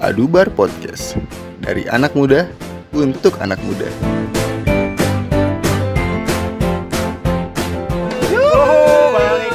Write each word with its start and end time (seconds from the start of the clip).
Adubar 0.00 0.48
Podcast. 0.56 1.12
Dari 1.60 1.84
anak 1.84 2.16
muda 2.16 2.48
untuk 2.96 3.36
anak 3.36 3.60
muda. 3.60 3.84
Balik 9.12 9.52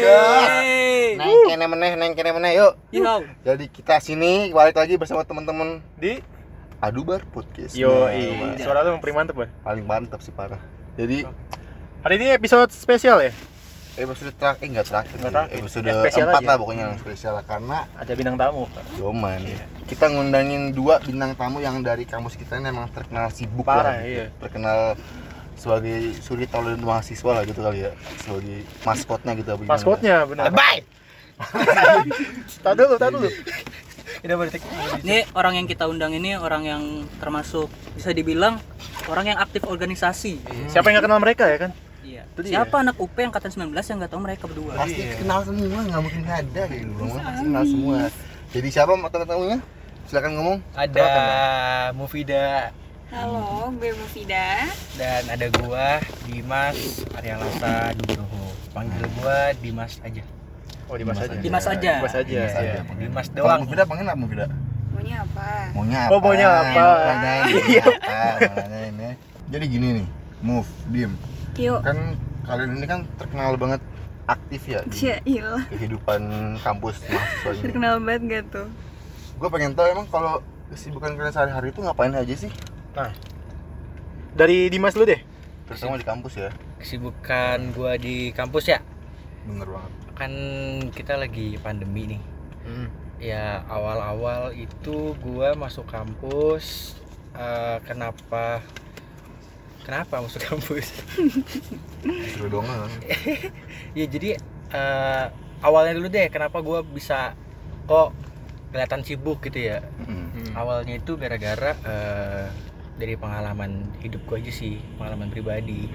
lagi. 0.00 1.20
Neng 1.20 1.36
kene 1.52 1.66
meneh, 1.68 1.92
neng 2.00 2.12
kene 2.16 2.32
meneh 2.32 2.64
yuk. 2.64 2.80
Yo. 2.96 3.20
Jadi 3.44 3.68
kita 3.68 4.00
sini 4.00 4.56
balik 4.56 4.80
lagi 4.80 4.96
bersama 4.96 5.20
teman-teman 5.28 5.84
di 6.00 6.24
Adubar 6.80 7.20
Podcast. 7.28 7.76
Yo 7.76 8.08
Nah, 8.08 8.56
suara 8.56 8.88
lu 8.88 8.96
paling 9.04 9.16
mantep 9.20 9.36
ya 9.36 9.52
Paling 9.60 9.84
mantap 9.84 10.24
sih 10.24 10.32
parah. 10.32 10.64
Jadi 10.96 11.28
hari 12.00 12.16
ini 12.16 12.32
episode 12.32 12.72
spesial 12.72 13.20
ya 13.20 13.36
episode 13.96 14.34
terakhir, 14.36 14.62
eh 14.62 14.68
enggak 14.68 14.86
terakhir 14.86 15.16
Nggak 15.16 15.22
sih. 15.22 15.34
terakhir. 15.34 15.56
Episode 15.58 15.84
Yang 15.84 15.98
spesial 16.00 16.26
4 16.26 16.30
aja. 16.30 16.46
lah 16.46 16.56
pokoknya 16.56 16.82
yang 16.82 16.96
spesial 16.96 17.32
lah 17.34 17.44
Karena 17.44 17.78
ada 17.94 18.12
bintang 18.14 18.36
tamu 18.36 18.62
Yoman 18.94 19.40
Kita 19.84 20.04
ngundangin 20.06 20.62
dua 20.70 20.94
bintang 21.00 21.32
tamu 21.34 21.58
yang 21.58 21.76
dari 21.80 22.04
kampus 22.04 22.34
kita 22.34 22.56
ini 22.56 22.68
emang 22.68 22.86
terkenal 22.90 23.26
sibuk 23.30 23.66
Parah, 23.66 23.98
lah 23.98 24.06
iya. 24.06 24.26
Terkenal 24.38 24.94
sebagai 25.54 26.16
suri 26.20 26.46
tauladan 26.46 26.80
mahasiswa 26.80 27.30
lah 27.32 27.42
gitu 27.44 27.60
kali 27.60 27.84
ya 27.84 27.92
Sebagai 28.20 28.64
maskotnya 28.80 29.32
gitu 29.34 29.48
apa 29.50 29.62
maskotnya 29.66 30.16
benar 30.24 30.44
Bye! 30.50 30.80
tak 32.64 32.76
dulu 32.76 32.94
tak 33.00 33.10
dulu 33.10 33.28
berarti. 34.20 34.60
Ini 35.00 35.24
orang 35.32 35.56
yang 35.56 35.64
kita 35.64 35.88
undang 35.88 36.12
ini 36.12 36.36
orang 36.36 36.68
yang 36.68 36.82
termasuk 37.16 37.72
bisa 37.96 38.12
dibilang 38.12 38.60
orang 39.08 39.32
yang 39.32 39.38
aktif 39.40 39.64
organisasi. 39.64 40.36
siapa 40.68 40.92
yang 40.92 41.00
nggak 41.00 41.06
kenal 41.08 41.20
mereka 41.22 41.48
ya 41.48 41.56
kan 41.56 41.72
Iya. 41.72 41.89
Siapa 42.48 42.76
anak 42.80 42.96
UP 42.96 43.12
yang 43.18 43.28
angkatan 43.34 43.50
19 43.52 43.74
yang 43.76 43.96
nggak 44.00 44.12
tahu 44.12 44.20
mereka 44.24 44.44
berdua? 44.48 44.72
Pasti 44.78 45.02
kenal 45.20 45.40
semua, 45.44 45.80
nggak 45.84 46.00
mungkin 46.00 46.20
nggak 46.24 46.38
ada 46.48 46.62
gitu 46.72 46.92
Pasti 47.04 47.42
kenal 47.44 47.64
semua 47.66 47.98
Jadi 48.50 48.68
siapa 48.72 48.90
teman-temannya? 48.96 49.58
Silakan 50.08 50.32
ngomong 50.38 50.56
Ada 50.74 51.10
Mufida 51.94 52.74
Halo, 53.10 53.74
gue 53.74 53.90
Mufida. 53.90 54.70
dan 54.94 55.26
ada 55.26 55.50
gua 55.58 55.98
Dimas 56.30 57.02
Arya 57.18 57.42
Lasa 57.42 57.90
Nugroho. 57.98 58.54
Panggil 58.70 59.02
gua 59.18 59.50
Dimas 59.58 59.98
aja. 60.06 60.22
oh 60.86 60.94
Dimas 60.94 61.18
Dimas 61.18 61.26
aja 61.26 61.34
aja. 61.34 61.42
Dimas 61.42 61.66
aja. 61.66 61.90
Dimas 61.98 62.14
aja 62.14 62.22
Dimas 62.30 62.54
aja. 62.54 62.62
iya. 62.62 62.82
Dimas 62.86 63.26
Kalau 63.34 63.50
doang. 63.50 63.60
Mufida 63.66 63.82
pengen 63.82 64.06
apa 64.06 64.14
Mufida? 64.14 64.46
Maunya 64.94 65.16
apa? 65.26 65.50
Maunya 65.74 65.98
apa? 66.06 66.12
Oh, 66.14 66.18
maunya 66.22 66.48
apa? 66.54 66.84
Iya. 67.66 67.86
ya. 68.86 69.10
Jadi 69.50 69.64
gini 69.66 69.86
nih, 69.98 70.06
Move, 70.46 70.70
Dim 70.94 71.12
Yuk. 71.58 71.82
Kan 71.82 72.14
kalian 72.46 72.70
ini 72.78 72.86
kan 72.88 73.00
terkenal 73.20 73.54
banget 73.56 73.80
aktif 74.30 74.62
ya 74.70 74.80
di 74.86 74.94
Cia, 74.94 75.16
iyalah. 75.26 75.64
kehidupan 75.68 76.20
kampus 76.62 77.02
mahasiswa 77.10 77.50
ini 77.50 77.62
Terkenal 77.66 77.94
banget 77.98 78.22
gak 78.30 78.44
tuh? 78.54 78.68
Gue 79.40 79.48
pengen 79.50 79.72
tahu 79.74 79.86
emang 79.90 80.06
kalau 80.06 80.38
kesibukan 80.70 81.18
kalian 81.18 81.34
sehari-hari 81.34 81.74
itu 81.74 81.80
ngapain 81.82 82.14
aja 82.14 82.34
sih? 82.36 82.52
dari 84.34 84.70
Dimas 84.70 84.94
lu 84.94 85.02
deh 85.06 85.18
Terutama 85.66 85.98
di 85.98 86.06
kampus 86.06 86.34
ya 86.38 86.50
Kesibukan 86.82 87.74
gua 87.76 87.94
di 87.94 88.34
kampus 88.34 88.70
ya. 88.70 88.78
Bener 89.46 89.68
banget 89.70 89.92
Kan 90.18 90.32
kita 90.92 91.16
lagi 91.16 91.56
pandemi 91.62 92.16
nih. 92.16 92.22
Ya 93.20 93.64
awal-awal 93.68 94.52
itu 94.56 95.12
gua 95.20 95.52
masuk 95.56 95.88
kampus 95.88 96.96
eh, 97.36 97.78
kenapa 97.84 98.64
kenapa 99.82 100.20
masuk 100.20 100.42
kampus? 100.44 100.86
Seru 102.34 102.48
doang 102.48 102.88
ya 103.98 104.04
jadi 104.06 104.36
eh, 104.70 105.24
awalnya 105.60 105.98
dulu 105.98 106.08
deh 106.08 106.26
kenapa 106.32 106.62
gua 106.62 106.80
bisa 106.84 107.34
kok 107.84 108.14
kelihatan 108.70 109.02
sibuk 109.02 109.42
gitu 109.42 109.58
ya? 109.66 109.82
Mm. 110.06 110.54
awalnya 110.54 110.94
itu 110.98 111.18
gara-gara 111.18 111.74
eh, 111.82 112.46
dari 113.00 113.16
pengalaman 113.16 113.88
hidup 114.04 114.20
gue 114.28 114.44
aja 114.44 114.52
sih 114.52 114.76
pengalaman 115.00 115.32
pribadi. 115.32 115.88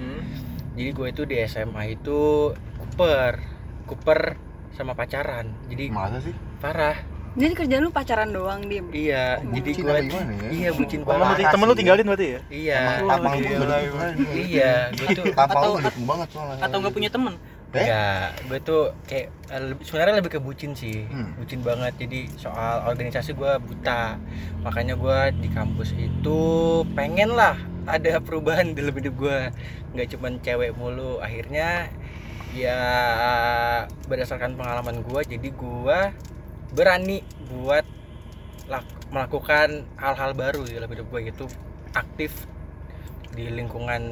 Jadi 0.74 0.90
gue 0.90 1.06
itu 1.08 1.22
di 1.22 1.38
SMA 1.46 1.94
itu 1.94 2.50
kuper 2.82 3.38
kuper 3.86 4.20
sama 4.74 4.92
pacaran. 4.98 5.54
Jadi 5.70 5.88
Masa 5.88 6.18
sih? 6.18 6.34
parah 6.58 6.98
Jadi 7.36 7.52
kerjaan 7.54 7.82
lu 7.84 7.92
pacaran 7.92 8.28
doang, 8.28 8.64
Dim. 8.64 8.88
iya 8.90 9.36
Oh, 9.36 9.52
jadi 9.52 9.68
bucin 9.68 9.84
gue 9.84 9.98
gimana 10.08 10.32
ya? 10.32 10.48
iya 10.50 10.68
bucin 10.72 10.98
temen 10.98 11.12
lu, 11.12 11.20
banget 11.20 11.36
Parah 11.36 11.52
temen 11.52 11.66
lu 11.66 11.74
tinggalin 11.74 12.04
berarti 12.06 12.26
ya 12.26 12.40
iya 12.48 12.78
Emang 12.96 12.96
tapang 13.06 13.32
lu 13.34 13.38
gede 13.38 13.54
kan? 13.92 14.12
iya 14.32 14.72
gue 14.90 15.06
tuh 15.12 15.24
Tapang 15.30 15.62
lu 15.62 15.72
ngedukung 15.76 16.06
banget 16.06 16.28
soalnya 16.32 16.62
Atau 16.62 16.76
nggak 16.78 16.94
punya 16.94 17.10
temen? 17.10 17.34
Eh? 17.68 17.82
Enggak, 17.82 18.26
gue 18.42 18.58
tuh 18.62 18.82
kayak 19.04 19.26
eh, 19.46 19.60
lebih- 19.68 19.84
sebenarnya 19.84 20.14
lebih 20.16 20.32
ke 20.32 20.40
bucin 20.40 20.72
sih, 20.72 21.04
Hmm. 21.04 21.36
bucin 21.36 21.60
banget. 21.60 21.92
Jadi 21.98 22.20
soal 22.34 22.88
organisasi 22.88 23.30
gue 23.32 23.52
buta, 23.60 24.16
makanya 24.62 24.96
gue 24.96 25.18
di 25.36 25.48
kampus 25.50 25.92
itu 25.92 26.40
pengen 26.96 27.30
lah 27.30 27.52
ada 27.84 28.16
perubahan 28.18 28.72
dalam 28.72 28.94
hidup 28.94 29.12
gue, 29.18 29.38
nggak 29.92 30.08
cuman 30.08 30.40
cewek 30.40 30.72
mulu. 30.72 31.20
Akhirnya 31.20 31.92
ya 32.56 32.80
berdasarkan 34.06 34.56
pengalaman 34.56 35.02
gue, 35.02 35.20
jadi 35.28 35.48
gue 35.50 36.00
berani 36.76 37.24
buat 37.48 37.82
lak- 38.68 39.08
melakukan 39.08 39.88
hal-hal 39.96 40.36
baru 40.36 40.60
di 40.62 40.76
dalam 40.76 40.90
hidup 40.92 41.08
gue 41.08 41.32
gitu, 41.32 41.46
aktif 41.90 42.44
di 43.32 43.48
lingkungan 43.48 44.02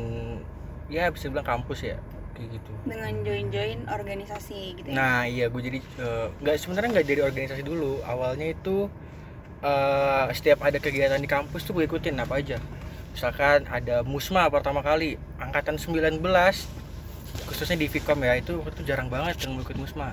ya 0.89 1.13
bisa 1.13 1.29
bilang 1.29 1.45
kampus 1.45 1.85
ya 1.85 1.97
kayak 2.33 2.57
gitu. 2.57 2.73
Dengan 2.89 3.13
join-join 3.23 3.79
organisasi 3.87 4.81
gitu 4.81 4.87
ya. 4.89 4.95
Nah 4.97 5.19
iya 5.25 5.47
gue 5.47 5.61
jadi 5.61 5.79
eh, 5.81 6.27
nggak 6.41 6.55
sebenarnya 6.57 6.91
nggak 6.99 7.07
dari 7.07 7.23
organisasi 7.23 7.63
dulu 7.63 8.01
awalnya 8.03 8.51
itu 8.51 8.89
eh, 9.61 10.25
setiap 10.33 10.65
ada 10.65 10.81
kegiatan 10.81 11.21
di 11.21 11.29
kampus 11.29 11.63
tuh 11.63 11.77
gue 11.77 11.85
ikutin 11.85 12.17
apa 12.17 12.41
aja 12.41 12.59
misalkan 13.15 13.63
ada 13.71 14.03
musma 14.03 14.51
pertama 14.51 14.83
kali 14.83 15.15
angkatan 15.39 15.79
19 15.79 16.19
khususnya 17.47 17.79
di 17.79 17.87
Vkom 17.87 18.19
ya 18.21 18.35
itu 18.35 18.59
waktu 18.59 18.75
itu 18.75 18.83
jarang 18.91 19.07
banget 19.07 19.47
yang 19.47 19.55
ikut 19.55 19.79
musma 19.79 20.11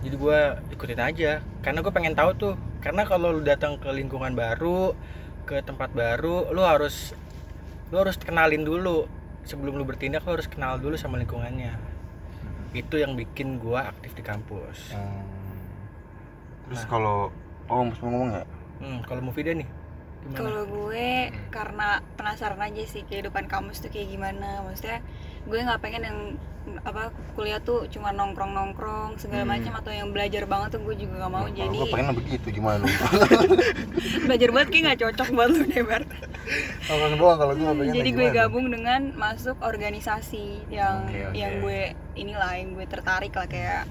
jadi 0.00 0.14
gue 0.14 0.38
ikutin 0.72 1.00
aja. 1.00 1.32
Karena 1.60 1.82
gue 1.82 1.92
pengen 1.92 2.14
tahu 2.14 2.30
tuh 2.34 2.54
karena 2.78 3.02
kalau 3.02 3.34
lu 3.34 3.42
datang 3.42 3.76
ke 3.76 3.90
lingkungan 3.90 4.32
baru 4.32 4.94
ke 5.42 5.58
tempat 5.64 5.90
baru 5.90 6.52
lu 6.52 6.62
harus 6.62 7.12
lu 7.90 7.98
harus 7.98 8.16
kenalin 8.16 8.62
dulu. 8.62 9.06
Sebelum 9.48 9.80
lu 9.80 9.84
bertindak 9.88 10.22
lu 10.28 10.36
harus 10.36 10.46
kenal 10.46 10.76
dulu 10.76 10.94
sama 10.94 11.16
lingkungannya. 11.16 11.74
Itu 12.72 13.00
yang 13.00 13.16
bikin 13.16 13.56
gua 13.56 13.88
aktif 13.88 14.12
di 14.12 14.22
kampus. 14.22 14.92
Hmm. 14.92 15.24
Terus 16.68 16.84
kalau 16.84 17.32
Oh, 17.68 17.84
mau 17.84 17.92
ngomong 18.00 18.32
ya? 18.32 18.44
hmm, 18.80 19.04
kalau 19.04 19.20
mau 19.20 19.34
video 19.36 19.52
nih 19.52 19.68
gimana? 20.24 20.40
Kalau 20.40 20.62
gue 20.64 21.08
karena 21.52 22.00
penasaran 22.16 22.64
aja 22.64 22.80
sih 22.88 23.04
kehidupan 23.04 23.44
kampus 23.44 23.84
tuh 23.84 23.92
kayak 23.92 24.08
gimana. 24.08 24.64
Maksudnya 24.64 25.04
gue 25.44 25.58
nggak 25.60 25.80
pengen 25.84 26.02
yang 26.08 26.18
apa 26.78 27.02
kuliah 27.32 27.58
tuh 27.58 27.88
cuma 27.88 28.10
nongkrong 28.10 28.50
nongkrong 28.50 29.16
segala 29.16 29.42
Hmm. 29.42 29.52
macam 29.54 29.72
atau 29.74 29.90
yang 29.90 30.08
belajar 30.08 30.44
banget 30.44 30.68
tuh 30.72 30.82
gue 30.82 30.94
juga 30.98 31.14
nggak 31.18 31.32
mau 31.32 31.46
jadi 31.48 31.70
Gue 31.70 31.88
pengen 31.88 32.14
begitu 32.14 32.46
gimana 32.50 32.84
belajar 34.26 34.48
banget 34.50 34.68
kayak 34.68 34.82
nggak 34.84 35.00
cocok 35.00 35.28
buat 35.30 35.48
lu 35.48 35.62
deh 35.64 35.82
Bart. 35.82 36.08
Orang 36.88 37.12
doang 37.14 37.36
kalau 37.36 37.54
gue 37.54 37.66
pengen 37.66 37.94
jadi 37.94 38.10
gue 38.10 38.26
gabung 38.30 38.66
dengan 38.68 39.00
masuk 39.14 39.56
organisasi 39.60 40.46
yang 40.68 41.04
Oke, 41.04 41.20
oke. 41.24 41.34
yang 41.34 41.52
gue 41.58 41.80
inilah 42.14 42.52
yang 42.54 42.68
gue 42.72 42.86
tertarik 42.86 43.32
lah 43.32 43.46
kayak 43.46 43.84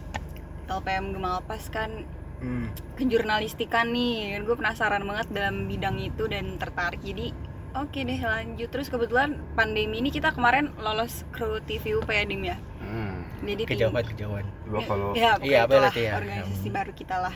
LPM 0.68 1.12
Gemalpas 1.12 1.68
kan 1.68 1.92
Hmm. 2.38 2.70
kejurnalistikan 2.94 3.90
nih 3.90 4.38
gue 4.38 4.54
penasaran 4.54 5.02
banget 5.02 5.26
dalam 5.28 5.66
bidang 5.66 5.98
itu 5.98 6.30
dan 6.30 6.54
tertarik 6.56 7.02
jadi 7.02 7.34
oke 7.78 8.00
deh 8.00 8.20
lanjut 8.20 8.70
terus 8.70 8.88
kebetulan 8.88 9.30
pandemi 9.54 9.98
ini 9.98 10.10
kita 10.10 10.32
kemarin 10.32 10.74
lolos 10.78 11.22
kru 11.30 11.62
TV 11.62 11.96
UP 11.96 12.08
ya 12.08 12.24
Dim 12.24 12.44
ya 12.44 12.58
Hmm. 12.78 13.28
jadi 13.44 13.64
tim- 13.64 13.72
kejauhan 13.92 14.06
kejauhan 14.08 14.46
Gua 14.64 14.80
kalau 14.82 15.12
ya 15.12 15.36
Iya, 15.40 15.68
ya. 15.92 16.14
organisasi 16.16 16.68
baru 16.70 16.92
kita 16.92 17.20
lah 17.20 17.36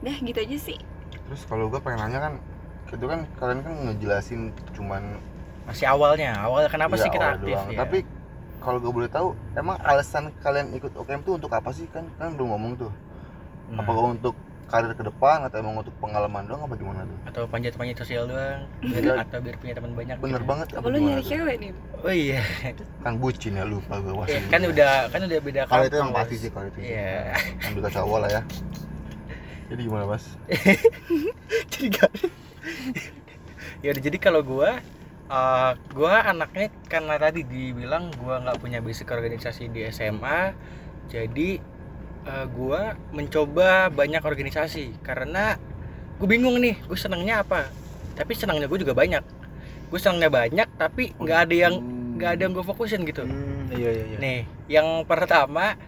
dah 0.00 0.16
gitu 0.16 0.38
aja 0.38 0.56
sih 0.58 0.78
terus 1.22 1.44
kalau 1.44 1.68
gue 1.68 1.76
pengen 1.78 2.00
nanya 2.00 2.18
kan 2.20 2.32
itu 2.88 3.04
kan 3.04 3.20
kalian 3.36 3.60
kan 3.60 3.74
ngejelasin 3.84 4.40
cuman 4.72 5.20
masih 5.68 5.86
awalnya 5.86 6.34
awal 6.40 6.66
kenapa 6.66 6.96
ya, 6.96 7.02
sih 7.04 7.10
kita 7.12 7.26
aktif 7.36 7.54
doang. 7.54 7.68
ya 7.68 7.78
Tapi 7.78 7.98
kalau 8.58 8.76
gue 8.76 8.90
boleh 8.90 9.06
tahu, 9.06 9.28
emang 9.54 9.78
alasan 9.80 10.34
kalian 10.36 10.74
ikut 10.74 10.92
OKM 10.92 11.22
tuh 11.22 11.38
untuk 11.38 11.48
apa 11.48 11.70
sih 11.70 11.86
kan? 11.86 12.04
Kan 12.18 12.34
udah 12.34 12.46
ngomong 12.50 12.76
tuh. 12.76 12.92
Nah, 13.70 13.80
Apakah 13.80 14.12
untuk 14.12 14.34
karir 14.70 14.94
ke 14.94 15.02
depan 15.02 15.42
atau 15.42 15.58
emang 15.58 15.82
untuk 15.82 15.90
pengalaman 15.98 16.46
doang 16.46 16.62
apa 16.62 16.74
gimana 16.78 17.02
tuh? 17.02 17.18
atau 17.26 17.42
panjat 17.50 17.74
panjat 17.74 17.96
sosial 17.98 18.30
doang 18.30 18.62
atau 19.18 19.38
biar 19.42 19.56
punya 19.58 19.74
teman 19.74 19.92
banyak 19.92 20.16
Bener 20.22 20.40
gitu. 20.40 20.46
banget. 20.46 20.66
apa 20.78 20.86
lu 20.86 20.96
nyari 21.02 21.22
cewek 21.26 21.56
nih 21.58 21.70
oh 22.00 22.14
iya 22.14 22.42
Kan 23.02 23.18
bucin 23.18 23.58
ya 23.58 23.66
lupa 23.66 23.98
gue 23.98 24.24
Ya, 24.30 24.40
kan 24.46 24.60
udah 24.62 24.92
kan 25.10 25.20
udah 25.26 25.38
beda 25.42 25.60
Kalau 25.66 25.84
itu 25.84 25.96
yang 25.98 26.12
pasti 26.14 26.34
sih 26.38 26.48
kalau 26.48 26.66
itu. 26.70 26.78
Iya. 26.80 27.34
Ambil 27.66 27.80
kaca 27.90 28.00
awal 28.00 28.20
lah 28.24 28.30
ya. 28.30 28.42
Jadi 29.70 29.80
gimana 29.86 30.04
mas? 30.06 30.24
jadi 31.70 31.86
gak 31.94 32.10
ya 33.86 33.88
udah 33.94 34.02
jadi 34.02 34.18
kalau 34.18 34.42
gua 34.42 34.82
eh, 35.26 35.72
gua 35.94 36.14
anaknya 36.26 36.68
karena 36.86 37.14
tadi 37.16 37.46
dibilang 37.46 38.10
gua 38.18 38.42
nggak 38.42 38.58
punya 38.58 38.78
basic 38.82 39.08
organisasi 39.08 39.70
di 39.70 39.86
SMA 39.88 40.52
jadi 41.06 41.62
eh, 42.26 42.46
gua 42.50 42.96
mencoba 43.14 43.88
banyak 43.88 44.22
organisasi 44.24 45.00
karena 45.00 45.56
gue 46.20 46.28
bingung 46.28 46.60
nih 46.60 46.76
gue 46.84 46.98
senangnya 47.00 47.40
apa 47.40 47.72
tapi 48.12 48.36
senangnya 48.36 48.68
gue 48.68 48.76
juga 48.76 48.92
banyak 48.92 49.24
gue 49.88 49.98
senangnya 49.98 50.28
banyak 50.28 50.68
tapi 50.76 51.16
nggak 51.16 51.38
ada 51.48 51.54
yang 51.56 51.74
nggak 52.20 52.30
ada 52.36 52.40
yang 52.44 52.52
gue 52.52 52.60
fokusin 52.60 53.08
gitu 53.08 53.24
Hmm, 53.24 53.72
iya 53.72 53.88
iya 53.88 54.04
iya. 54.04 54.18
nih 54.20 54.40
yang 54.68 55.08
pertama 55.08 55.80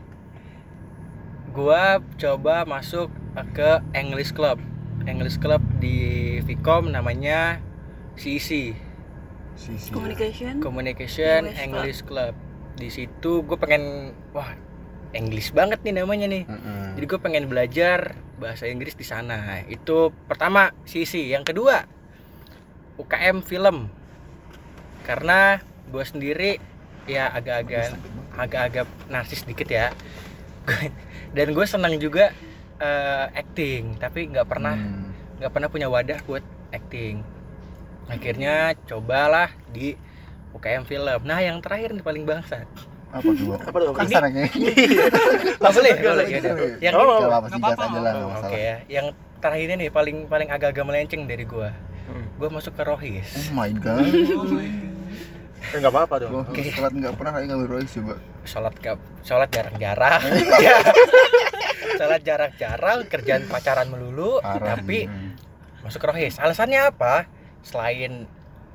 gue 1.53 1.83
coba 2.17 2.65
masuk 2.65 3.13
ke 3.53 3.71
English 3.93 4.33
Club 4.33 4.57
English 5.05 5.37
Club 5.37 5.61
di 5.85 6.41
Vcom 6.49 6.89
namanya 6.89 7.61
CEC 8.17 8.73
Si, 9.53 9.77
si. 9.77 9.93
Communication. 9.93 10.65
Communication 10.65 11.45
English 11.45 11.61
English, 11.61 12.01
Club. 12.09 12.33
Di 12.81 12.89
situ 12.89 13.45
gue 13.45 13.57
pengen 13.61 14.17
wah 14.33 14.57
English 15.13 15.53
banget 15.53 15.81
nih 15.85 16.01
namanya 16.01 16.27
nih. 16.29 16.45
Mm-mm. 16.45 16.97
Jadi 16.97 17.05
gue 17.05 17.21
pengen 17.21 17.45
belajar 17.47 18.17
bahasa 18.37 18.67
Inggris 18.67 18.97
di 18.97 19.05
sana. 19.05 19.61
Itu 19.69 20.11
pertama 20.27 20.73
sisi. 20.85 21.29
Yang 21.29 21.53
kedua 21.55 21.85
UKM 22.97 23.45
film. 23.45 23.89
Karena 25.03 25.59
gue 25.89 26.05
sendiri 26.05 26.51
ya 27.05 27.29
agak-agak 27.29 27.99
agak-agak 28.39 28.87
narsis 29.11 29.45
dikit 29.45 29.69
ya. 29.69 29.91
Dan 31.37 31.53
gue 31.53 31.67
senang 31.67 31.97
juga 31.99 32.31
eh, 32.79 33.27
acting, 33.35 33.97
tapi 33.99 34.29
nggak 34.29 34.49
pernah 34.49 34.75
Hmm. 34.75 35.11
nggak 35.39 35.53
pernah 35.53 35.69
punya 35.69 35.91
wadah 35.91 36.23
buat 36.23 36.43
acting 36.71 37.19
akhirnya 38.07 38.75
cobalah 38.87 39.51
di 39.71 39.95
UKM 40.55 40.87
film 40.87 41.21
nah 41.23 41.39
yang 41.39 41.59
terakhir 41.59 41.91
nih 41.93 42.03
paling 42.03 42.23
bangsat 42.23 42.67
Apa? 43.13 43.29
Bang? 43.29 43.61
Apa 43.61 43.77
tuh? 43.79 43.93
Kasar 43.95 44.23
kayaknya. 44.25 44.49
Nggak 45.55 45.73
boleh 45.73 45.93
boleh 45.95 46.25
ya 46.25 46.39
udah. 46.41 46.55
yang 46.79 46.95
Oh, 46.95 47.05
Gak 47.05 47.29
apa-apa 47.29 47.47
sih, 47.47 47.59
nggak 47.59 47.73
aja 47.75 47.77
lah, 47.77 47.85
Oh, 47.85 47.93
nggak 47.93 48.17
oke 48.17 48.33
masalah. 48.33 48.59
ya 48.59 48.77
yang 48.89 49.07
terakhir 49.37 49.67
ini 49.67 49.75
nih 49.77 49.91
paling 49.91 50.17
paling 50.27 50.49
agak-agak 50.49 50.85
melenceng 50.85 51.23
dari 51.25 51.45
gua 51.45 51.71
Hmm. 52.03 52.27
gua 52.35 52.49
masuk 52.51 52.73
ke 52.73 52.83
Rohis 52.83 53.29
Oh 53.31 53.55
my 53.55 53.71
god. 53.75 54.03
Eh, 55.65 55.79
nggak 55.79 55.89
apa-apa 55.89 56.15
dong. 56.19 56.43
Gua 56.43 56.45
sholat 56.51 56.93
nggak 56.93 57.15
pernah 57.15 57.33
kayak 57.33 57.47
ngambil 57.47 57.69
Royce 57.71 57.93
coba. 57.95 58.15
sholat 58.43 58.75
gak 58.77 58.97
sholat 59.23 59.49
jarang-jarang 59.49 60.19
sholat 61.95 62.21
jarang-jarang 62.21 62.99
kerjaan 63.07 63.47
pacaran 63.47 63.87
melulu 63.87 64.39
Parah. 64.39 64.75
tapi 64.75 65.07
Hmm. 65.07 65.39
masuk 65.81 65.99
ke 65.99 66.09
Rohis 66.09 66.35
alasannya 66.37 66.81
apa 66.85 67.27
selain 67.63 68.27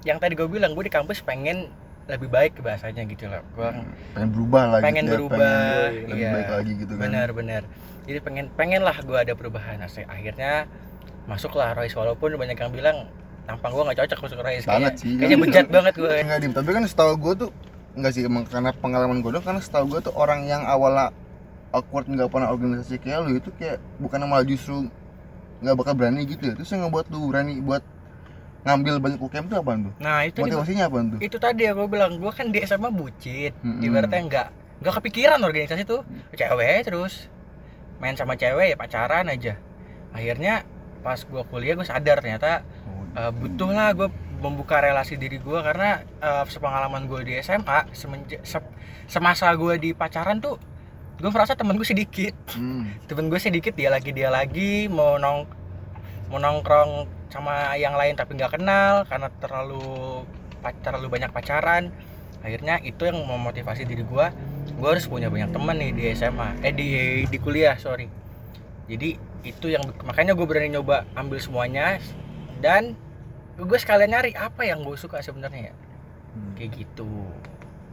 yang 0.04 0.18
tadi 0.18 0.34
gue 0.34 0.46
bilang 0.46 0.72
gue 0.72 0.84
di 0.84 0.90
kampus 0.90 1.20
pengen 1.20 1.68
lebih 2.08 2.30
baik 2.32 2.64
bahasanya 2.64 3.04
gitu 3.04 3.28
loh. 3.28 3.44
Gue 3.52 3.68
pengen 4.16 4.30
berubah 4.32 4.64
lagi 4.72 4.84
pengen 4.88 5.06
berubah 5.12 5.92
lebih 5.92 6.24
iya. 6.24 6.32
baik 6.32 6.50
lagi 6.56 6.72
gitu 6.80 6.94
kan. 6.96 7.04
Benar-benar 7.04 7.62
jadi 8.08 8.20
pengen 8.24 8.46
pengen 8.56 8.82
lah 8.88 8.96
gue 9.04 9.18
ada 9.20 9.34
perubahan. 9.36 9.84
Nah, 9.84 9.92
akhirnya 9.92 10.66
masuklah 11.28 11.76
Royce. 11.76 11.96
Walaupun 12.00 12.40
banyak 12.40 12.56
yang 12.56 12.72
bilang 12.72 12.98
tampang 13.44 13.76
gue 13.76 13.84
nggak 13.84 14.00
cocok 14.08 14.20
masuk 14.24 14.40
Royce. 14.40 14.64
Banget 14.64 14.96
kayaknya, 14.96 15.04
sih. 15.04 15.14
kayaknya 15.20 15.38
bejat 15.44 15.68
banget 15.68 15.94
gue 16.00 16.14
enggak 16.24 16.40
dim. 16.40 16.54
Tapi 16.56 16.70
kan 16.72 16.84
setahu 16.88 17.14
gue 17.20 17.34
tuh 17.44 17.50
enggak 18.00 18.12
sih 18.16 18.24
emang 18.24 18.44
karena 18.48 18.72
pengalaman 18.72 19.20
gue 19.20 19.32
dong 19.36 19.44
karena 19.44 19.60
setahu 19.60 19.86
gue 19.92 20.00
tuh 20.08 20.14
orang 20.16 20.48
yang 20.48 20.64
awalnya 20.64 21.12
awkward 21.76 22.08
nggak 22.08 22.32
pernah 22.32 22.48
organisasi 22.56 22.96
kayak 23.04 23.28
lu 23.28 23.36
itu 23.36 23.52
kayak 23.60 23.84
bukan 24.00 24.24
malah 24.24 24.48
justru 24.48 24.88
nggak 25.60 25.76
bakal 25.76 25.94
berani 26.00 26.24
gitu 26.24 26.48
ya. 26.48 26.54
Terus 26.56 26.72
yang 26.72 26.88
ngebuat 26.88 27.06
lu 27.12 27.28
berani 27.28 27.60
buat 27.60 27.84
ngambil 28.68 29.00
banyak 29.00 29.18
UKM 29.18 29.46
tuh 29.48 29.58
apa 29.58 29.72
tuh? 29.80 29.94
Nah 29.98 30.20
itu 30.22 30.40
motivasinya 30.40 30.86
apa 30.86 30.98
tuh? 31.08 31.20
itu 31.20 31.38
tadi 31.38 31.62
ya 31.64 31.72
gue 31.72 31.88
bilang 31.88 32.12
gue 32.16 32.30
kan 32.30 32.52
di 32.52 32.60
SMA 32.62 32.90
bucin 32.90 33.56
Mm-mm. 33.58 33.80
ibaratnya 33.82 34.22
nggak 34.22 34.48
nggak 34.78 34.94
kepikiran 34.94 35.40
organisasi 35.40 35.84
tuh. 35.84 36.04
Cewek 36.32 36.84
terus 36.84 37.32
main 37.98 38.14
sama 38.14 38.36
cewek 38.36 38.72
ya 38.72 38.78
pacaran 38.78 39.26
aja. 39.26 39.56
Akhirnya 40.12 40.68
pas 41.00 41.18
gue 41.18 41.42
kuliah 41.48 41.74
gue 41.74 41.84
sadar 41.84 42.20
ternyata 42.20 42.68
uh, 43.14 43.32
butuh 43.32 43.72
lah 43.72 43.96
gue 43.96 44.12
membuka 44.38 44.78
relasi 44.78 45.16
diri 45.16 45.40
gue 45.40 45.60
karena 45.64 46.04
uh, 46.20 46.46
sepengalaman 46.46 47.08
gue 47.08 47.24
di 47.24 47.34
SMA 47.40 47.90
semenja 47.90 48.38
se- 48.44 48.74
semasa 49.08 49.50
gue 49.56 49.80
di 49.80 49.90
pacaran 49.92 50.38
tuh 50.38 50.60
gue 51.18 51.32
merasa 51.32 51.58
temen 51.58 51.74
gue 51.74 51.88
sedikit. 51.88 52.38
Hmm. 52.54 52.94
temen 53.08 53.32
gue 53.32 53.40
sedikit 53.40 53.74
dia 53.74 53.90
lagi 53.90 54.14
dia 54.14 54.30
lagi 54.30 54.86
mau 54.86 55.18
nong 55.18 55.50
mau 56.28 56.38
nongkrong 56.38 57.17
sama 57.28 57.76
yang 57.76 57.94
lain 57.94 58.16
tapi 58.16 58.36
nggak 58.36 58.56
kenal 58.56 59.04
karena 59.06 59.28
terlalu 59.40 60.24
terlalu 60.82 61.08
banyak 61.08 61.32
pacaran. 61.32 61.92
Akhirnya 62.44 62.80
itu 62.80 63.04
yang 63.04 63.18
memotivasi 63.20 63.84
diri 63.84 64.04
gue 64.04 64.26
gue 64.68 64.88
harus 64.88 65.08
punya 65.08 65.28
banyak 65.28 65.50
teman 65.50 65.76
nih 65.80 65.92
di 65.92 66.04
SMA 66.14 66.60
eh 66.62 66.74
di 66.76 66.88
di 67.26 67.38
kuliah 67.40 67.76
sorry. 67.76 68.08
Jadi 68.88 69.18
itu 69.44 69.68
yang 69.68 69.84
makanya 70.04 70.36
gue 70.36 70.46
berani 70.48 70.72
nyoba 70.72 71.04
ambil 71.14 71.40
semuanya. 71.40 72.00
Dan 72.58 72.96
gue 73.58 73.78
sekalian 73.78 74.10
nyari 74.10 74.32
apa 74.34 74.66
yang 74.66 74.82
gue 74.82 74.96
suka 74.96 75.20
sebenarnya 75.20 75.72
ya. 75.72 75.76
Hmm. 76.38 76.54
kayak 76.54 76.72
gitu. 76.78 77.10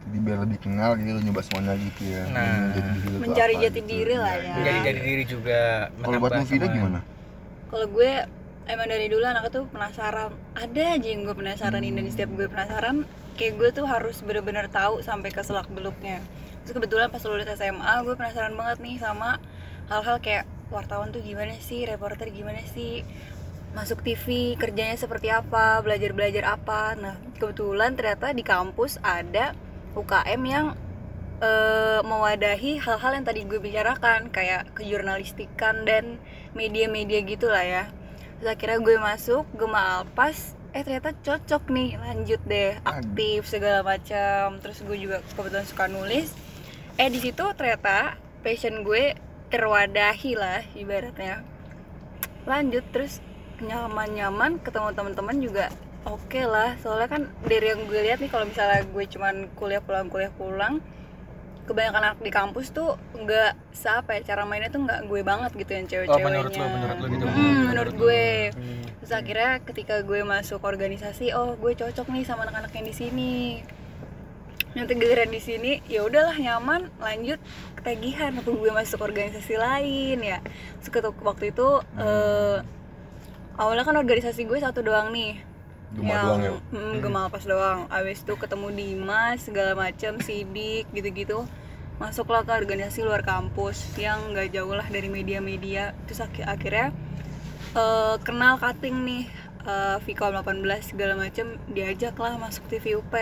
Jadi 0.05 0.19
biar 0.21 0.39
lebih 0.45 0.59
kenal 0.61 1.01
gitu 1.01 1.17
lu 1.17 1.21
nyoba 1.25 1.41
semuanya 1.41 1.73
gitu 1.81 2.03
ya. 2.05 2.23
Nah. 2.29 2.45
Menjadi 2.69 2.91
diri 2.93 3.17
Mencari 3.17 3.55
jati 3.57 3.81
gitu. 3.81 3.89
diri 3.89 4.15
lah 4.21 4.35
ya. 4.37 4.53
menjadi 4.53 4.79
jadi 4.85 5.01
diri 5.01 5.25
juga 5.25 5.61
kalau 6.05 6.19
buat 6.21 6.33
sama- 6.37 6.69
gimana? 6.69 7.01
Kalau 7.73 7.87
gue 7.89 8.11
emang 8.65 8.89
dari 8.89 9.07
dulu 9.13 9.25
anaknya 9.25 9.51
tuh 9.53 9.65
penasaran. 9.69 10.33
Ada 10.57 10.97
aja 10.97 11.09
yang 11.09 11.29
gue 11.29 11.37
penasaranin 11.37 11.93
Hmm. 11.93 11.99
dan 12.01 12.07
setiap 12.13 12.31
gue 12.33 12.47
penasaran, 12.49 12.97
kayak 13.37 13.53
gue 13.61 13.71
tuh 13.75 13.87
harus 13.87 14.17
bener-bener 14.25 14.67
tahu 14.73 15.05
sampai 15.05 15.29
ke 15.31 15.43
selak 15.45 15.69
beluknya. 15.69 16.21
Terus 16.65 16.73
kebetulan 16.81 17.13
pas 17.13 17.21
lulus 17.29 17.49
SMA, 17.51 17.95
gue 18.05 18.15
penasaran 18.17 18.57
banget 18.57 18.79
nih 18.81 18.97
sama 18.97 19.37
hal-hal 19.93 20.17
kayak 20.25 20.49
wartawan 20.73 21.13
tuh 21.13 21.21
gimana 21.21 21.53
sih, 21.61 21.85
reporter 21.85 22.33
gimana 22.33 22.65
sih, 22.73 23.05
masuk 23.77 24.01
TV 24.01 24.57
kerjanya 24.57 24.97
seperti 24.97 25.29
apa, 25.29 25.85
belajar-belajar 25.85 26.45
apa. 26.49 26.97
Nah 26.97 27.21
kebetulan 27.37 27.93
ternyata 27.99 28.33
di 28.33 28.41
kampus 28.41 28.97
ada 29.05 29.53
UKM 29.93 30.43
yang 30.49 30.67
eh, 31.45 32.01
mewadahi 32.01 32.81
hal-hal 32.81 33.13
yang 33.13 33.27
tadi 33.29 33.45
gue 33.45 33.61
bicarakan 33.61 34.33
kayak 34.33 34.73
kejurnalistikan 34.73 35.85
dan 35.85 36.17
media-media 36.57 37.21
gitulah 37.27 37.61
ya 37.61 37.85
terus 38.39 38.51
akhirnya 38.51 38.79
gue 38.83 38.97
masuk 38.99 39.45
Gema 39.55 40.03
Alpas 40.03 40.55
eh 40.75 40.83
ternyata 40.83 41.15
cocok 41.15 41.71
nih 41.71 41.95
lanjut 42.03 42.43
deh 42.51 42.75
aktif 42.83 43.47
segala 43.47 43.87
macam. 43.87 44.59
Terus 44.59 44.83
gue 44.83 44.99
juga 44.99 45.23
kebetulan 45.39 45.67
suka 45.71 45.87
nulis. 45.87 46.35
Eh 46.99 47.07
di 47.07 47.23
situ 47.23 47.47
ternyata 47.55 48.19
passion 48.43 48.83
gue 48.83 49.15
terwadahi 49.55 50.35
lah 50.35 50.67
ibaratnya. 50.75 51.47
Lanjut 52.43 52.83
terus 52.91 53.23
nyaman-nyaman 53.63 54.59
ketemu 54.67 54.91
teman-teman 54.99 55.37
juga 55.39 55.71
oke 56.11 56.43
lah. 56.43 56.75
Soalnya 56.83 57.07
kan 57.07 57.23
dari 57.47 57.71
yang 57.71 57.87
gue 57.87 58.01
lihat 58.11 58.19
nih 58.19 58.31
kalau 58.35 58.51
misalnya 58.51 58.83
gue 58.83 59.05
cuman 59.07 59.55
kuliah 59.55 59.79
pulang 59.79 60.11
kuliah 60.11 60.35
pulang 60.35 60.83
kebanyakan 61.65 62.03
anak 62.13 62.19
di 62.21 62.29
kampus 62.29 62.69
tuh 62.71 63.01
nggak 63.17 63.57
siapa 63.73 64.21
ya 64.21 64.35
cara 64.35 64.45
mainnya 64.45 64.69
tuh 64.69 64.85
nggak 64.85 65.09
gue 65.09 65.21
banget 65.25 65.51
gitu 65.57 65.71
yang 65.73 65.87
oh 65.87 65.91
cewek-ceweknya. 65.91 66.29
menurut 66.29 66.53
lo 66.53 66.67
menurut 66.69 66.97
lo 67.01 67.07
gitu 67.09 67.25
Hmm, 67.25 67.63
menurut 67.73 67.95
gue. 67.97 68.27
Hmm. 68.53 68.83
terus 69.01 69.13
akhirnya 69.13 69.51
ketika 69.65 69.95
gue 70.05 70.21
masuk 70.25 70.61
organisasi 70.61 71.33
oh 71.33 71.57
gue 71.57 71.73
cocok 71.73 72.07
nih 72.13 72.25
sama 72.25 72.45
anak-anak 72.45 72.73
yang 72.77 72.87
di 72.89 72.95
sini. 72.95 73.35
Nanti 74.75 74.99
giliran 74.99 75.31
di 75.31 75.39
sini 75.39 75.79
ya 75.87 76.03
udahlah 76.03 76.35
nyaman 76.35 76.91
lanjut 76.99 77.39
ketagihan 77.79 78.35
apa 78.35 78.51
gue 78.51 78.71
masuk 78.75 79.01
organisasi 79.07 79.55
lain 79.55 80.19
ya. 80.19 80.43
Terus 80.83 81.15
waktu 81.23 81.55
itu 81.55 81.69
eh, 81.95 82.59
awalnya 83.55 83.87
kan 83.87 83.95
organisasi 83.95 84.45
gue 84.45 84.59
satu 84.59 84.83
doang 84.83 85.15
nih 85.15 85.54
Gema 85.95 86.15
doang 86.21 86.41
ya? 86.41 86.53
hmm, 86.71 86.95
Gema 86.99 87.23
pas 87.29 87.45
doang. 87.45 87.87
Abis 87.89 88.21
itu 88.21 88.35
ketemu 88.35 88.67
Dimas 88.71 89.39
segala 89.41 89.73
macam 89.75 90.19
sidik 90.19 90.91
gitu-gitu. 90.91 91.47
Masuklah 91.97 92.43
ke 92.43 92.53
organisasi 92.53 93.03
luar 93.03 93.23
kampus 93.23 93.95
yang 93.97 94.35
nggak 94.35 94.51
jauh 94.51 94.75
lah 94.75 94.87
dari 94.87 95.07
media-media. 95.09 95.95
Terus 96.05 96.21
akhi- 96.21 96.43
akhirnya 96.45 96.91
eh, 97.73 98.17
kenal 98.21 98.59
cutting 98.59 98.97
nih 99.03 99.25
eh, 99.65 99.97
Vcom 99.99 100.35
18 100.35 100.61
segala 100.85 101.15
macam 101.15 101.47
diajak 101.69 102.15
lah 102.15 102.35
masuk 102.37 102.67
TV 102.67 102.95
UP 102.95 103.15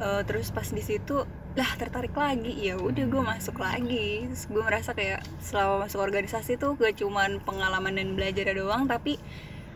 Eh, 0.00 0.22
terus 0.24 0.48
pas 0.48 0.64
di 0.64 0.80
situ 0.80 1.28
lah 1.52 1.70
tertarik 1.76 2.16
lagi. 2.16 2.56
Ya 2.56 2.80
udah 2.80 3.04
gue 3.04 3.20
masuk 3.22 3.60
lagi. 3.60 4.24
Terus 4.24 4.48
gue 4.48 4.62
merasa 4.64 4.96
kayak 4.96 5.20
selama 5.38 5.84
masuk 5.84 6.00
organisasi 6.00 6.56
tuh 6.56 6.72
gak 6.74 6.96
cuman 6.96 7.36
pengalaman 7.44 7.92
dan 7.92 8.16
belajar 8.16 8.48
doang 8.54 8.88
tapi 8.88 9.20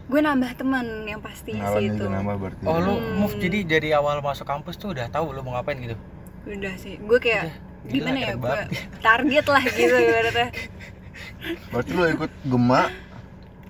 gue 0.04 0.20
nambah 0.20 0.50
teman 0.54 0.84
yang 1.02 1.18
pasti 1.18 1.52
sih 1.52 1.84
itu 1.87 2.04
nambah 2.04 2.37
berarti. 2.37 2.62
Oh 2.62 2.76
lu 2.76 2.94
Hmm. 2.94 3.16
move 3.18 3.34
jadi 3.37 3.58
dari 3.64 3.88
awal 3.90 4.20
masuk 4.20 4.44
kampus 4.44 4.76
tuh 4.76 4.92
udah 4.92 5.08
tahu 5.08 5.30
lu 5.30 5.40
mau 5.40 5.54
ngapain 5.54 5.76
gitu? 5.76 5.96
udah 6.44 6.75
sih. 6.76 7.00
Gue 7.00 7.16
kayak 7.18 7.56
Gila, 7.84 7.92
gimana 8.04 8.18
ya 8.18 8.32
gue 8.34 8.58
target 9.00 9.44
lah 9.46 9.64
gitu 9.64 9.96
ibaratnya. 10.04 10.49
Berarti 11.70 11.90
lu 11.90 12.04
ikut 12.11 12.30
Gema. 12.44 12.82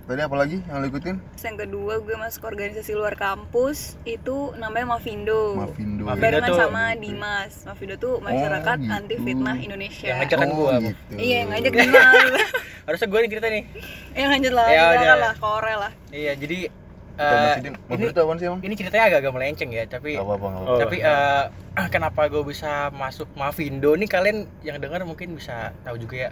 Tadi 0.04 0.20
apa 0.20 0.36
lagi 0.36 0.60
yang 0.60 0.78
lu 0.78 0.90
ikutin? 0.90 1.16
Terus 1.16 1.44
yang 1.44 1.56
kedua 1.56 1.96
gue 1.96 2.12
masuk 2.14 2.44
organisasi 2.44 2.92
luar 2.92 3.14
kampus 3.14 3.96
itu 4.04 4.52
namanya 4.54 4.92
Mavindo. 4.92 5.56
Mavindo. 5.56 6.02
Mavindo 6.04 6.20
barengan 6.20 6.50
tuh- 6.50 6.60
sama 6.60 6.82
Dimas. 6.94 7.52
Mavindo 7.64 7.94
tuh 7.96 8.14
masyarakat 8.20 8.76
gitu. 8.80 8.90
anti 8.92 9.16
fitnah 9.16 9.56
Indonesia. 9.56 10.04
Yang 10.04 10.18
ngajak 10.20 10.36
kan 10.36 10.48
oh, 10.48 10.54
gua, 10.54 10.72
gitu. 10.78 11.14
iya 11.16 11.38
ngajak 11.46 11.72
Dimas 11.72 12.30
harusnya 12.84 13.06
gue 13.06 13.18
nih 13.18 13.30
cerita 13.30 13.46
nih 13.48 13.64
Ya 14.12 14.24
lanjut 14.28 14.52
lah, 14.52 14.66
Ya 14.66 14.82
udah. 14.92 15.16
lah, 15.18 15.32
kore 15.36 15.74
lah. 15.74 15.92
iya 16.10 16.32
jadi 16.32 16.68
eh. 17.14 17.72
Mau 17.86 17.94
ini 17.94 18.10
sih 18.10 18.48
ini 18.60 18.74
ceritanya 18.74 19.04
agak-agak 19.08 19.32
melenceng 19.32 19.70
ya 19.70 19.84
tapi 19.86 20.14
Gak 20.14 20.22
apa-apa, 20.22 20.46
gak 20.46 20.54
Oh. 20.54 20.64
apa-apa. 20.64 20.82
tapi 20.82 20.96
eh, 20.98 21.44
kenapa 21.94 22.20
gue 22.26 22.42
bisa 22.42 22.72
masuk 22.90 23.28
Mavindo 23.34 23.94
nih 23.94 24.06
kalian 24.06 24.38
yang 24.60 24.76
dengar 24.76 25.02
mungkin 25.02 25.32
bisa 25.32 25.72
tahu 25.80 25.96
juga 25.96 26.16
ya 26.18 26.30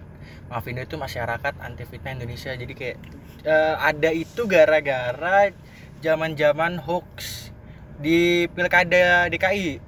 Mavindo 0.48 0.80
itu 0.80 0.94
masyarakat 0.94 1.54
anti 1.58 1.82
fitnah 1.82 2.12
Indonesia 2.12 2.52
jadi 2.52 2.72
kayak 2.72 2.96
eh, 3.42 3.74
ada 3.78 4.10
itu 4.10 4.42
gara-gara 4.44 5.50
zaman-zaman 5.98 6.78
hoax 6.78 7.48
di 7.96 8.44
pilkada 8.48 9.28
DKI 9.28 9.78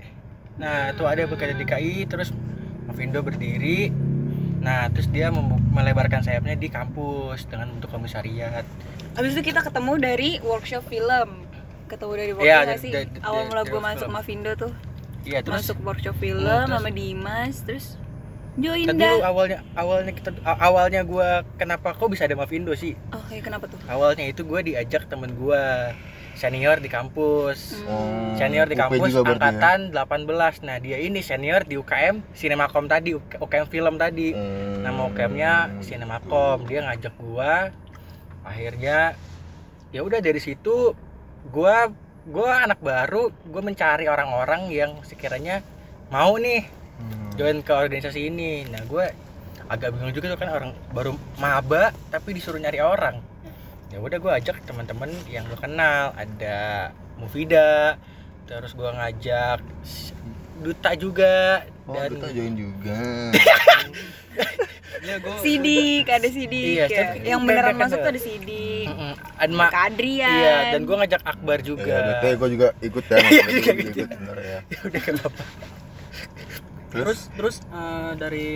nah 0.55 0.89
itu 0.89 1.03
ada 1.03 1.27
pilkada 1.27 1.51
DKI 1.53 2.07
terus 2.07 2.31
Mavindo 2.87 3.19
berdiri 3.19 3.91
nah 4.65 4.89
terus 4.89 5.07
dia 5.07 5.29
melebarkan 5.71 6.25
sayapnya 6.25 6.57
di 6.57 6.67
kampus 6.67 7.45
dengan 7.45 7.69
bentuk 7.71 7.93
komisariat 7.93 8.65
Abis 9.15 9.37
itu 9.37 9.47
kita 9.47 9.63
ketemu 9.63 9.93
dari 9.95 10.31
workshop 10.43 10.89
film. 10.89 11.47
Ketemu 11.87 12.13
dari 12.17 12.33
workshop 12.33 12.67
dari- 12.67 12.83
sih? 12.83 12.93
Awal 13.23 13.43
mula 13.47 13.63
gue 13.63 13.79
masuk 13.79 14.01
film. 14.03 14.17
Mavindo 14.17 14.53
tuh. 14.57 14.73
iya 15.23 15.39
terus 15.39 15.63
masuk 15.63 15.79
workshop 15.81 16.17
film 16.19 16.43
terus- 16.43 16.69
sama 16.69 16.91
Dimas, 16.91 17.57
terus 17.63 17.87
join 18.55 18.85
Tadi 18.85 18.97
dulu 18.97 19.17
dah. 19.17 19.27
awalnya 19.27 19.59
awalnya 19.75 20.13
kita 20.13 20.31
awalnya 20.45 21.01
gue 21.03 21.29
kenapa 21.55 21.91
kok 21.91 22.07
bisa 22.07 22.25
ada 22.25 22.35
Mavindo 22.35 22.71
sih 22.73 22.95
Oke, 23.11 23.39
kenapa 23.39 23.67
tuh? 23.67 23.79
awalnya 23.87 24.25
itu 24.25 24.43
gue 24.43 24.61
diajak 24.65 25.07
temen 25.07 25.33
gue 25.33 25.63
senior 26.35 26.77
di 26.77 26.87
kampus 26.87 27.79
Hmm. 27.81 28.35
senior 28.35 28.67
di 28.67 28.75
kampus 28.75 29.11
ya? 29.11 29.23
angkatan 29.23 29.79
18 29.91 30.61
nah 30.61 30.77
dia 30.77 30.99
ini 30.99 31.19
senior 31.21 31.63
di 31.63 31.75
UKM 31.75 32.21
Sinemakom 32.31 32.85
tadi 32.85 33.15
UK- 33.15 33.39
UKM 33.39 33.67
film 33.67 33.95
tadi 33.95 34.31
Hmm. 34.31 34.83
nama 34.83 35.07
UKM-nya 35.07 35.53
Sinemakom 35.81 36.63
dia 36.65 36.83
ngajak 36.83 37.15
gua 37.17 37.71
akhirnya 38.43 39.15
ya 39.89 40.01
udah 40.01 40.19
dari 40.19 40.39
situ 40.39 40.93
gua 41.47 41.89
gua 42.25 42.63
anak 42.63 42.79
baru 42.79 43.31
gua 43.45 43.63
mencari 43.63 44.05
orang-orang 44.05 44.69
yang 44.69 44.99
sekiranya 45.01 45.63
mau 46.07 46.35
nih 46.37 46.67
Hmm. 46.95 47.31
join 47.35 47.59
ke 47.59 47.73
organisasi 47.73 48.29
ini 48.29 48.67
nah 48.67 48.79
gue 48.81 49.03
agak 49.65 49.91
bingung 49.91 50.13
juga 50.13 50.31
tuh 50.31 50.39
kan 50.39 50.51
orang 50.53 50.71
baru 50.91 51.11
maba 51.35 51.91
tapi 52.07 52.31
disuruh 52.31 52.57
nyari 52.57 52.79
orang 52.79 53.19
ya 53.95 54.01
udah 54.01 54.19
gue 54.19 54.33
ajak 54.35 54.57
teman-teman 54.67 55.09
yang 55.25 55.45
gue 55.45 55.57
kenal 55.57 56.13
ada 56.13 56.91
Mufida 57.15 57.97
terus 58.45 58.73
gue 58.73 58.87
ngajak 58.87 59.59
Duta 60.57 60.91
juga 60.95 61.63
Oh, 61.85 61.93
dan 61.93 62.09
Duta 62.11 62.27
join 62.31 62.55
juga. 62.57 62.97
ya 65.05 65.15
gue 65.21 65.37
Sidik, 65.45 66.07
ada 66.09 66.27
Sidik 66.27 66.75
Iya, 66.81 66.85
ya. 66.89 67.05
Yang 67.29 67.41
beneran 67.45 67.65
mereka 67.71 67.83
masuk 67.85 67.95
ada. 67.95 68.01
tuh 68.01 68.11
ada 68.11 68.21
Sidik. 68.21 68.87
Adma 69.37 69.65
Kadrian. 69.69 70.33
iya 70.33 70.57
dan 70.73 70.81
gue 70.83 70.97
ngajak 70.97 71.23
Akbar 71.23 71.59
Ya, 71.59 71.61
juga 71.61 71.95
betul 72.09 72.33
gue 72.35 72.49
juga 72.51 72.69
ikut 72.81 73.05
ya. 73.05 73.17
Iya, 73.29 73.45
Gue 73.45 73.61
juga 73.61 73.73
ikut. 73.77 74.09
bener 74.11 74.39
ya. 74.41 74.59
ya 74.65 74.79
udah 74.83 75.03
kenapa 75.03 75.43
terus 76.91 77.19
terus 77.31 77.57
eh, 77.69 78.11
dari 78.17 78.49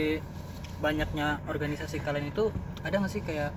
banyaknya 0.79 1.43
organisasi 1.45 1.99
kalian 1.99 2.29
itu 2.29 2.49
ada 2.81 2.97
nggak 2.97 3.11
sih 3.11 3.21
kayak 3.21 3.51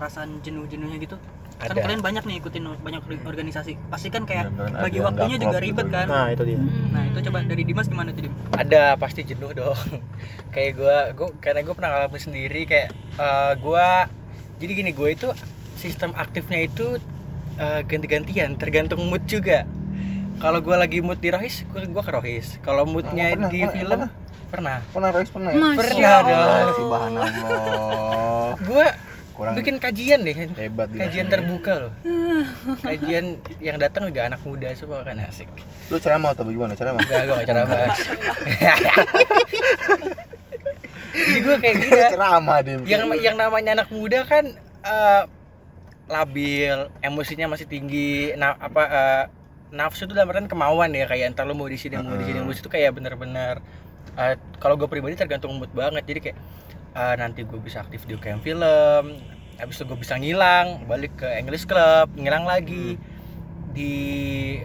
perasaan 0.00 0.40
jenuh-jenuhnya 0.40 0.96
gitu 0.96 1.20
kan 1.60 1.76
Ada. 1.76 1.84
kalian 1.84 2.00
banyak 2.00 2.24
nih 2.24 2.40
ikutin 2.40 2.64
banyak 2.80 3.04
or- 3.04 3.24
organisasi 3.28 3.76
pasti 3.86 4.08
kan 4.08 4.24
kayak 4.24 4.48
Bener-bener 4.48 4.72
ada 4.72 4.80
bagi 4.80 4.98
waktunya 4.98 5.36
juga 5.36 5.58
ribet 5.60 5.86
gitu. 5.86 5.92
kan 5.92 6.06
Nah, 6.08 6.26
itu 6.32 6.42
dia. 6.42 6.56
Hmm. 6.56 6.88
nah 6.88 7.02
itu 7.04 7.18
coba 7.20 7.38
dari 7.44 7.62
Dimas 7.62 7.84
gimana 7.84 8.08
tuh 8.10 8.22
Dim? 8.24 8.34
ada 8.56 8.82
pasti 8.96 9.20
jenuh 9.22 9.52
dong 9.52 9.76
kayak 10.56 10.72
gue 10.74 10.96
gue 11.14 11.28
karena 11.38 11.60
gue 11.60 11.74
pernah 11.76 11.90
ngalamin 11.92 12.16
sendiri 12.18 12.60
kayak 12.64 12.88
eh, 13.14 13.52
gue 13.54 13.86
jadi 14.56 14.72
gini 14.74 14.90
gue 14.90 15.08
itu 15.10 15.28
sistem 15.76 16.16
aktifnya 16.16 16.64
itu 16.64 16.96
eh, 17.56 17.80
ganti-gantian 17.84 18.56
tergantung 18.56 19.04
mood 19.04 19.20
juga 19.26 19.68
kalau 20.40 20.64
gue 20.64 20.72
lagi 20.72 21.04
mood 21.04 21.20
di 21.20 21.28
Rohis 21.28 21.68
gue 21.68 21.84
gue 21.84 22.02
ke 22.02 22.08
Rohis 22.10 22.56
kalau 22.60 22.88
moodnya 22.88 23.36
pernah, 23.36 23.48
di 23.48 23.60
pernah, 23.60 23.74
film 23.76 24.00
pernah. 24.00 24.08
pernah 24.48 24.76
Pernah 24.90 25.10
Royce 25.12 25.30
pernah 25.30 25.50
ya? 25.50 25.60
Pernah 25.76 26.18
dong. 26.24 26.72
Si 26.72 26.82
bahan 26.82 27.12
Allah. 27.14 28.50
gue 28.58 28.86
Kurang 29.40 29.56
bikin 29.56 29.80
kajian 29.80 30.20
deh 30.20 30.36
hebat 30.36 30.92
dia. 30.92 31.08
kajian 31.08 31.26
terbuka 31.32 31.72
loh 31.88 31.92
kajian 32.84 33.40
yang 33.56 33.80
datang 33.80 34.12
juga 34.12 34.28
anak 34.28 34.40
muda 34.44 34.68
semua 34.76 35.00
kan 35.00 35.16
asik 35.24 35.48
Lu 35.88 35.96
ceramah 35.96 36.36
atau 36.36 36.44
bagaimana? 36.44 36.76
Ceramah? 36.76 37.00
Enggak, 37.00 37.20
gue 37.24 37.34
gak 37.40 37.48
cara 37.48 37.62
bahas 37.64 37.98
Jadi 41.10 41.38
gue 41.40 41.56
kayak 41.58 41.76
gini 41.80 41.90
ya 41.96 42.08
ceramah 42.14 42.58
Dim. 42.62 42.80
yang 42.86 43.02
yang 43.16 43.36
namanya 43.40 43.80
anak 43.80 43.88
muda 43.90 44.22
kan 44.28 44.44
eh, 44.84 45.22
labil, 46.10 46.90
emosinya 47.00 47.54
masih 47.54 47.70
tinggi, 47.70 48.34
nah 48.34 48.58
apa 48.58 48.82
eh, 48.82 49.24
nafsu 49.70 50.04
itu 50.04 50.12
dalam 50.12 50.30
artian 50.34 50.50
kemauan 50.50 50.90
ya 50.90 51.06
kayak 51.06 51.32
entar 51.34 51.46
lo 51.46 51.54
mau 51.54 51.70
di 51.70 51.78
sini 51.78 51.94
mau 51.96 52.18
di 52.18 52.26
sini 52.26 52.42
mau 52.42 52.50
di 52.50 52.58
situ 52.58 52.66
kayak 52.66 52.90
bener-bener 52.92 53.62
eh, 54.18 54.34
kalau 54.58 54.74
gue 54.74 54.90
pribadi 54.90 55.14
tergantung 55.14 55.54
mood 55.54 55.70
banget 55.70 56.02
jadi 56.02 56.20
kayak 56.30 56.38
eh, 56.92 57.14
nanti 57.16 57.42
gue 57.42 57.58
bisa 57.58 57.80
aktif 57.80 58.04
di 58.04 58.14
UKM 58.14 58.40
film 58.40 59.04
habis 59.56 59.76
itu 59.76 59.84
gue 59.84 59.98
bisa 59.98 60.16
ngilang 60.16 60.88
balik 60.88 61.20
ke 61.20 61.28
English 61.36 61.68
Club 61.68 62.08
ngilang 62.16 62.48
lagi 62.48 62.96
di 63.70 63.92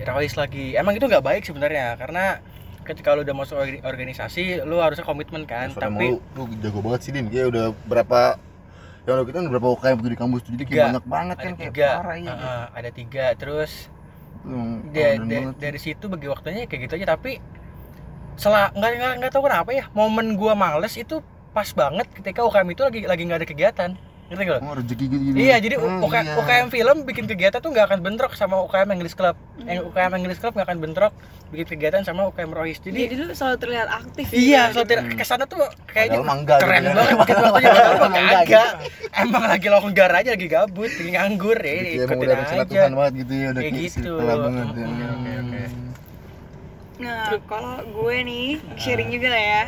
Rawis 0.01 0.33
lagi. 0.33 0.73
Emang 0.73 0.95
itu 0.95 1.05
nggak 1.05 1.21
baik 1.21 1.43
sebenarnya 1.45 1.93
karena 1.95 2.39
ketika 2.85 3.13
lu 3.13 3.21
udah 3.21 3.35
masuk 3.35 3.57
orga- 3.57 3.83
organisasi 3.83 4.61
lu 4.63 4.77
harusnya 4.77 5.03
komitmen 5.03 5.43
kan 5.45 5.69
Suara 5.69 5.89
tapi 5.89 6.15
lu, 6.15 6.21
lu 6.33 6.43
jago 6.61 6.79
banget 6.81 6.99
sih 7.03 7.11
Dim. 7.13 7.27
Kayak 7.29 7.47
udah 7.53 7.65
berapa 7.85 8.19
lu 9.05 9.21
kita 9.21 9.37
udah 9.37 9.51
berapa 9.53 9.67
UKM 9.77 9.97
di 10.01 10.17
kampus 10.17 10.41
jadi 10.49 10.63
kayak 10.65 10.85
banyak 10.89 11.05
banget 11.05 11.35
kan 11.37 11.45
ada 11.45 11.57
kayak 11.59 11.73
tiga. 11.75 11.89
parah 11.93 12.17
ya. 12.17 12.25
Heeh, 12.33 12.63
ada 12.73 12.89
tiga. 12.89 13.25
Terus 13.35 13.71
da- 14.89 15.15
keren 15.17 15.29
da- 15.29 15.55
dari 15.59 15.79
situ 15.81 16.05
bagi 16.05 16.27
waktunya 16.29 16.65
kayak 16.65 16.81
gitu 16.89 16.93
aja 16.97 17.07
tapi 17.13 17.41
setelah 18.35 18.69
nggak 18.71 18.91
nggak 18.95 19.13
nggak 19.21 19.31
tahu 19.31 19.43
kenapa 19.45 19.69
ya 19.69 19.85
momen 19.91 20.33
gua 20.35 20.53
males 20.53 20.93
itu 20.95 21.21
pas 21.55 21.69
banget 21.71 22.07
ketika 22.11 22.43
UKM 22.43 22.67
itu 22.69 22.81
lagi 22.83 22.99
lagi 23.03 23.21
nggak 23.23 23.39
ada 23.39 23.47
kegiatan 23.47 23.91
ngerti 24.25 24.41
gak 24.43 24.57
lo? 24.57 24.61
Oh, 24.65 24.73
rezeki 24.73 25.05
gitu, 25.05 25.21
gitu. 25.21 25.35
Iya, 25.37 25.55
jadi 25.61 25.75
Hmm, 25.77 26.01
UKM, 26.01 26.25
iya. 26.25 26.33
UKM 26.33 26.67
film 26.67 26.97
bikin 27.05 27.25
kegiatan 27.25 27.61
tuh 27.61 27.69
nggak 27.69 27.85
akan 27.85 27.99
bentrok 28.01 28.33
sama 28.33 28.57
UKM 28.59 28.89
English 28.91 29.13
Club. 29.13 29.37
Yang 29.61 29.85
UKM 29.85 30.11
English 30.17 30.41
Club 30.41 30.57
nggak 30.57 30.65
akan 30.65 30.79
bentrok 30.81 31.13
bikin 31.53 31.67
kegiatan 31.69 32.01
sama 32.01 32.25
UKM 32.25 32.49
Rohis. 32.49 32.81
Jadi 32.81 33.05
Jadi, 33.05 33.13
dulu 33.15 33.31
selalu 33.31 33.57
terlihat 33.61 33.87
aktif. 33.87 34.25
iya, 34.33 34.61
gitu. 34.65 34.81
soal 34.81 34.85
tidak 34.89 35.05
ke 35.13 35.21
sana 35.21 35.45
tuh 35.45 35.61
kayaknya 35.85 36.25
enggak 36.25 36.57
keren 36.57 36.81
gitu 36.81 36.89
kan. 36.89 36.97
banget 36.97 37.15
bikin 37.21 37.35
waktunya 37.37 37.69
padahal 38.01 38.09
kagak. 38.33 38.69
Emang 39.13 39.43
lagi 39.45 39.67
longgar 39.69 40.09
aja 40.11 40.29
lagi 40.33 40.47
gabut, 40.49 40.89
lagi 40.91 41.11
nganggur 41.13 41.57
ya, 41.61 41.73
Gitu 41.77 41.85
ya, 41.85 42.03
ikutin 42.03 42.17
udah 42.17 42.35
rencana 42.35 42.57
aja. 42.57 42.73
Tuhan 42.73 42.93
banget 42.97 43.13
gitu 43.21 43.33
ya, 43.37 43.47
udah 43.47 43.61
Kayak 43.61 43.73
kayak 43.77 43.85
gitu. 43.93 44.11
banget 44.17 44.67
ya. 44.73 44.85
Oke, 44.89 45.05
oke, 45.05 45.31
oke. 45.37 45.61
Nah, 46.95 47.23
kalau 47.45 47.75
gue 47.85 48.15
nih 48.25 48.47
sharing 48.73 49.13
juga 49.13 49.27
lah 49.29 49.43
ya. 49.45 49.63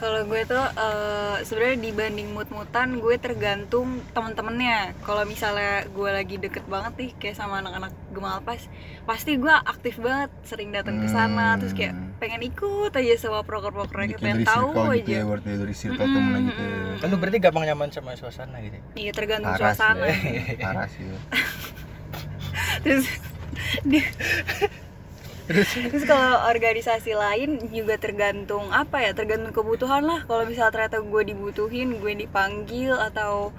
Kalau 0.00 0.24
gue 0.24 0.40
tuh 0.42 0.56
eh, 0.56 1.44
sebenarnya 1.44 1.76
dibanding 1.78 2.28
mut-mutan 2.30 2.96
gue 2.96 3.16
tergantung 3.16 3.86
teman-temannya. 4.10 4.96
Kalau 4.98 5.22
misalnya 5.22 5.84
gue 5.86 6.08
lagi 6.10 6.36
deket 6.36 6.64
banget 6.64 6.92
nih 6.96 7.10
kayak 7.14 7.36
sama 7.36 7.60
anak-anak 7.60 7.92
Gemalpas, 8.08 8.64
pasti 9.04 9.36
gue 9.36 9.52
aktif 9.52 9.94
banget, 9.96 10.32
sering 10.42 10.70
datang 10.70 10.98
ke 10.98 11.06
sana, 11.06 11.54
terus 11.54 11.70
kayak 11.70 11.92
Hmm. 11.92 12.16
pengen 12.18 12.40
ikut 12.42 12.90
aja 12.90 13.14
sama 13.18 13.40
proker-prokernya, 13.42 14.16
Bikin 14.16 14.24
pengen 14.24 14.38
tahu 14.42 14.72
circle 14.72 14.88
gitu 14.90 15.04
aja. 15.04 15.12
ya, 15.12 15.22
berarti 15.22 15.48
dari 15.54 15.74
circle 15.74 16.00
Mm-mm, 16.00 16.16
temen 16.16 16.40
gitu. 16.48 16.64
Kan 16.96 17.06
lu 17.06 17.16
berarti 17.16 17.38
gampang 17.38 17.64
nyaman 17.66 17.88
sama 17.90 18.10
suasana 18.14 18.56
gitu. 18.58 18.74
ya? 18.74 18.82
Iya 18.98 19.12
tergantung 19.12 19.52
Parah 19.52 19.62
suasana. 19.70 20.04
ya. 20.08 20.16
Parah 20.58 20.88
sih 20.88 21.04
ya. 21.04 21.18
terus 22.82 23.04
dia- 23.82 24.12
terus 25.50 26.04
kalau 26.04 26.46
organisasi 26.46 27.12
lain 27.12 27.58
juga 27.68 27.98
tergantung 27.98 28.70
apa 28.70 29.02
ya 29.02 29.10
tergantung 29.10 29.50
kebutuhan 29.50 30.02
lah 30.02 30.22
kalau 30.24 30.46
misalnya 30.46 30.70
ternyata 30.70 31.02
gue 31.02 31.22
dibutuhin 31.26 31.98
gue 31.98 32.12
dipanggil 32.16 32.94
atau 32.94 33.50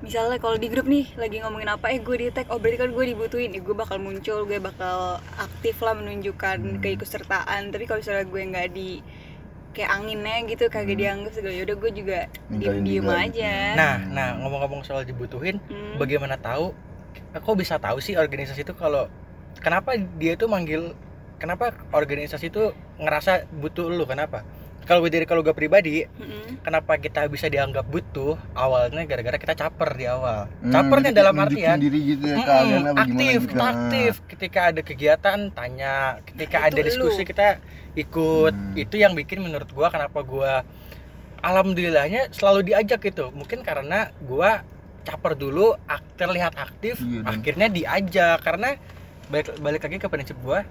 misalnya 0.00 0.36
kalau 0.36 0.56
di 0.56 0.68
grup 0.68 0.84
nih 0.84 1.12
lagi 1.16 1.40
ngomongin 1.40 1.68
apa 1.68 1.92
eh 1.92 2.00
gue 2.00 2.16
di 2.16 2.26
tag 2.28 2.48
oh 2.48 2.56
berarti 2.56 2.76
kan 2.78 2.90
gue 2.90 3.04
dibutuhin 3.06 3.52
eh, 3.52 3.60
gue 3.60 3.72
bakal 3.72 3.96
muncul 3.96 4.44
gue 4.44 4.56
bakal 4.56 5.20
aktif 5.36 5.76
lah 5.80 5.92
menunjukkan 5.92 6.56
Hmm. 6.60 6.80
keikutsertaan 6.80 7.68
tapi 7.68 7.84
kalau 7.84 8.00
misalnya 8.00 8.24
gue 8.24 8.40
nggak 8.40 8.68
di 8.72 8.90
kayak 9.70 9.90
anginnya 9.92 10.36
gitu 10.44 10.64
kagak 10.66 10.96
Hmm. 10.96 11.00
dianggap 11.00 11.32
segala 11.36 11.54
yaudah 11.54 11.76
gue 11.78 11.90
juga 11.94 12.18
diem 12.48 12.80
diem 12.80 13.06
aja 13.06 13.28
gitu. 13.28 13.76
Nah, 13.76 13.94
nah 14.08 14.28
ngomong-ngomong 14.40 14.82
soal 14.82 15.04
dibutuhin, 15.04 15.60
Hmm. 15.68 15.94
bagaimana 15.94 16.34
tahu 16.36 16.72
kok 17.30 17.54
bisa 17.54 17.76
tahu 17.76 18.00
sih 18.00 18.16
organisasi 18.16 18.64
itu 18.64 18.72
kalau 18.72 19.06
kenapa 19.60 19.94
dia 20.16 20.34
tuh 20.34 20.48
manggil 20.48 20.96
kenapa 21.40 21.72
organisasi 21.90 22.52
itu 22.52 22.70
ngerasa 22.96 23.48
butuh 23.50 23.88
lu? 23.88 24.04
Kenapa? 24.04 24.44
Kalau 24.80 25.00
gue 25.00 25.12
dari 25.12 25.22
kalau 25.22 25.40
gue 25.40 25.52
pribadi 25.52 26.02
Mm-mm. 26.02 26.60
kenapa 26.60 26.96
kita 26.96 27.24
bisa 27.26 27.46
dianggap 27.46 27.86
butuh? 27.86 28.34
Awalnya 28.52 29.06
gara-gara 29.06 29.36
kita 29.36 29.54
caper 29.54 29.90
di 29.94 30.04
awal. 30.04 30.48
Hmm, 30.58 30.72
capernya 30.72 31.10
dalam 31.12 31.36
artian 31.36 31.78
diri 31.78 32.00
gitu 32.10 32.24
ya 32.26 32.36
kalian 32.42 32.82
aktif 32.92 33.38
gitu. 33.38 33.50
kita 33.50 33.64
aktif. 33.66 34.12
Ketika 34.26 34.60
ada 34.68 34.80
kegiatan 34.82 35.38
tanya. 35.50 35.94
Ketika 36.24 36.56
Itu 36.60 36.66
ada 36.66 36.80
diskusi 36.82 37.22
lu. 37.22 37.28
kita 37.28 37.46
ikut. 37.94 38.54
Hmm. 38.56 38.74
itu 38.74 38.94
yang 38.96 39.12
bikin 39.14 39.40
menurut 39.40 39.68
gua 39.70 39.88
kenapa 39.88 40.20
gua 40.20 40.66
alhamdulillahnya 41.38 42.32
selalu 42.32 42.72
diajak 42.72 43.00
gitu. 43.00 43.30
Mungkin 43.30 43.62
karena 43.62 44.10
gua 44.20 44.64
caper 45.00 45.32
dulu 45.32 45.76
ak- 45.86 46.18
terlihat 46.18 46.56
aktif 46.56 46.98
Iya, 46.98 47.20
akhirnya 47.24 47.68
diajak. 47.68 48.42
Karena 48.42 48.74
balik 49.30 49.54
balik 49.60 49.80
lagi 49.86 49.96
ke 49.96 50.08
prinsip 50.08 50.34
gua 50.40 50.66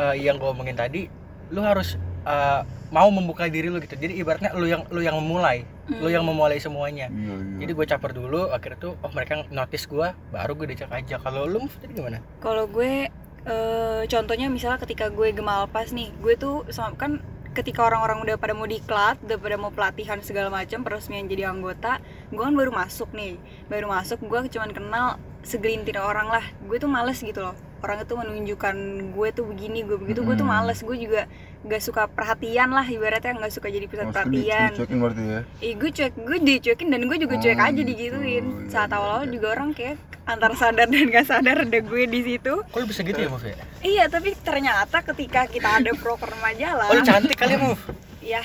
eh, 0.00 0.16
yang 0.16 0.40
gua 0.40 0.56
omongin 0.56 0.74
tadi 0.74 1.06
lu 1.52 1.60
harus 1.60 2.00
eh, 2.24 2.60
mau 2.90 3.06
membuka 3.12 3.46
diri 3.46 3.70
lu 3.70 3.78
gitu. 3.78 3.94
Jadi 3.94 4.18
ibaratnya 4.18 4.50
lu 4.56 4.66
yang 4.66 4.82
lu 4.88 4.98
yang 4.98 5.14
memulai 5.20 5.62
lu 5.90 6.06
yang 6.06 6.22
memulai 6.22 6.58
semuanya. 6.58 7.06
Iya 7.10 7.34
iya. 7.34 7.56
Jadi 7.66 7.70
gue 7.74 7.86
caper 7.86 8.10
dulu 8.14 8.50
akhirnya 8.50 8.78
tuh 8.78 8.92
oh 8.98 9.10
mereka 9.10 9.42
notice 9.50 9.86
gua 9.86 10.14
baru 10.30 10.54
gue 10.54 10.74
diajak 10.74 10.90
aja. 10.90 11.18
Kalau 11.18 11.46
lu 11.46 11.66
tadi 11.68 11.92
gimana? 11.94 12.18
Kalau 12.38 12.66
gue 12.66 13.10
eh, 13.46 14.02
contohnya 14.06 14.46
misalnya 14.46 14.78
ketika 14.78 15.10
gue 15.10 15.30
gemal 15.30 15.66
pas 15.66 15.90
nih, 15.90 16.10
gue 16.18 16.34
tuh 16.34 16.62
sama- 16.70 16.94
kan 16.94 17.18
ketika 17.50 17.82
orang-orang 17.82 18.22
udah 18.22 18.36
pada 18.38 18.54
mau 18.54 18.68
diklat, 18.68 19.18
udah 19.26 19.34
pada 19.34 19.56
mau 19.58 19.74
pelatihan 19.74 20.22
segala 20.22 20.52
macam, 20.54 20.86
peresmian 20.86 21.26
jadi 21.26 21.50
anggota, 21.50 21.98
gue 22.30 22.38
kan 22.38 22.54
baru 22.54 22.70
masuk 22.70 23.10
nih, 23.10 23.34
baru 23.66 23.90
masuk 23.90 24.22
gue 24.22 24.46
cuman 24.46 24.70
kenal 24.70 25.06
segelintir 25.42 25.98
orang 25.98 26.30
lah, 26.30 26.44
gue 26.62 26.76
tuh 26.78 26.86
males 26.86 27.18
gitu 27.18 27.42
loh. 27.42 27.56
Orang 27.80 27.98
itu 27.98 28.12
menunjukkan 28.12 28.76
gue 29.10 29.28
tuh 29.30 29.44
begini, 29.46 29.80
gue 29.80 29.96
begitu, 29.96 30.20
gue 30.20 30.34
tuh 30.34 30.44
males, 30.44 30.76
gue 30.78 30.94
juga 30.94 31.24
gak 31.62 31.80
suka 31.80 32.02
perhatian 32.06 32.68
lah 32.68 32.84
ibaratnya 32.84 33.32
nggak 33.34 33.48
suka 33.50 33.68
jadi 33.68 33.84
pusat 33.84 34.04
Maksudnya 34.06 34.24
di- 34.26 34.44
perhatian. 34.44 34.68
dicuekin 34.70 34.98
berarti 34.98 35.22
ya 35.22 35.40
Ih 35.60 35.72
gue 35.74 35.90
cuek, 35.90 36.12
gue 36.14 36.38
dicuekin 36.40 36.88
dan 36.88 37.00
gue 37.02 37.18
juga 37.18 37.34
cuek 37.36 37.52
Oh, 37.54 37.62
aja 37.62 37.72
gitu. 37.74 37.84
digituin. 37.86 38.44
Iya, 38.46 38.68
Saat 38.68 38.88
iya, 38.88 38.96
awal-awal 38.96 39.22
iya. 39.22 39.32
juga 39.32 39.46
orang 39.50 39.68
kayak 39.70 39.96
antara 40.22 40.54
sadar 40.54 40.86
dan 40.86 41.04
gak 41.06 41.26
sadar 41.26 41.56
ada 41.62 41.78
gue 41.80 42.02
di 42.06 42.20
situ. 42.22 42.52
kok 42.62 42.76
lu 42.76 42.86
bisa 42.86 43.00
gitu 43.02 43.16
ya 43.18 43.28
Move 43.28 43.46
ya? 43.46 43.56
Iya, 43.80 44.04
tapi 44.06 44.30
ternyata 44.38 44.98
ketika 45.02 45.40
kita 45.46 45.68
ada 45.74 45.92
proker 45.94 46.32
majalah, 46.38 46.86
oh 46.86 46.94
lu 46.94 47.02
cantik 47.02 47.34
kali 47.34 47.56
Move 47.56 47.80
ya 48.20 48.44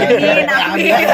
amin, 0.00 0.48
amin. 0.48 1.04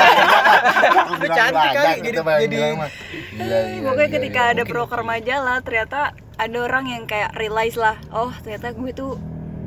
Lu 1.13 1.27
cantik 1.29 1.71
kali, 1.73 1.95
jadi- 2.01 2.23
jadi- 2.23 2.23
iya, 2.47 3.59
iya, 3.69 3.81
Pokoknya 3.83 4.03
iya, 4.05 4.15
ketika 4.15 4.41
iya. 4.41 4.53
ada 4.53 4.63
proker 4.65 5.01
majalah, 5.03 5.57
ternyata 5.61 6.01
ada 6.37 6.59
orang 6.63 6.85
yang 6.93 7.05
kayak 7.09 7.33
realize 7.41 7.77
lah, 7.77 7.97
oh 8.13 8.33
ternyata 8.45 8.77
gue 8.77 8.93
tuh 8.93 9.17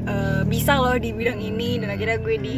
eh, 0.05 0.41
bisa 0.45 0.77
loh 0.77 0.95
di 0.97 1.13
bidang 1.13 1.41
ini. 1.41 1.81
Dan 1.81 1.89
akhirnya 1.89 2.17
gue 2.21 2.35
di 2.37 2.57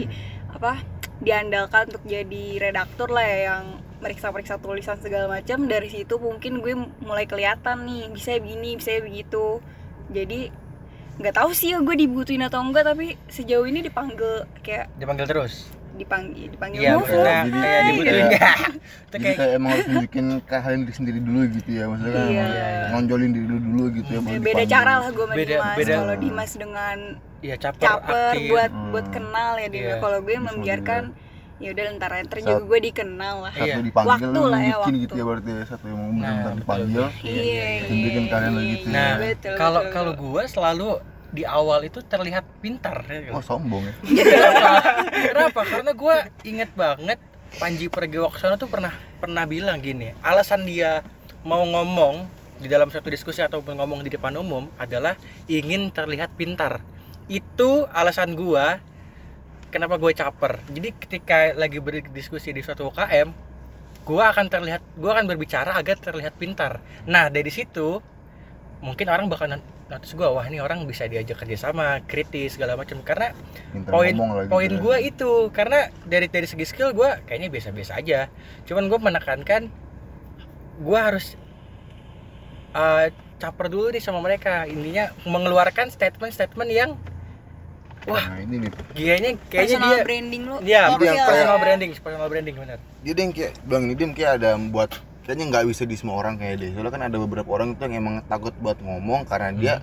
apa 0.52 0.84
diandalkan 1.22 1.94
untuk 1.94 2.04
jadi 2.04 2.44
redaktur 2.60 3.08
lah 3.14 3.24
ya 3.24 3.40
yang 3.54 3.66
meriksa-meriksa 4.04 4.60
tulisan 4.60 5.00
segala 5.00 5.40
macam. 5.40 5.64
Dari 5.66 5.88
situ 5.88 6.20
mungkin 6.20 6.60
gue 6.60 6.74
mulai 7.02 7.24
kelihatan 7.26 7.88
nih 7.88 8.12
bisa 8.12 8.38
begini 8.38 8.76
bisa 8.76 9.00
begitu. 9.00 9.64
Jadi 10.12 10.52
nggak 11.22 11.36
tahu 11.38 11.52
sih 11.54 11.76
ya 11.76 11.80
gue 11.84 11.96
dibutuhin 11.96 12.42
atau 12.42 12.64
enggak 12.66 12.88
tapi 12.88 13.14
sejauh 13.30 13.68
ini 13.70 13.86
dipanggil 13.86 14.48
kayak 14.66 14.90
dipanggil 14.98 15.30
terus 15.30 15.70
dipanggil 15.94 16.48
dipanggil 16.48 16.80
iya 16.80 16.92
Mufo. 16.94 17.04
maksudnya 17.06 17.38
Jadi 17.42 17.52
kayak 17.58 17.82
dibutuhin 17.84 18.08
kayak- 18.08 18.26
enggak 18.26 18.58
itu 18.58 18.80
Jadi 19.12 19.22
kayak 19.22 19.38
kayak 19.38 19.52
emang 19.54 19.70
harus 19.70 19.86
nunjukin 19.86 20.26
keahlian 20.44 20.80
diri 20.82 20.94
sendiri 20.94 21.20
dulu 21.20 21.40
gitu 21.52 21.70
ya 21.70 21.86
Maksudnya 21.86 22.14
kan 22.14 22.26
Iya. 22.28 22.46
ngonjolin 22.90 23.32
diri 23.32 23.46
lu 23.46 23.60
dulu 23.62 23.84
gitu 23.92 24.10
ya 24.10 24.14
Ya, 24.14 24.22
beda 24.22 24.40
dipanggil. 24.40 24.68
cara 24.68 24.94
lah 24.98 25.10
gue 25.10 25.26
sama 25.26 25.36
Beda- 25.36 25.52
Dimas 25.54 25.76
beda. 25.76 25.94
kalau 25.96 26.16
Dimas 26.18 26.52
dengan 26.54 26.98
ya 27.42 27.56
caper, 27.56 27.82
caper 27.82 28.16
aktif 28.30 28.42
buat 28.48 28.72
Hmm. 28.72 28.90
buat 28.90 29.08
kenal 29.10 29.52
ya 29.56 29.68
dia 29.68 29.82
Iya. 29.82 29.96
kalau 29.98 30.18
gue 30.20 30.32
Bisa 30.32 30.46
membiarkan 30.48 31.04
ya 31.58 31.70
udah 31.70 31.84
ntar 31.94 32.12
ntar 32.20 32.26
Saat- 32.34 32.48
juga 32.48 32.62
gue 32.64 32.80
dikenal 32.84 33.36
lah 33.40 33.52
Satu 33.52 33.68
Iya. 33.68 33.76
dipanggil 33.84 34.10
Waktu 34.10 34.42
lah 34.44 34.62
ya, 34.64 34.76
waktu. 34.80 34.92
gitu 34.98 35.14
ya 35.14 35.24
berarti 35.24 35.50
ya 35.52 35.64
Satu 35.68 35.86
yang 35.86 36.00
mau 36.00 36.10
Nah, 36.16 36.54
dipanggil 36.54 37.06
iya 37.22 37.66
Tunjukin 37.84 38.24
kalian 38.28 38.52
lo 38.52 38.62
gitu 38.64 38.86
ya. 38.86 38.92
nah 38.92 39.12
Betul, 39.20 39.54
kalau 39.56 39.82
betul, 39.82 39.92
kalau 39.92 40.12
betul. 40.14 40.26
gua 40.26 40.44
selalu 40.48 40.90
di 41.32 41.48
awal 41.48 41.88
itu 41.88 42.04
terlihat 42.04 42.44
pintar 42.60 43.08
ya. 43.08 43.32
Oh 43.32 43.40
sombong 43.40 43.88
ya 43.88 43.94
Kenapa? 44.04 44.80
Kenapa? 45.12 45.62
Karena 45.64 45.92
gue 45.96 46.16
inget 46.44 46.72
banget 46.76 47.20
Panji 47.60 47.92
Pragiwaksono 47.92 48.56
tuh 48.56 48.72
pernah 48.72 48.96
pernah 49.20 49.44
bilang 49.44 49.84
gini, 49.84 50.16
alasan 50.24 50.64
dia 50.64 51.04
mau 51.44 51.64
ngomong 51.68 52.24
di 52.62 52.70
dalam 52.70 52.88
suatu 52.94 53.10
diskusi 53.10 53.42
ataupun 53.44 53.76
ngomong 53.76 54.06
di 54.06 54.14
depan 54.14 54.32
umum 54.38 54.72
adalah 54.80 55.18
ingin 55.52 55.92
terlihat 55.92 56.32
pintar. 56.40 56.80
Itu 57.28 57.90
alasan 57.92 58.38
gua 58.40 58.80
kenapa 59.74 60.00
gue 60.00 60.12
caper. 60.16 60.64
Jadi 60.72 60.90
ketika 60.96 61.52
lagi 61.58 61.84
berdiskusi 61.84 62.56
di 62.56 62.64
suatu 62.64 62.88
UKM, 62.88 63.34
gua 64.08 64.32
akan 64.32 64.46
terlihat 64.48 64.82
gua 64.96 65.20
akan 65.20 65.26
berbicara 65.28 65.76
agar 65.76 66.00
terlihat 66.00 66.38
pintar. 66.40 66.80
Nah, 67.04 67.28
dari 67.28 67.50
situ 67.52 68.00
mungkin 68.82 69.08
orang 69.08 69.30
bakal 69.30 69.46
not- 69.48 69.64
notice 69.88 70.14
gua, 70.14 70.32
wah 70.32 70.44
ini 70.44 70.58
orang 70.58 70.84
bisa 70.84 71.06
diajak 71.06 71.38
kerjasama, 71.38 72.02
kritis 72.04 72.58
segala 72.58 72.74
macam. 72.74 73.00
Karena 73.02 73.30
poin 73.86 74.14
lah 74.14 74.42
gitu 74.42 74.50
poin 74.50 74.72
ya. 74.72 74.78
gue 74.78 74.98
itu 75.06 75.32
karena 75.50 75.80
dari 76.04 76.26
dari 76.26 76.46
segi 76.46 76.66
skill 76.66 76.90
gue 76.92 77.10
kayaknya 77.24 77.48
biasa-biasa 77.48 77.96
aja. 77.96 78.28
Cuman 78.66 78.88
gue 78.88 78.98
menekankan 78.98 79.62
gue 80.80 81.00
harus 81.00 81.38
uh, 82.72 83.08
caper 83.38 83.68
dulu 83.68 83.92
nih 83.92 84.00
sama 84.00 84.18
mereka. 84.18 84.66
Intinya 84.66 85.14
mengeluarkan 85.24 85.88
statement-statement 85.88 86.70
yang 86.70 86.98
wah 88.10 88.26
Nah 88.28 88.42
ini 88.42 88.66
nih. 88.66 88.72
kayaknya 88.96 89.32
kayaknya 89.46 89.78
personal 89.78 89.90
dia 89.92 90.02
branding 90.02 90.42
lu. 90.42 90.56
Ya 90.64 90.84
Jadi 90.90 91.06
yang 91.06 91.18
personal 91.20 91.30
kayak- 91.30 91.62
branding 91.62 91.90
personal 91.94 92.28
branding 92.28 92.56
benar 92.58 92.80
Dia 93.02 93.14
yang 93.14 93.32
kayak 93.32 93.52
Bilang 93.62 93.84
ini 93.86 93.94
dia 93.94 94.08
kayak 94.10 94.32
ada 94.42 94.50
buat 94.58 94.90
Kayaknya 95.22 95.46
nggak 95.48 95.64
bisa 95.68 95.84
di 95.84 95.94
semua 95.94 96.16
orang 96.16 96.36
kayak 96.36 96.56
dia 96.58 96.70
Soalnya 96.72 96.90
kan 96.90 97.04
ada 97.04 97.18
beberapa 97.18 97.50
orang 97.50 97.74
itu 97.74 97.82
yang 97.84 97.96
emang 98.00 98.16
takut 98.26 98.54
buat 98.58 98.78
ngomong 98.78 99.24
Karena 99.24 99.50
dia 99.52 99.76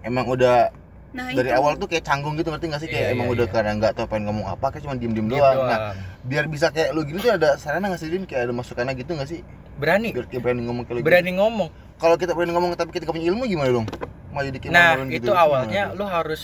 Emang 0.00 0.26
udah 0.26 0.70
nah 1.10 1.30
dari 1.30 1.46
itu. 1.46 1.54
awal 1.54 1.78
tuh 1.78 1.86
kayak 1.86 2.02
canggung 2.02 2.34
gitu 2.34 2.50
ngerti 2.50 2.66
gak 2.66 2.82
sih 2.82 2.90
kayak 2.90 3.06
Iya, 3.06 3.14
emang 3.14 3.30
iya, 3.30 3.34
udah 3.34 3.46
iya. 3.46 3.54
karena 3.54 3.70
nggak 3.72 3.92
tahu 3.94 4.06
pengen 4.08 4.24
ngomong 4.26 4.46
apa 4.48 4.66
kayak 4.68 4.82
cuma 4.82 4.94
diem 4.94 5.14
diem 5.14 5.28
doang. 5.30 5.54
doang. 5.54 5.70
Nah 5.70 5.78
biar 6.20 6.44
bisa 6.46 6.66
kayak 6.68 6.90
lu 6.90 7.00
gini 7.02 7.18
tuh 7.18 7.30
ada 7.30 7.54
sarana 7.54 7.86
nggak 7.86 8.00
sih 8.00 8.10
Din 8.10 8.26
kayak 8.26 8.42
ada 8.44 8.52
masukannya 8.52 8.94
gitu 8.94 9.14
nggak 9.14 9.28
sih 9.28 9.40
berani 9.74 10.10
biar 10.10 10.26
kita 10.26 10.42
berani 10.42 10.66
ngomong 10.66 10.82
kayak 10.82 10.90
lu 10.90 11.00
gitu. 11.00 11.06
berani 11.06 11.30
ngomong 11.32 11.68
Kalau 11.94 12.14
kita 12.14 12.32
berani 12.32 12.50
ngomong 12.50 12.68
tapi 12.74 12.90
kita 12.90 13.06
nggak 13.06 13.14
punya 13.14 13.26
ilmu 13.30 13.42
gimana 13.46 13.70
dong? 13.70 13.86
Mau 14.28 14.42
jadi 14.42 14.58
kayak 14.58 14.72
nah 14.72 14.90
itu 14.98 15.06
gitu, 15.14 15.30
awalnya 15.30 15.82
gimana 15.86 15.94
lu 15.94 16.04
harus 16.04 16.40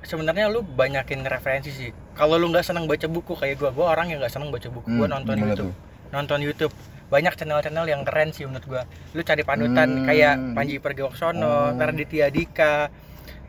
sebenarnya 0.00 0.46
lu 0.48 0.60
banyakin 0.64 1.20
referensi 1.22 1.68
sih 1.68 1.90
kalau 2.14 2.34
lu 2.34 2.48
nggak 2.48 2.64
senang 2.64 2.84
baca 2.84 3.04
buku 3.04 3.32
kayak 3.34 3.56
gue 3.56 3.68
gue 3.70 3.84
orang 3.84 4.08
yang 4.08 4.18
nggak 4.18 4.32
senang 4.32 4.48
baca 4.48 4.68
buku 4.68 4.88
gue 4.90 5.04
Hmm, 5.04 5.12
nonton 5.12 5.34
gimana 5.34 5.52
YouTube 5.52 5.68
tuh? 5.68 5.72
nonton 6.10 6.38
YouTube 6.40 6.72
banyak 7.06 7.32
channel-channel 7.32 7.84
yang 7.84 8.02
keren 8.02 8.30
sih 8.30 8.44
menurut 8.44 8.64
gua 8.64 8.82
lu 9.12 9.20
cari 9.20 9.42
panutan 9.42 9.88
Hmm. 9.94 10.04
kayak 10.04 10.34
Panji 10.52 10.76
Pragiwaksono, 10.76 11.44
Oh. 11.70 11.76
Raditya 11.76 12.28
Dika 12.28 12.88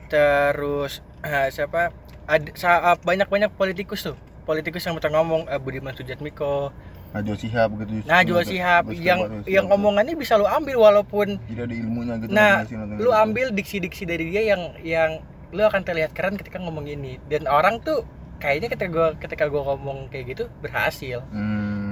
terus 0.05 0.99
eh, 1.21 1.49
siapa 1.49 1.89
ada 2.25 2.49
sa- 2.53 2.97
banyak-banyak 2.97 3.49
politikus 3.51 4.03
tuh 4.03 4.15
politikus 4.43 4.81
yang 4.81 4.93
bisa 4.93 5.09
ngomong 5.09 5.45
eh, 5.45 5.57
Budiman 5.57 5.91
Sujatmiko 5.91 6.69
Najwa 7.11 7.35
Shihab 7.37 7.69
gitu. 7.79 8.03
Najwa 8.03 8.41
suka 8.43 8.91
yang 8.91 9.19
yang 9.47 9.65
omongannya 9.67 10.13
bisa 10.13 10.35
lu 10.35 10.43
ambil 10.43 10.75
walaupun 10.81 11.39
jadi 11.47 11.63
ada 11.63 11.71
ilmunya 11.73 12.13
gitu. 12.19 12.29
Nah, 12.29 12.67
lu 12.99 13.07
gitu? 13.07 13.15
ambil 13.15 13.47
diksi-diksi 13.49 14.03
dari 14.03 14.29
dia 14.29 14.43
yang 14.45 14.75
yang 14.83 15.11
lu 15.49 15.63
akan 15.63 15.79
terlihat 15.81 16.11
keren 16.11 16.35
ketika 16.35 16.59
ngomong 16.59 16.83
ini 16.83 17.15
dan 17.25 17.47
orang 17.47 17.79
tuh 17.79 18.03
kayaknya 18.35 18.67
ketika 18.67 18.91
gua 18.91 19.07
ketika 19.15 19.47
gua 19.47 19.63
ngomong 19.65 20.11
kayak 20.11 20.35
gitu 20.35 20.51
berhasil 20.59 21.23
Hmm. 21.31 21.84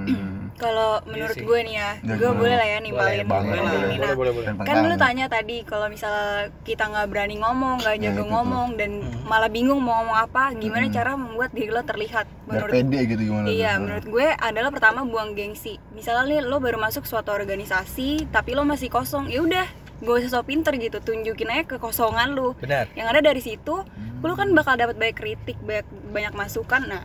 Kalau 0.56 1.00
Iya 1.00 1.10
menurut 1.10 1.38
gue 1.40 1.60
nih 1.62 1.76
ya 1.76 1.90
Ya, 2.00 2.14
gue 2.16 2.30
boleh 2.32 2.56
lah 2.56 2.68
ya 2.68 2.78
Boleh, 2.78 2.86
nimpalin 2.86 3.10
boleh, 3.10 3.20
nimpalin 3.20 3.62
boleh, 3.64 3.78
ini. 3.84 3.96
Nah, 3.98 4.14
boleh 4.14 4.32
boleh 4.32 4.48
Dan 4.54 4.64
kan 4.64 4.76
lu 4.84 4.96
tanya 4.96 5.26
tadi 5.28 5.58
kalau 5.64 5.88
misalnya 5.88 6.32
kita 6.62 6.84
nggak 6.86 7.08
berani 7.08 7.36
ngomong 7.38 7.76
nggak 7.80 7.94
Nah, 7.94 8.04
jago 8.04 8.14
itu 8.14 8.20
tuh. 8.20 8.28
ngomong 8.30 8.68
dan 8.74 8.92
Hmm. 8.94 9.26
malah 9.26 9.50
bingung 9.50 9.80
mau 9.80 9.94
ngomong 9.96 10.18
apa 10.20 10.44
gimana 10.54 10.86
Hmm. 10.86 10.94
cara 10.94 11.12
membuat 11.14 11.52
diri 11.52 11.70
lo 11.70 11.82
terlihat 11.82 12.26
biar 12.26 12.46
menurut 12.46 12.74
pede 12.74 13.00
gitu 13.06 13.22
gimana 13.24 13.46
Iya, 13.46 13.72
tuh? 13.72 13.80
menurut 13.82 14.06
gue 14.08 14.28
adalah 14.32 14.70
pertama 14.70 15.00
buang 15.04 15.32
gengsi. 15.32 15.74
Misalnya 15.92 16.24
nih 16.26 16.40
lo 16.42 16.58
baru 16.58 16.78
masuk 16.78 17.04
suatu 17.04 17.30
organisasi, 17.30 18.30
tapi 18.30 18.52
lo 18.52 18.64
masih 18.64 18.88
kosong, 18.88 19.28
ya 19.28 19.40
udah, 19.40 19.66
gak 20.00 20.16
usah 20.22 20.42
pinter 20.42 20.74
gitu, 20.76 21.00
tunjukin 21.00 21.50
aja 21.50 21.64
kekosongan 21.70 22.32
lo. 22.32 22.54
benar 22.56 22.86
Yang 22.94 23.08
ada 23.10 23.20
dari 23.24 23.40
situ, 23.40 23.76
Hmm. 23.80 24.20
lo 24.22 24.34
kan 24.34 24.52
bakal 24.52 24.76
dapat 24.76 24.96
banyak 24.96 25.16
kritik, 25.16 25.58
banyak 25.60 25.84
banyak 26.10 26.34
masukan. 26.34 26.82
Nah, 26.84 27.04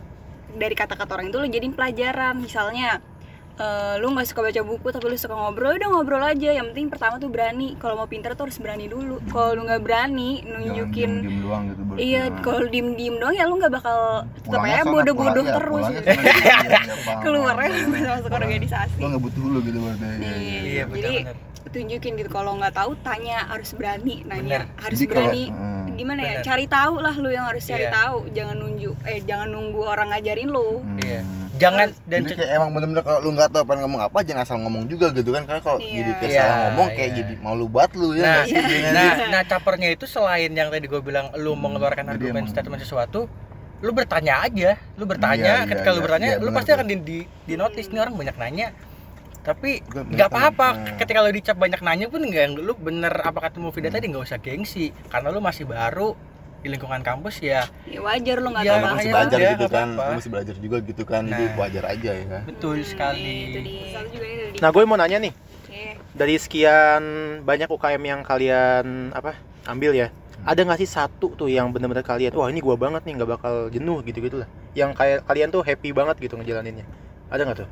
dari 0.51 0.73
kata-kata 0.73 1.13
orang 1.13 1.29
itu 1.29 1.37
lo 1.37 1.45
jadiin 1.45 1.71
pelajaran. 1.71 2.35
Misalnya, 2.35 2.99
eh, 3.59 3.95
lu 3.97 4.07
nggak 4.09 4.23
suka 4.25 4.39
baca 4.41 4.61
buku 4.61 4.87
tapi 4.89 5.05
lu 5.05 5.15
suka 5.15 5.33
ngobrol, 5.33 5.69
ya 5.69 5.77
udah 5.77 5.89
ngobrol 5.91 6.23
aja. 6.23 6.49
Yang 6.51 6.71
penting 6.71 6.87
pertama 6.87 7.15
tuh 7.15 7.27
berani. 7.27 7.75
Kalau 7.75 7.93
mau 7.93 8.05
pinter 8.05 8.31
tuh 8.31 8.47
harus 8.47 8.57
berani 8.57 8.85
dulu. 8.85 9.19
Kalau 9.25 9.53
lu 9.53 9.61
nggak 9.63 9.81
berani 9.81 10.41
nunjukin 10.41 11.11
diem 11.21 11.39
doang 11.41 11.63
gitu 11.67 11.81
berarti. 11.83 12.01
Iya, 12.01 12.21
Nah. 12.25 12.39
kalau 12.39 12.59
diem-diem 12.65 13.15
doang 13.15 13.33
ya 13.33 13.43
lu 13.43 13.55
nggak 13.55 13.73
bakal 13.73 13.99
tetap 14.33 14.61
aja 14.61 14.75
sana, 14.77 14.89
bodoh-bodoh 14.89 15.43
pulangnya- 15.43 15.57
terus 15.57 15.85
gitu. 15.85 15.99
gitu, 15.99 16.09
iya, 16.39 16.55
iya, 16.63 16.81
Keluarnya 17.19 17.69
masuk 18.09 18.31
organisasi. 18.31 18.97
Lo 18.97 19.07
nggak 19.07 19.23
butuh 19.23 19.43
lu 19.45 19.59
gitu 19.61 19.77
berarti. 19.77 20.05
Iya, 20.05 20.15
iya, 20.15 20.31
Iya, 20.31 20.59
iya 20.63 20.83
Jadi 20.89 21.15
tunjukin 21.69 22.13
gitu 22.15 22.29
kalau 22.29 22.55
nggak 22.55 22.73
tahu 22.73 22.97
tanya 22.99 23.45
harus 23.45 23.69
berani 23.71 24.25
nanya 24.25 24.65
Bener. 24.65 24.81
harus 24.81 24.97
Jadi 24.97 25.05
berani 25.07 25.43
hmm. 25.47 25.85
gimana 25.93 26.19
ya 26.19 26.31
Bener. 26.31 26.43
cari 26.43 26.65
tahu 26.65 26.93
lah 26.97 27.13
lu 27.13 27.29
yang 27.29 27.45
harus 27.45 27.61
cari 27.61 27.85
Iya. 27.85 27.93
tahu 27.93 28.17
jangan 28.31 28.55
nunjuk 28.57 28.95
eh 29.05 29.19
jangan 29.21 29.47
nunggu 29.47 29.81
orang 29.83 30.09
ngajarin 30.09 30.49
lu 30.49 30.81
Hmm. 30.81 30.97
Iya. 30.97 31.21
Jangan 31.59 31.87
dan 32.03 32.19
Jadi 32.21 32.33
kayak 32.35 32.51
emang 32.55 32.69
bener-bener 32.71 33.03
kalau 33.03 33.19
lu 33.19 33.29
nggak 33.31 33.49
tahu 33.51 33.63
pengen 33.63 33.81
ngomong 33.83 34.01
apa 34.01 34.17
jangan 34.21 34.41
asal 34.41 34.57
ngomong 34.57 34.83
juga 34.85 35.11
gitu 35.11 35.29
kan 35.29 35.43
karena 35.43 35.59
kalau 35.59 35.77
Iya. 35.77 35.91
jadi 35.93 36.11
kayak 36.15 36.31
Iya, 36.31 36.39
salah 36.41 36.57
ngomong 36.65 36.87
kayak 36.89 37.03
iya. 37.05 37.17
jadi 37.19 37.33
malu 37.37 37.65
banget 37.67 37.91
lu 37.93 38.07
ya 38.13 38.23
nah, 38.23 38.43
sih? 38.43 38.55
Iya 38.55 38.89
nah, 38.89 39.13
nah 39.29 39.41
capernya 39.43 39.89
itu 39.89 40.05
selain 40.05 40.51
yang 40.51 40.69
tadi 40.69 40.85
gue 40.85 41.01
bilang 41.01 41.29
lu 41.35 41.51
Hmm, 41.51 41.61
mengeluarkan 41.61 42.05
argumen 42.07 42.41
emang- 42.41 42.49
statement 42.49 42.79
sesuatu 42.79 43.27
lu 43.79 43.91
bertanya 43.91 44.33
aja 44.41 44.69
lu 44.95 45.03
bertanya 45.03 45.53
Iya, 45.53 45.55
iya, 45.57 45.69
ketika 45.69 45.89
lu 45.89 45.95
iya, 45.95 46.05
bertanya 46.05 46.29
iya, 46.29 46.37
lu 46.37 46.49
pasti 46.49 46.69
tuh. 46.69 46.75
akan 46.75 46.85
di, 46.85 46.95
di, 46.97 47.19
di 47.45 47.53
notice 47.53 47.87
nih 47.87 47.99
orang 47.99 48.15
banyak 48.15 48.37
nanya 48.37 48.67
tapi 49.39 49.79
nggak 49.81 50.29
apa-apa 50.29 50.67
nah. 50.69 50.95
ketika 50.99 51.19
lu 51.19 51.31
dicap 51.31 51.55
banyak 51.55 51.79
nanya 51.79 52.05
pun 52.07 52.21
nggak 52.21 52.55
lu 52.55 52.75
bener 52.75 53.13
apa 53.19 53.39
kata 53.41 53.57
Mufida 53.57 53.87
tadi 53.87 54.07
nggak 54.07 54.25
usah 54.25 54.37
gengsi 54.37 54.91
karena 55.07 55.31
lu 55.31 55.39
masih 55.39 55.63
baru 55.63 56.11
di 56.59 56.67
lingkungan 56.67 56.99
kampus 56.99 57.39
ya 57.39 57.63
ya 57.85 57.99
wajar 57.99 58.37
lo 58.37 58.51
nggak 58.51 58.63
Iya, 58.63 58.71
tahu 58.71 58.79
apa 58.81 58.89
masih 58.93 59.09
belajar 59.09 59.37
udah, 59.37 59.51
gitu 59.53 59.67
kan? 59.69 59.87
lu 59.89 60.11
masih 60.13 60.29
belajar 60.29 60.55
juga 60.57 60.77
gitu 60.81 61.03
kan 61.03 61.21
jadi 61.23 61.45
Nah. 61.45 61.55
wajar 61.57 61.83
aja 61.87 62.11
ya. 62.13 62.39
Betul 62.43 62.75
sekali. 62.83 63.35
itu 63.47 63.59
dia. 63.61 63.83
Satu 63.93 64.07
juga 64.09 64.25
ini 64.25 64.35
dari 64.45 64.57
Nah, 64.59 64.69
gue 64.69 64.83
mau 64.83 64.97
nanya 64.97 65.17
nih, 65.19 65.33
Oke. 65.33 65.83
dari 66.13 66.35
sekian 66.35 67.03
banyak 67.41 67.67
UKM 67.67 68.03
yang 68.03 68.21
kalian 68.21 68.85
apa 69.11 69.39
ambil 69.65 69.91
ya, 69.93 70.07
ada 70.41 70.59
nggak 70.59 70.79
sih 70.79 70.89
satu 70.89 71.31
tuh 71.33 71.47
yang 71.47 71.69
benar-benar 71.69 72.03
kalian, 72.03 72.31
wah 72.33 72.47
ini 72.47 72.59
gua 72.59 72.75
banget 72.75 73.03
nih 73.03 73.13
nggak 73.15 73.29
bakal 73.29 73.53
jenuh 73.69 73.99
gitu 74.01 74.19
gitu 74.19 74.35
lah, 74.37 74.47
yang 74.73 74.91
kayak 74.91 75.23
kalian 75.23 75.47
tuh 75.47 75.61
happy 75.61 75.91
banget 75.91 76.15
gitu 76.17 76.35
ngejalaninnya, 76.35 76.83
ada 77.27 77.41
nggak 77.41 77.59
tuh? 77.59 77.69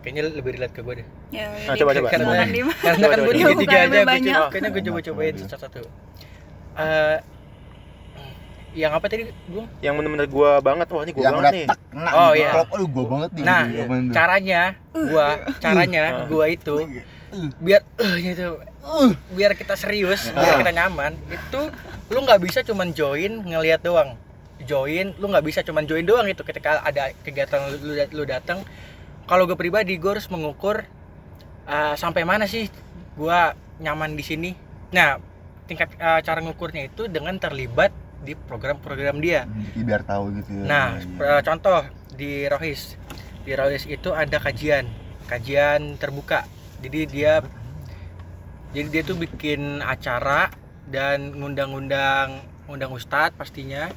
kayaknya 0.00 0.22
lebih 0.28 0.52
relate 0.52 0.68
ke 0.70 0.80
gue 0.80 0.94
deh. 1.00 1.06
Ya, 1.30 1.48
Nah, 1.64 1.74
coba, 1.74 1.90
coba. 1.92 2.08
karena 2.08 2.24
Coba, 2.26 2.36
kan 2.36 2.48
coba, 3.00 3.14
gue 3.16 3.34
coba. 3.40 3.52
tiga 3.56 3.76
aja 3.78 3.88
gue 3.88 4.04
kayaknya 4.04 4.68
gue 4.68 4.82
coba 4.84 4.98
cobain 5.00 5.32
Coba. 5.32 5.48
satu-satu 5.48 5.80
Eh, 6.74 7.16
yang 8.74 8.92
apa 8.92 9.06
tadi 9.06 9.30
gue 9.30 9.64
Yang 9.78 9.94
benar-benar 10.02 10.26
gua 10.26 10.58
banget, 10.58 10.86
wah 10.90 11.02
ini 11.06 11.12
gua 11.14 11.22
yang 11.22 11.34
banget 11.38 11.52
nih. 11.54 11.66
kena 11.70 12.10
Oh, 12.10 12.32
iya. 12.34 12.50
Kalau, 12.50 12.66
aduh 12.74 12.88
gua 12.90 13.04
banget 13.06 13.30
nih. 13.38 13.44
Nah, 13.46 13.62
caranya 14.10 14.60
gua 14.92 15.26
caranya 15.62 16.02
Uh. 16.04 16.26
gua 16.26 16.44
itu 16.50 16.76
biar 17.58 17.82
eh 17.98 18.14
gitu 18.22 18.62
biar 19.34 19.58
kita 19.58 19.74
serius 19.74 20.30
biar 20.30 20.62
kita 20.62 20.70
nyaman 20.70 21.18
itu 21.26 21.60
lu 22.14 22.18
nggak 22.22 22.38
bisa 22.38 22.62
cuman 22.62 22.94
join 22.94 23.42
ngelihat 23.42 23.82
doang. 23.82 24.14
Join 24.62 25.18
lu 25.18 25.26
nggak 25.30 25.42
bisa 25.42 25.66
cuman 25.66 25.82
join 25.82 26.06
doang 26.06 26.30
itu 26.30 26.46
ketika 26.46 26.78
ada 26.82 27.10
kegiatan 27.26 27.74
lu, 27.74 27.90
lu, 27.90 27.92
lu 28.10 28.22
datang. 28.22 28.62
Kalau 29.26 29.48
gue 29.50 29.56
pribadi 29.58 29.98
gue 29.98 30.10
harus 30.14 30.30
mengukur 30.30 30.84
uh, 31.66 31.94
sampai 31.98 32.22
mana 32.22 32.46
sih 32.46 32.70
gua 33.18 33.58
nyaman 33.82 34.14
di 34.14 34.22
sini. 34.22 34.50
Nah 34.94 35.18
tingkat 35.66 35.90
uh, 35.98 36.20
cara 36.22 36.38
ngukurnya 36.44 36.92
itu 36.92 37.08
dengan 37.08 37.34
terlibat 37.40 37.90
di 38.24 38.34
program-program 38.34 39.16
dia 39.18 39.44
Jadi 39.44 39.80
biar 39.82 40.02
tahu 40.02 40.32
gitu 40.34 40.50
ya 40.54 40.64
Nah, 40.64 40.88
Iya. 40.96 41.38
eh, 41.38 41.42
contoh 41.42 41.80
di 42.10 42.44
Rohis. 42.44 42.96
Di 43.42 43.52
Rohis 43.52 43.84
itu 43.84 44.10
ada 44.10 44.38
kajian, 44.38 44.88
kajian 45.24 45.94
terbuka. 45.94 46.48
Jadi 46.80 47.00
dia 47.06 47.44
jadi 48.70 48.88
dia 48.90 49.02
tuh 49.02 49.14
bikin 49.14 49.78
acara 49.80 50.50
dan 50.84 51.30
ngundang-ngundang 51.32 52.40
undang 52.64 52.90
ustadz 52.90 53.34
pastinya. 53.34 53.92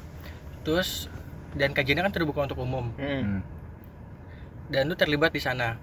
Terus 0.60 1.08
dan 1.50 1.72
kajiannya 1.72 2.04
kan 2.04 2.14
terbuka 2.14 2.44
untuk 2.44 2.60
umum 2.60 2.92
Hmm. 2.94 3.08
Hmm. 3.18 3.40
dan 4.68 4.84
lu 4.84 4.94
terlibat 4.94 5.32
di 5.32 5.40
sana. 5.40 5.80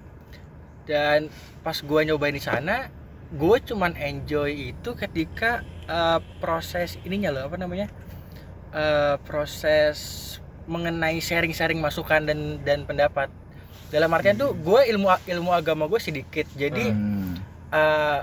Dan 0.85 1.33
pas 1.59 1.81
gua 1.81 2.05
nyobain 2.05 2.29
di 2.29 2.39
sana, 2.39 2.93
gue 3.31 3.57
cuman 3.59 3.97
enjoy 3.97 4.53
itu 4.71 4.89
ketika 4.93 5.65
eh, 5.85 6.19
proses 6.37 7.01
ininya 7.01 7.29
loh 7.31 7.43
apa 7.43 7.57
namanya? 7.57 7.89
Eh, 8.75 9.15
proses 9.23 9.97
mengenai 10.67 11.17
sharing-sharing 11.17 11.79
masukan 11.79 12.19
dan 12.21 12.59
dan 12.59 12.83
pendapat. 12.83 13.31
Dalam 13.87 14.11
artian 14.11 14.35
tuh 14.35 14.51
gue 14.51 14.81
ilmu 14.85 15.07
ilmu 15.23 15.49
agama 15.49 15.87
gue 15.87 15.95
sedikit. 15.97 16.43
Jadi 16.53 16.91
Hmm. 16.91 17.39
eh, 17.71 18.19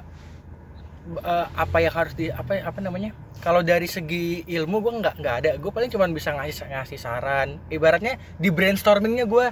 eh, 1.19 1.47
apa 1.49 1.77
yang 1.79 1.95
harus 1.95 2.13
di 2.13 2.29
apa 2.29 2.61
apa 2.61 2.79
namanya? 2.79 3.17
Kalau 3.41 3.65
dari 3.65 3.89
segi 3.89 4.45
ilmu 4.47 4.79
gue 4.79 4.93
nggak 4.95 5.15
nggak 5.19 5.35
ada. 5.41 5.51
Gue 5.57 5.73
paling 5.73 5.89
cuman 5.89 6.13
bisa 6.13 6.31
ngasih 6.31 6.69
ngasih 6.69 6.99
saran. 7.01 7.57
Ibaratnya 7.69 8.21
di 8.37 8.49
brainstormingnya 8.49 9.25
gue 9.25 9.49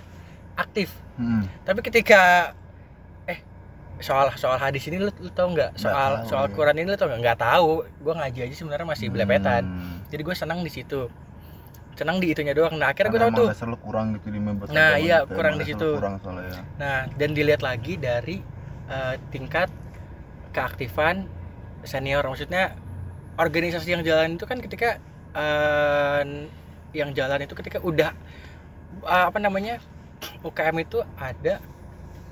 aktif 0.53 0.93
Hmm. 1.17 1.45
tapi 1.63 1.81
ketika 1.81 2.53
eh 3.25 3.41
soal 3.99 4.29
soal 4.35 4.57
hadis 4.57 4.85
ini 4.85 4.97
lu, 4.99 5.09
lu 5.15 5.29
tau 5.31 5.49
nggak 5.49 5.73
soal 5.75 6.21
tahu, 6.21 6.29
soal 6.29 6.45
ya. 6.45 6.53
Quran 6.53 6.77
ini 6.77 6.87
lu 6.87 6.97
tau 6.97 7.09
nggak 7.09 7.21
nggak 7.23 7.39
tahu 7.39 7.71
gue 7.87 8.15
ngaji 8.15 8.39
aja 8.45 8.55
sebenarnya 8.55 8.85
masih 8.85 9.07
belepetan 9.09 9.63
Hmm. 9.65 10.00
Jadi 10.11 10.23
gue 10.27 10.37
senang 10.37 10.61
di 10.67 10.71
situ. 10.71 11.07
Senang 11.95 12.19
di 12.19 12.35
itunya 12.35 12.53
doang. 12.53 12.75
Nah 12.77 12.91
akhirnya 12.91 13.11
gue 13.15 13.21
emang 13.23 13.39
tuh 13.39 13.49
lu 13.71 13.79
kurang 13.79 14.07
gitu 14.19 14.29
di 14.35 14.41
Nah, 14.43 14.99
iya, 14.99 15.23
gitu, 15.23 15.35
kurang 15.39 15.55
di 15.57 15.65
situ. 15.65 15.89
kurang 15.97 16.19
soalnya 16.23 16.51
ya. 16.51 16.63
nah 16.77 16.99
dan 17.15 17.31
dilihat 17.33 17.63
lagi 17.63 17.95
dari 17.97 18.43
eh, 18.91 19.15
tingkat 19.31 19.71
keaktifan 20.51 21.31
senior. 21.87 22.27
Maksudnya 22.27 22.75
organisasi 23.39 23.89
yang 23.95 24.03
jalan 24.03 24.35
itu 24.35 24.45
kan 24.45 24.59
ketika 24.59 24.99
eh, 25.33 26.23
yang 26.91 27.15
jalan 27.15 27.47
itu 27.47 27.55
ketika 27.55 27.79
udah 27.79 28.11
eh, 29.07 29.25
apa 29.31 29.39
namanya 29.39 29.79
UKM 30.43 30.77
itu 30.83 31.01
ada 31.17 31.63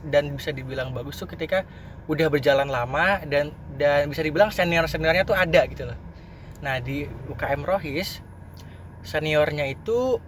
dan 0.06 0.34
bisa 0.34 0.50
dibilang 0.54 0.94
bagus 0.94 1.18
tuh 1.18 1.26
ketika 1.26 1.66
udah 2.08 2.26
berjalan 2.32 2.70
lama 2.70 3.20
dan 3.28 3.52
dan 3.76 4.08
bisa 4.08 4.24
dibilang 4.24 4.48
senior 4.48 4.88
seniornya 4.88 5.28
tuh 5.28 5.36
ada 5.36 5.66
gitu 5.68 5.84
loh 5.84 5.98
nah 6.58 6.78
di 6.78 7.06
UKM 7.26 7.62
Rohis 7.62 8.20
seniornya 9.00 9.66
itu 9.66 10.18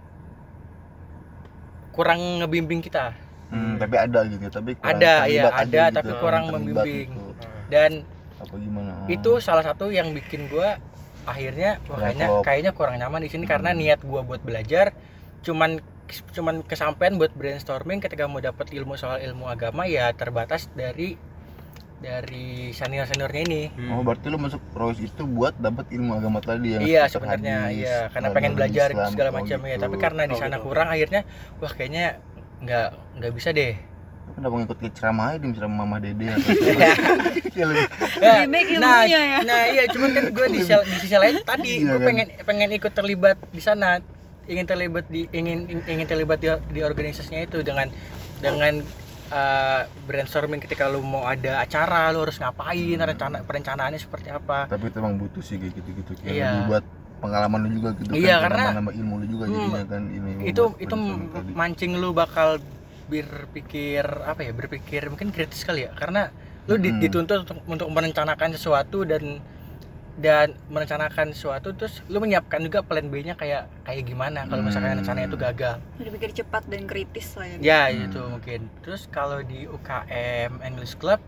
kurang 1.91 2.41
ngebimbing 2.41 2.81
kita 2.81 3.13
Hmm, 3.51 3.75
tapi 3.75 3.99
ada 3.99 4.23
gitu 4.23 4.47
tapi 4.47 4.79
kurang 4.79 4.95
Ada, 4.95 5.27
iya, 5.27 5.51
aja 5.51 5.59
ada, 5.59 5.83
gitu, 5.83 5.95
tapi 5.99 6.11
kurang 6.23 6.43
terlibat 6.47 6.87
membimbing. 6.87 7.09
gitu. 7.11 7.31
dan 7.67 7.91
apa 8.39 8.55
gimana 8.55 8.91
itu 9.05 9.31
salah 9.37 9.59
satu 9.59 9.91
yang 9.91 10.15
bikin 10.15 10.47
gua 10.47 10.79
akhirnya 11.27 11.83
wah, 11.85 11.99
Kurang 11.99 12.47
kayaknya 12.47 12.71
kurang 12.71 12.95
nyaman 12.95 13.19
di 13.19 13.29
sini 13.29 13.43
Hmm. 13.43 13.51
karena 13.51 13.75
niat 13.75 13.99
gua 14.07 14.23
buat 14.23 14.39
belajar 14.39 14.95
cuman 15.43 15.83
cuman 16.31 16.63
kesampaian 16.63 17.19
buat 17.19 17.35
brainstorming 17.35 17.99
ketika 17.99 18.23
mau 18.23 18.39
dapat 18.39 18.71
ilmu 18.71 18.95
soal 18.95 19.19
ilmu 19.19 19.51
agama 19.51 19.83
ya 19.83 20.15
terbatas 20.15 20.71
dari 20.71 21.19
dari 22.01 22.47
senior 22.71 23.05
seniornya 23.05 23.41
ini 23.43 23.61
Oh 23.87 24.01
berarti 24.01 24.25
lu 24.27 24.35
masuk 24.35 24.57
Rois 24.73 24.97
itu 24.97 25.21
buat 25.23 25.53
dapat 25.55 25.85
ilmu 25.87 26.17
agama 26.17 26.41
tadi 26.41 26.73
yang 26.73 26.81
iya 26.81 27.05
sebenarnya 27.05 27.69
hadis, 27.69 27.77
iya 27.79 27.97
karena 28.09 28.27
pengen 28.31 28.53
belajar 28.53 28.89
Islam. 28.89 29.11
segala 29.11 29.29
Oh, 29.29 29.35
macam 29.37 29.57
ya 29.61 29.69
gitu. 29.71 29.83
tapi 29.85 29.95
karena 29.95 30.21
di 30.25 30.33
Oh, 30.33 30.39
sana 30.39 30.57
gitu. 30.57 30.65
kurang 30.65 30.87
akhirnya 30.89 31.21
wah 31.57 31.71
kayaknya 31.71 32.05
nggak 32.59 32.87
nggak 33.21 33.31
bisa 33.31 33.49
deh 33.51 33.73
kenapa 34.31 34.53
ngikut 34.55 34.77
ke 34.77 34.89
ceramah 34.91 35.25
aja 35.29 35.37
di 35.39 35.53
ceramah 35.53 35.77
mama 35.77 35.97
dede 35.99 36.25
atau 36.27 36.49
Ya, 37.51 37.69
Ya, 38.17 38.33
nah, 38.47 38.61
ilmunya 39.03 39.19
ya. 39.21 39.37
nah 39.43 39.61
iya 39.67 39.83
cuman 39.85 40.09
kan 40.11 40.25
gue 40.31 40.47
di, 40.49 40.59
sel- 40.63 40.87
di 40.87 40.95
sisi 40.97 41.13
lain 41.13 41.37
tadi 41.43 41.71
Iya 41.77 41.85
gue 41.85 41.97
kan? 41.97 42.07
pengen 42.07 42.27
pengen 42.41 42.69
ikut 42.71 42.91
terlibat 42.91 43.37
di 43.47 43.61
sana 43.61 44.01
ingin 44.45 44.65
terlibat 44.65 45.05
di 45.05 45.29
ingin 45.29 45.69
ingin 45.85 46.07
terlibat 46.07 46.39
di, 46.39 46.47
di 46.71 46.81
organisasinya 46.81 47.43
itu 47.43 47.61
dengan 47.61 47.91
dengan 48.39 48.81
uh, 49.31 49.81
brainstorming 50.03 50.59
ketika 50.59 50.85
lu 50.85 51.01
mau 51.01 51.23
ada 51.23 51.59
acara 51.59 52.11
lu 52.11 52.21
harus 52.21 52.37
ngapain 52.37 52.77
rencana 52.97 53.41
perencanaannya 53.41 53.97
seperti 53.97 54.29
apa 54.29 54.67
tapi 54.67 54.87
itu 54.87 54.97
emang 54.97 55.15
butuh 55.17 55.39
sih 55.39 55.55
kayak 55.55 55.73
gitu-gitu 55.73 56.11
kayak 56.17 56.31
Iya. 56.31 56.49
lebih 56.51 56.63
buat 56.69 56.85
pengalaman 57.17 57.59
lu 57.61 57.69
juga 57.73 57.89
gitu 57.95 58.11
Iya, 58.13 58.35
kan 58.37 58.43
karena- 58.45 58.73
nambah 58.75 58.93
ilmu 58.93 59.13
lu 59.15 59.25
juga 59.27 59.43
Hmm, 59.45 59.53
jadinya 59.55 59.83
kan 59.87 60.03
ini 60.07 60.31
itu 60.43 60.63
itu 60.77 60.95
mancing 61.51 61.91
lu 61.95 62.09
bakal 62.11 62.59
berpikir 63.07 64.03
apa 64.23 64.39
ya 64.41 64.51
berpikir 64.51 65.01
mungkin 65.07 65.29
kritis 65.29 65.61
kali 65.61 65.83
ya 65.83 65.91
karena 65.91 66.31
lu 66.65 66.77
Mm-mm. 66.77 67.01
dituntut 67.01 67.43
untuk, 67.43 67.57
untuk 67.65 67.87
merencanakan 67.89 68.53
sesuatu 68.53 69.03
dan 69.03 69.41
dan 70.13 70.51
merencanakan 70.67 71.31
sesuatu 71.31 71.71
terus 71.71 72.03
lu 72.05 72.19
menyiapkan 72.19 72.59
juga 72.59 72.81
plan 72.81 73.03
B-nya 73.03 73.33
kayak 73.33 73.71
kayak 73.81 74.03
gimana 74.03 74.43
kalau 74.43 74.59
misalkan 74.61 74.91
Hmm. 74.91 74.99
rencananya 74.99 75.27
itu 75.27 75.39
gagal 75.39 75.75
Udah 75.97 76.11
pikir 76.11 76.29
cepat 76.35 76.63
dan 76.65 76.83
kritis 76.83 77.27
lah 77.33 77.47
ya. 77.47 77.57
ya 77.57 77.81
Hmm. 77.87 78.05
itu 78.05 78.21
mungkin 78.21 78.59
terus 78.81 79.07
kalau 79.07 79.39
di 79.39 79.63
UKM 79.65 80.59
English 80.61 80.95
Club 80.95 81.23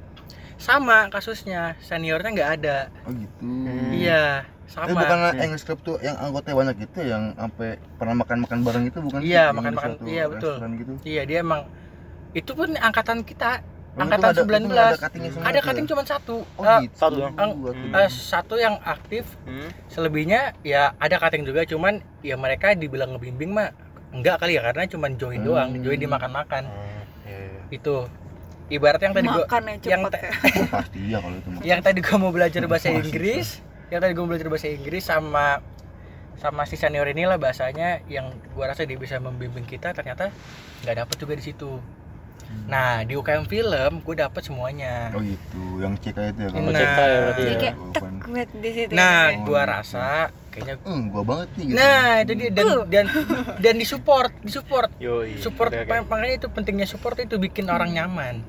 sama 0.56 1.08
kasusnya 1.08 1.80
seniornya 1.80 2.30
nggak 2.34 2.52
ada 2.58 2.78
oh 3.04 3.12
gitu 3.12 3.39
Hmm. 3.41 3.91
iya 3.91 4.43
Eh 4.63 4.72
sama 4.74 4.96
bukan 4.96 5.19
Hmm. 5.30 5.43
English 5.43 5.63
Club 5.63 5.80
tuh 5.82 5.96
yang 6.00 6.15
anggota 6.17 6.52
banyak 6.52 6.78
itu 6.82 7.00
yang 7.02 7.24
sampai 7.34 7.69
pernah 7.96 8.15
makan-makan 8.17 8.60
bareng 8.63 8.84
itu 8.86 9.00
bukan? 9.00 9.19
Iya, 9.22 9.52
makan-makan. 9.52 9.89
suatu 9.91 10.04
Iya, 10.06 10.24
betul. 10.28 10.56
gitu. 10.74 10.93
iya 11.04 11.22
dia 11.24 11.39
emang 11.39 11.62
itu 12.34 12.52
pun 12.52 12.74
angkatan 12.74 13.22
kita 13.22 13.62
Angkatan 13.96 14.26
ada- 14.26 14.34
itu 14.34 14.42
19. 14.44 14.66
nggak 14.66 14.88
ada 14.88 14.98
cuttingnya 15.00 15.32
semua 15.32 15.46
ada 15.46 15.54
ya? 15.54 15.62
cutting 15.62 15.86
cuma 15.86 16.02
satu 16.04 16.36
Oh 16.52 16.64
Eh, 16.64 16.80
gitu. 16.82 16.96
Satu 16.98 17.14
doang. 17.16 17.34
Hmm. 17.62 17.94
eh, 17.94 18.10
satu 18.10 18.56
yang 18.56 18.76
aktif 18.82 19.24
Hmm. 19.44 19.70
selebihnya 19.88 20.42
ya 20.62 20.98
ada 20.98 21.16
cutting 21.18 21.44
juga 21.44 21.62
cuman 21.64 21.94
ya 22.20 22.34
mereka 22.36 22.74
dibilang 22.74 23.14
ngebimbing 23.14 23.52
mah 23.52 23.70
enggak 24.10 24.38
kali 24.38 24.54
ya 24.54 24.62
karena 24.64 24.86
cuman 24.88 25.12
join 25.16 25.42
doang 25.42 25.70
Hmm. 25.72 25.82
join 25.82 26.00
dimakan-makan 26.00 26.64
Hmm, 26.66 27.02
iya, 27.24 27.38
iya. 27.40 27.62
itu 27.72 27.96
ibaratnya 28.68 29.06
yang 29.06 29.16
tadi 29.16 29.28
gua 29.28 29.44
Makan 29.44 29.62
ya 29.62 29.74
yang 29.86 30.02
ya. 30.02 30.10
Oh, 30.10 30.84
iya 30.96 31.18
kalau 31.20 31.36
itu 31.36 31.50
yang 31.64 31.80
tadi 31.80 32.00
gua 32.00 32.18
mau 32.18 32.32
belajar 32.32 32.62
bahasa 32.64 32.90
Inggris 32.90 33.48
yang 33.88 34.00
tadi 34.00 34.12
gua 34.12 34.24
mau 34.24 34.32
belajar 34.32 34.48
bahasa 34.48 34.68
Inggris 34.68 35.04
sama 35.04 35.62
sama 36.36 36.66
si 36.66 36.74
senior 36.74 37.06
inilah 37.06 37.38
bahasanya 37.38 38.02
yang 38.06 38.26
gua 38.52 38.70
rasa 38.70 38.84
dia 38.84 38.98
bisa 38.98 39.18
membimbing 39.18 39.64
kita 39.64 39.92
ternyata 39.92 40.34
nggak 40.82 40.96
dapet 40.98 41.16
juga 41.16 41.34
di 41.34 41.44
situ 41.44 41.78
nah 42.63 43.02
di 43.02 43.13
UKM 43.13 43.44
film 43.46 43.92
gue 44.00 44.16
dapet 44.16 44.42
semuanya 44.42 45.12
oh 45.12 45.20
gitu 45.20 45.62
yang 45.78 45.94
CK 45.96 46.18
itu 46.28 46.39
ya 46.39 46.50
Nah. 46.50 46.72
CK 46.74 47.00
ya 47.00 47.18
berarti 47.20 47.44
ya. 47.44 47.56
kayak 47.58 47.76
tek 47.92 48.04
buat 48.24 48.50
di 48.56 48.70
situ 48.72 48.92
nah 48.94 49.22
ya. 49.28 49.38
gua 49.44 49.62
rasa 49.68 50.08
kayaknya 50.48 50.76
Hmm, 50.82 51.02
gua 51.08 51.24
banget 51.24 51.48
nih 51.54 51.66
gitu. 51.66 51.76
nah 51.76 52.10
itu 52.20 52.34
dia 52.34 52.50
dan 52.50 52.66
Uh. 52.66 52.84
dan 52.88 53.06
dan 53.60 53.76
disupport 53.76 54.32
disupport 54.39 54.89
Yoi. 55.04 55.36
support 55.38 55.72
oke. 55.72 55.92
makanya 56.04 56.36
itu 56.36 56.48
pentingnya 56.48 56.86
support 56.86 57.18
itu 57.18 57.36
bikin 57.38 57.68
orang 57.68 57.92
nyaman 57.92 58.42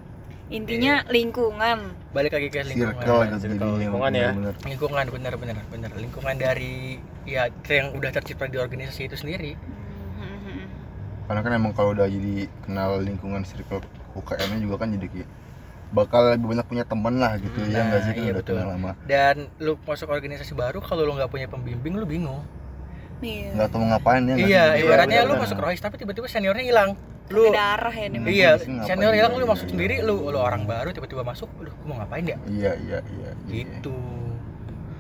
intinya 0.47 1.03
lingkungan 1.09 1.79
balik 2.13 2.33
lagi 2.33 2.49
ke 2.49 2.61
lingkungan 2.63 2.95
circle 2.95 3.21
gitu 3.25 3.37
circle 3.43 3.75
lingkungan 3.77 4.11
ya. 4.13 4.29
bener-bener. 4.31 4.55
lingkungan 4.63 5.05
bener 5.11 5.33
bener 5.35 5.57
bener 5.67 5.91
lingkungan 5.97 6.35
dari 6.37 6.75
ya 7.25 7.49
yang 7.67 7.91
udah 7.91 8.11
tercipta 8.11 8.47
di 8.47 8.57
organisasi 8.57 9.09
itu 9.09 9.17
sendiri 9.17 9.57
Hmm, 9.57 9.84
karena 11.25 11.41
kan 11.41 11.53
emang 11.57 11.73
kalau 11.73 11.97
udah 11.97 12.05
jadi 12.05 12.47
kenal 12.65 13.01
lingkungan 13.01 13.43
circle 13.49 13.81
UKM 14.13 14.49
nya 14.55 14.59
juga 14.61 14.77
kan 14.85 14.93
jadi 14.93 15.07
kayak 15.09 15.29
bakal 15.95 16.23
lebih 16.35 16.47
banyak 16.51 16.67
punya 16.67 16.85
temen 16.85 17.15
lah 17.23 17.39
gitu 17.39 17.59
ya 17.71 17.81
Nah, 17.81 17.85
nggak 17.87 18.01
sih 18.03 18.13
kan 18.13 18.23
iya 18.23 18.33
udah 18.35 18.43
betul. 18.43 18.55
kenal 18.59 18.69
lama 18.75 18.91
dan 19.07 19.37
lu 19.63 19.73
masuk 19.87 20.09
organisasi 20.11 20.53
baru 20.53 20.79
kalau 20.83 21.07
lu 21.07 21.13
nggak 21.15 21.31
punya 21.31 21.47
pembimbing 21.47 21.95
lu 21.97 22.05
bingung 22.05 22.43
iya 23.23 23.55
nggak 23.55 23.69
tahu 23.71 23.79
mau 23.87 23.89
ngapain 23.95 24.23
ya 24.27 24.35
iya 24.37 24.65
sih? 24.75 24.83
ibaratnya 24.85 25.21
lu 25.23 25.39
benar. 25.39 25.43
masuk 25.47 25.59
rohis 25.63 25.81
tapi 25.81 25.97
tiba-tiba 25.97 26.27
seniornya 26.27 26.65
hilang 26.67 26.91
lu 27.33 27.49
lu 27.49 27.57
darah 27.57 27.95
ya 27.95 28.07
nih 28.11 28.19
iya 28.29 28.51
ngapain 28.59 28.85
senior 28.85 29.13
hilang 29.15 29.33
ya, 29.33 29.39
lu 29.39 29.45
iya, 29.47 29.53
masuk 29.55 29.67
iya. 29.67 29.73
sendiri 29.73 29.95
lu 30.03 30.15
lu 30.29 30.39
orang 30.43 30.63
baru 30.67 30.89
tiba-tiba 30.91 31.23
masuk 31.23 31.49
lu 31.63 31.71
mau 31.87 31.97
ngapain 32.03 32.25
ya 32.27 32.37
iya 32.51 32.73
iya 32.75 32.99
iya 33.01 33.31
iya. 33.49 33.55
gitu 33.65 33.97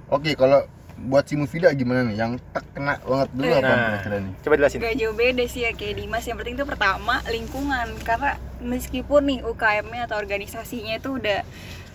oke 0.09 0.31
kalau 0.39 0.63
buat 0.97 1.25
si 1.25 1.35
Mufida 1.35 1.69
gimana 1.71 2.03
nih? 2.03 2.17
Yang 2.17 2.33
tak 2.51 2.65
kena 2.71 2.97
banget 2.99 3.29
dulu 3.31 3.47
apa 3.49 3.61
Nah. 3.61 3.79
kira-kira 3.89 4.17
nih? 4.21 4.33
Coba 4.41 4.55
jelasin. 4.57 4.79
Gak 4.81 4.97
jauh 4.97 5.15
beda 5.15 5.45
sih 5.45 5.61
ya 5.61 5.71
kayak 5.71 5.95
Dimas. 5.97 6.25
Yang 6.25 6.37
penting 6.39 6.55
itu 6.55 6.65
pertama 6.65 7.15
lingkungan. 7.27 7.87
Karena 8.01 8.31
meskipun 8.59 9.23
nih 9.25 9.39
UKM-nya 9.43 10.03
atau 10.05 10.17
organisasinya 10.17 10.95
itu 10.95 11.17
udah 11.17 11.41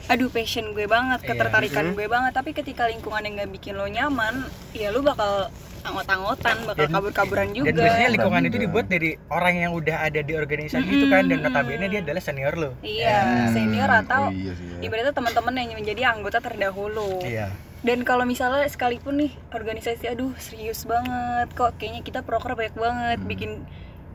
Aduh 0.08 0.26
passion 0.28 0.74
gue 0.74 0.84
banget, 0.84 1.22
Iya. 1.22 1.28
ketertarikan 1.30 1.94
gue 1.94 2.08
banget. 2.08 2.34
Tapi 2.34 2.50
ketika 2.52 2.90
lingkungan 2.90 3.22
yang 3.22 3.38
gak 3.38 3.52
bikin 3.52 3.74
lo 3.74 3.86
nyaman 3.86 4.42
Ya 4.72 4.90
lu 4.90 5.00
bakal 5.00 5.54
anggot-anggotan, 5.80 6.66
bakal 6.66 6.86
kabur-kaburan 6.88 7.54
juga. 7.54 7.70
dan 7.70 7.78
biasanya 7.80 8.10
lingkungan 8.12 8.44
itu 8.44 8.58
dibuat 8.58 8.86
dari 8.86 9.16
orang 9.28 9.56
yang 9.60 9.72
udah 9.72 10.04
ada 10.04 10.20
di 10.20 10.34
organisasi 10.34 10.82
itu 10.84 11.06
kan. 11.08 11.24
Dan 11.24 11.40
notabene 11.40 11.86
dia 11.88 12.02
adalah 12.02 12.20
senior 12.20 12.54
lo. 12.54 12.74
Iya, 12.82 13.48
senior 13.50 13.86
Hmm, 13.88 14.02
atau 14.02 14.22
oh 14.24 14.34
iya 14.34 14.52
sih 14.52 14.66
ya. 14.68 14.78
ibaratnya 14.82 15.14
teman-teman 15.14 15.54
yang 15.56 15.78
menjadi 15.78 16.02
anggota 16.10 16.38
terdahulu. 16.40 17.22
Iya 17.22 17.48
dan 17.80 18.04
kalau 18.04 18.24
misalnya 18.24 18.68
sekalipun 18.68 19.16
nih 19.18 19.32
organisasi 19.50 20.08
aduh 20.08 20.36
serius 20.38 20.84
banget 20.84 21.48
kok 21.54 21.80
kayaknya 21.80 22.02
kita 22.02 22.20
proker 22.22 22.54
banyak 22.54 22.76
banget 22.76 23.18
Hmm. 23.18 23.28
bikin 23.28 23.52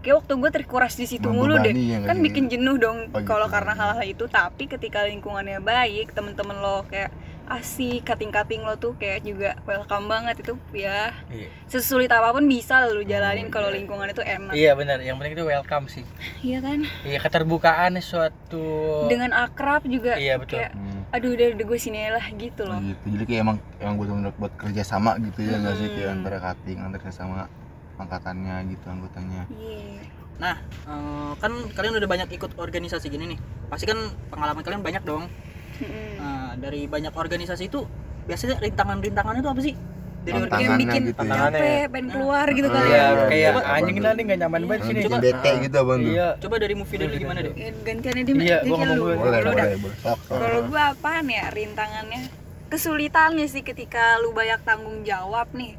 kayak 0.01 0.21
waktu 0.21 0.33
gue 0.37 0.51
terkuras 0.53 0.95
di 0.95 1.07
situ 1.07 1.25
mulu 1.27 1.57
deh 1.57 1.73
ya 1.73 2.05
kan 2.05 2.21
bikin 2.21 2.53
jenuh 2.53 2.77
dong 2.77 3.09
Oh, 3.09 3.19
gitu. 3.19 3.25
kalau 3.25 3.49
karena 3.49 3.73
hal-hal 3.73 4.05
itu 4.05 4.29
tapi 4.29 4.69
ketika 4.69 5.01
lingkungannya 5.03 5.59
baik 5.59 6.13
temen-temen 6.13 6.61
lo 6.61 6.85
kayak 6.85 7.09
asik 7.45 8.09
kating-kating 8.09 8.65
lo 8.65 8.75
tuh 8.75 8.97
kayak 8.97 9.21
juga 9.21 9.53
welcome 9.69 10.09
banget 10.09 10.41
itu 10.41 10.57
ya. 10.73 11.13
Iya. 11.29 11.49
Sesulit 11.69 12.09
apa 12.09 12.33
pun 12.33 12.49
bisa 12.49 12.89
lo 12.89 13.01
jalanin 13.01 13.49
Oh, 13.49 13.53
kalau 13.53 13.69
iya. 13.69 13.77
lingkungan 13.81 14.09
itu 14.09 14.23
enak. 14.25 14.53
Iya 14.57 14.73
benar. 14.73 14.99
Yang 15.05 15.17
penting 15.21 15.35
itu 15.37 15.45
welcome 15.45 15.87
sih. 15.87 16.05
Iya 16.41 16.59
kan? 16.65 16.79
Iya 17.05 17.19
keterbukaan 17.21 17.93
suatu 18.01 18.65
dengan 19.07 19.37
akrab 19.37 19.85
juga 19.85 20.17
iya 20.17 20.41
betul. 20.41 20.57
kayak 20.59 20.73
Hmm, 20.73 21.05
aduh 21.13 21.31
udah, 21.37 21.47
udah 21.53 21.67
gue 21.69 21.79
sini 21.79 22.09
lah 22.09 22.25
gitu 22.33 22.63
loh. 22.65 22.81
Gitu. 22.81 23.05
Jadi 23.13 23.25
kayak 23.29 23.41
emang 23.45 23.57
emang 23.77 23.95
betul-betul 24.01 24.33
buat 24.41 24.53
kerja 24.57 24.83
sama 24.83 25.21
gitu 25.21 25.45
ya 25.45 25.61
nggak 25.61 25.77
sih? 25.77 25.89
Kayak 25.93 26.09
Hmm. 26.09 26.17
antara 26.21 26.37
cutting 26.41 26.79
antara 26.81 27.13
sama 27.13 27.47
angkatannya 27.95 28.57
gitu 28.73 28.87
anggotanya. 28.89 29.43
Iya. 29.53 30.03
Nah, 30.35 30.57
eh, 30.65 31.33
kan 31.39 31.53
kalian 31.71 31.95
udah 31.95 32.11
banyak 32.11 32.29
ikut 32.33 32.59
organisasi 32.59 33.07
gini 33.07 33.37
nih. 33.37 33.39
Pasti 33.71 33.87
kan 33.87 33.99
pengalaman 34.33 34.65
kalian 34.65 34.83
banyak 34.83 35.05
dong. 35.07 35.31
Mm-mm. 35.77 36.11
Nah, 36.17 36.51
dari 36.55 36.87
banyak 36.87 37.11
organisasi 37.11 37.67
itu 37.67 37.83
biasanya 38.25 38.57
rintangan-rintangannya 38.59 39.41
itu 39.41 39.51
apa 39.51 39.63
sih? 39.63 39.75
Dari 40.25 40.41
yang 40.57 40.81
bikin 40.81 41.01
gitu 41.05 41.13
ya. 41.13 41.21
Tantangannya 41.21 41.59
capek 41.61 41.69
ya. 41.77 41.87
pengen 41.93 42.09
keluar 42.09 42.47
gitu 42.49 42.69
kali 42.73 42.81
iya 42.81 42.97
ya 42.97 42.97
Iya, 42.97 43.25
kayak 43.29 43.51
coba- 43.53 43.65
anjing 43.69 43.95
coba- 43.95 44.07
nanti 44.09 44.21
nggak 44.25 44.39
nyaman 44.41 44.61
banget 44.65 44.81
Yang 44.81 44.89
sini 44.89 45.01
Coba. 45.05 45.17
bete 45.21 45.51
gitu 45.61 45.77
abang 45.77 45.99
tuh 46.01 46.09
iya 46.09 46.29
Coba 46.41 46.55
dari 46.57 46.75
movie 46.75 46.97
dulu 46.97 47.15
gimana 47.15 47.39
deh? 47.39 47.53
Ya, 47.53 47.71
gantian 47.79 48.15
di 48.17 48.33
Iya, 48.41 48.57
gua 48.63 48.77
ngomong 48.81 48.97
dulu. 48.97 49.13
boleh 49.21 49.41
sok. 50.01 50.19
Kalau 50.27 50.61
gua 50.65 50.83
apaan 50.91 51.27
ya 51.29 51.45
rintangannya? 51.53 52.23
Kesulitannya 52.65 53.47
sih 53.47 53.61
ketika 53.61 54.17
lu 54.19 54.33
banyak 54.33 54.61
tanggung 54.65 55.05
jawab 55.05 55.53
nih. 55.53 55.77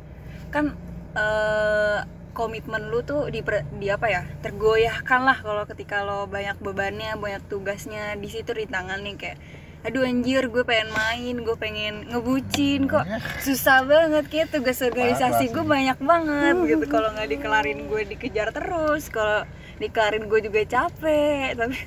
Kan 0.47 0.77
eh 1.17 1.99
komitmen 2.31 2.91
lu 2.91 3.01
tuh 3.01 3.33
di, 3.33 3.41
di 3.73 3.87
apa 3.89 4.07
ya? 4.07 4.21
Tergoyahkan 4.39 5.23
lah 5.23 5.37
kalau 5.39 5.65
ketika 5.65 6.03
lo 6.03 6.27
banyak 6.27 6.61
bebannya, 6.61 7.17
banyak 7.17 7.41
tugasnya. 7.47 8.13
Di 8.13 8.29
situ 8.29 8.53
rintangan 8.53 9.01
nih 9.01 9.15
kayak 9.17 9.37
aduh 9.85 10.01
anjir 10.01 10.49
gue 10.49 10.65
pengen 10.65 10.89
main 10.97 11.35
gue 11.45 11.55
pengen 11.61 12.09
ngebucin 12.09 12.89
kok 12.89 13.05
susah 13.45 13.85
banget 13.85 14.25
kayak 14.33 14.49
tugas 14.49 14.81
organisasi 14.81 15.45
Parah 15.45 15.53
gue 15.53 15.63
banyak 15.63 15.99
banget 16.01 16.55
gitu. 16.65 16.85
Kalau 16.89 17.09
nggak 17.13 17.29
dikelarin 17.29 17.79
gue 17.85 18.01
dikejar 18.09 18.49
terus. 18.49 19.13
Kalau 19.13 19.45
dikelarin 19.77 20.25
gue 20.25 20.39
juga 20.41 20.61
capek. 20.65 21.53
Tapi 21.53 21.77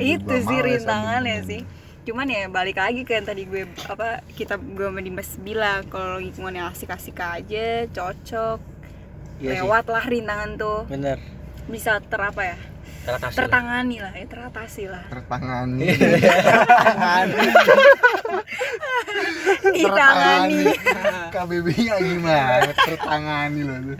itu 0.00 0.34
sih 0.48 0.58
rintangannya 0.64 1.36
abang. 1.44 1.48
sih. 1.48 1.60
Cuman 2.08 2.26
ya 2.32 2.48
balik 2.48 2.80
lagi 2.80 3.04
ke 3.04 3.12
yang 3.20 3.28
tadi 3.28 3.44
gue 3.44 3.68
apa 3.84 4.24
kita 4.32 4.56
gue 4.56 4.88
sama 4.88 5.04
Dimas 5.04 5.30
bilang 5.44 5.84
kalau 5.92 6.16
lingkungannya 6.18 6.64
asik-asik 6.72 7.20
aja 7.20 7.84
cocok. 7.92 8.58
Iya 9.40 9.56
sih. 9.56 9.64
lewat 9.64 9.84
lah 9.88 10.04
rintangan 10.08 10.50
tuh. 10.56 10.80
Bener. 10.88 11.20
Bisa 11.68 12.00
ter 12.00 12.20
apa 12.20 12.56
ya 12.56 12.56
teratasi 13.00 13.32
lah. 13.32 13.38
tertangani 13.40 13.96
lah 13.98 14.12
ya 14.12 14.26
teratasi 14.28 14.82
lah. 14.88 15.04
Tertangani. 15.08 15.88
Ditangani 19.74 20.62
KBB 21.34 21.66
nya 21.80 21.96
gimana? 21.98 22.70
Tertangani 22.74 23.60
loh 23.64 23.78
tuh 23.92 23.98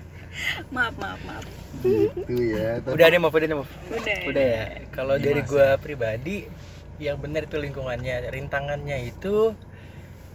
maaf 0.73 0.95
maaf 0.97 1.21
maaf. 1.27 1.45
Gitu 1.83 2.35
ya 2.55 2.81
Tapi- 2.81 2.95
udah 2.97 3.07
deh 3.11 3.19
mau 3.21 3.31
udah 3.31 3.49
deh 3.49 3.57
mau 3.57 3.67
udah. 3.67 4.19
Udah 4.31 4.45
ya. 4.47 4.65
Kalau 4.95 5.15
dari 5.19 5.41
gua 5.45 5.77
pribadi 5.77 6.47
yang 7.01 7.17
benar 7.21 7.45
itu 7.45 7.57
lingkungannya. 7.57 8.31
Rintangannya 8.31 9.11
itu 9.11 9.53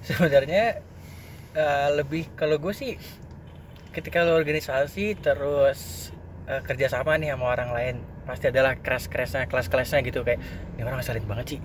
sebenarnya 0.05 0.81
eh, 1.55 1.89
lebih 1.95 2.29
kalau 2.37 2.61
gue 2.61 2.73
sih 2.75 2.93
ketika 3.89 4.21
lo 4.21 4.35
organisasi 4.35 5.15
terus 5.17 6.11
eh, 6.45 6.61
kerjasama 6.61 7.17
nih 7.17 7.33
sama 7.33 7.45
orang 7.51 7.69
lain. 7.71 7.95
Pasti 8.25 8.49
adalah 8.49 8.77
keras 8.77 9.05
kerasnya 9.05 9.45
kelas 9.45 9.67
kelasnya 9.69 10.01
gitu 10.01 10.21
kayak 10.21 10.41
ini 10.75 10.81
orang 10.81 10.97
ngeselin 10.99 11.25
banget 11.25 11.45
sih. 11.55 11.59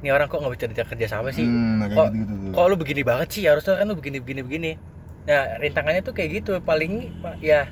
Ini 0.00 0.08
orang 0.12 0.26
kok 0.26 0.40
nggak 0.40 0.52
bisa 0.56 0.64
diajak 0.72 0.88
kerja 0.92 1.06
sama 1.08 1.28
sih? 1.28 1.44
Hmm, 1.44 1.84
Kok- 1.92 2.10
gitu 2.16 2.32
gitu 2.40 2.52
kok 2.56 2.64
lu 2.68 2.76
begini 2.76 3.02
banget 3.04 3.28
sih? 3.36 3.42
Harusnya 3.44 3.76
kan 3.76 3.86
lu 3.88 3.96
begini 3.96 4.18
begini 4.20 4.40
begini. 4.40 4.70
Nah 5.28 5.60
rintangannya 5.60 6.00
tuh 6.00 6.14
kayak 6.16 6.40
gitu. 6.40 6.52
Paling 6.60 7.12
ya 7.44 7.68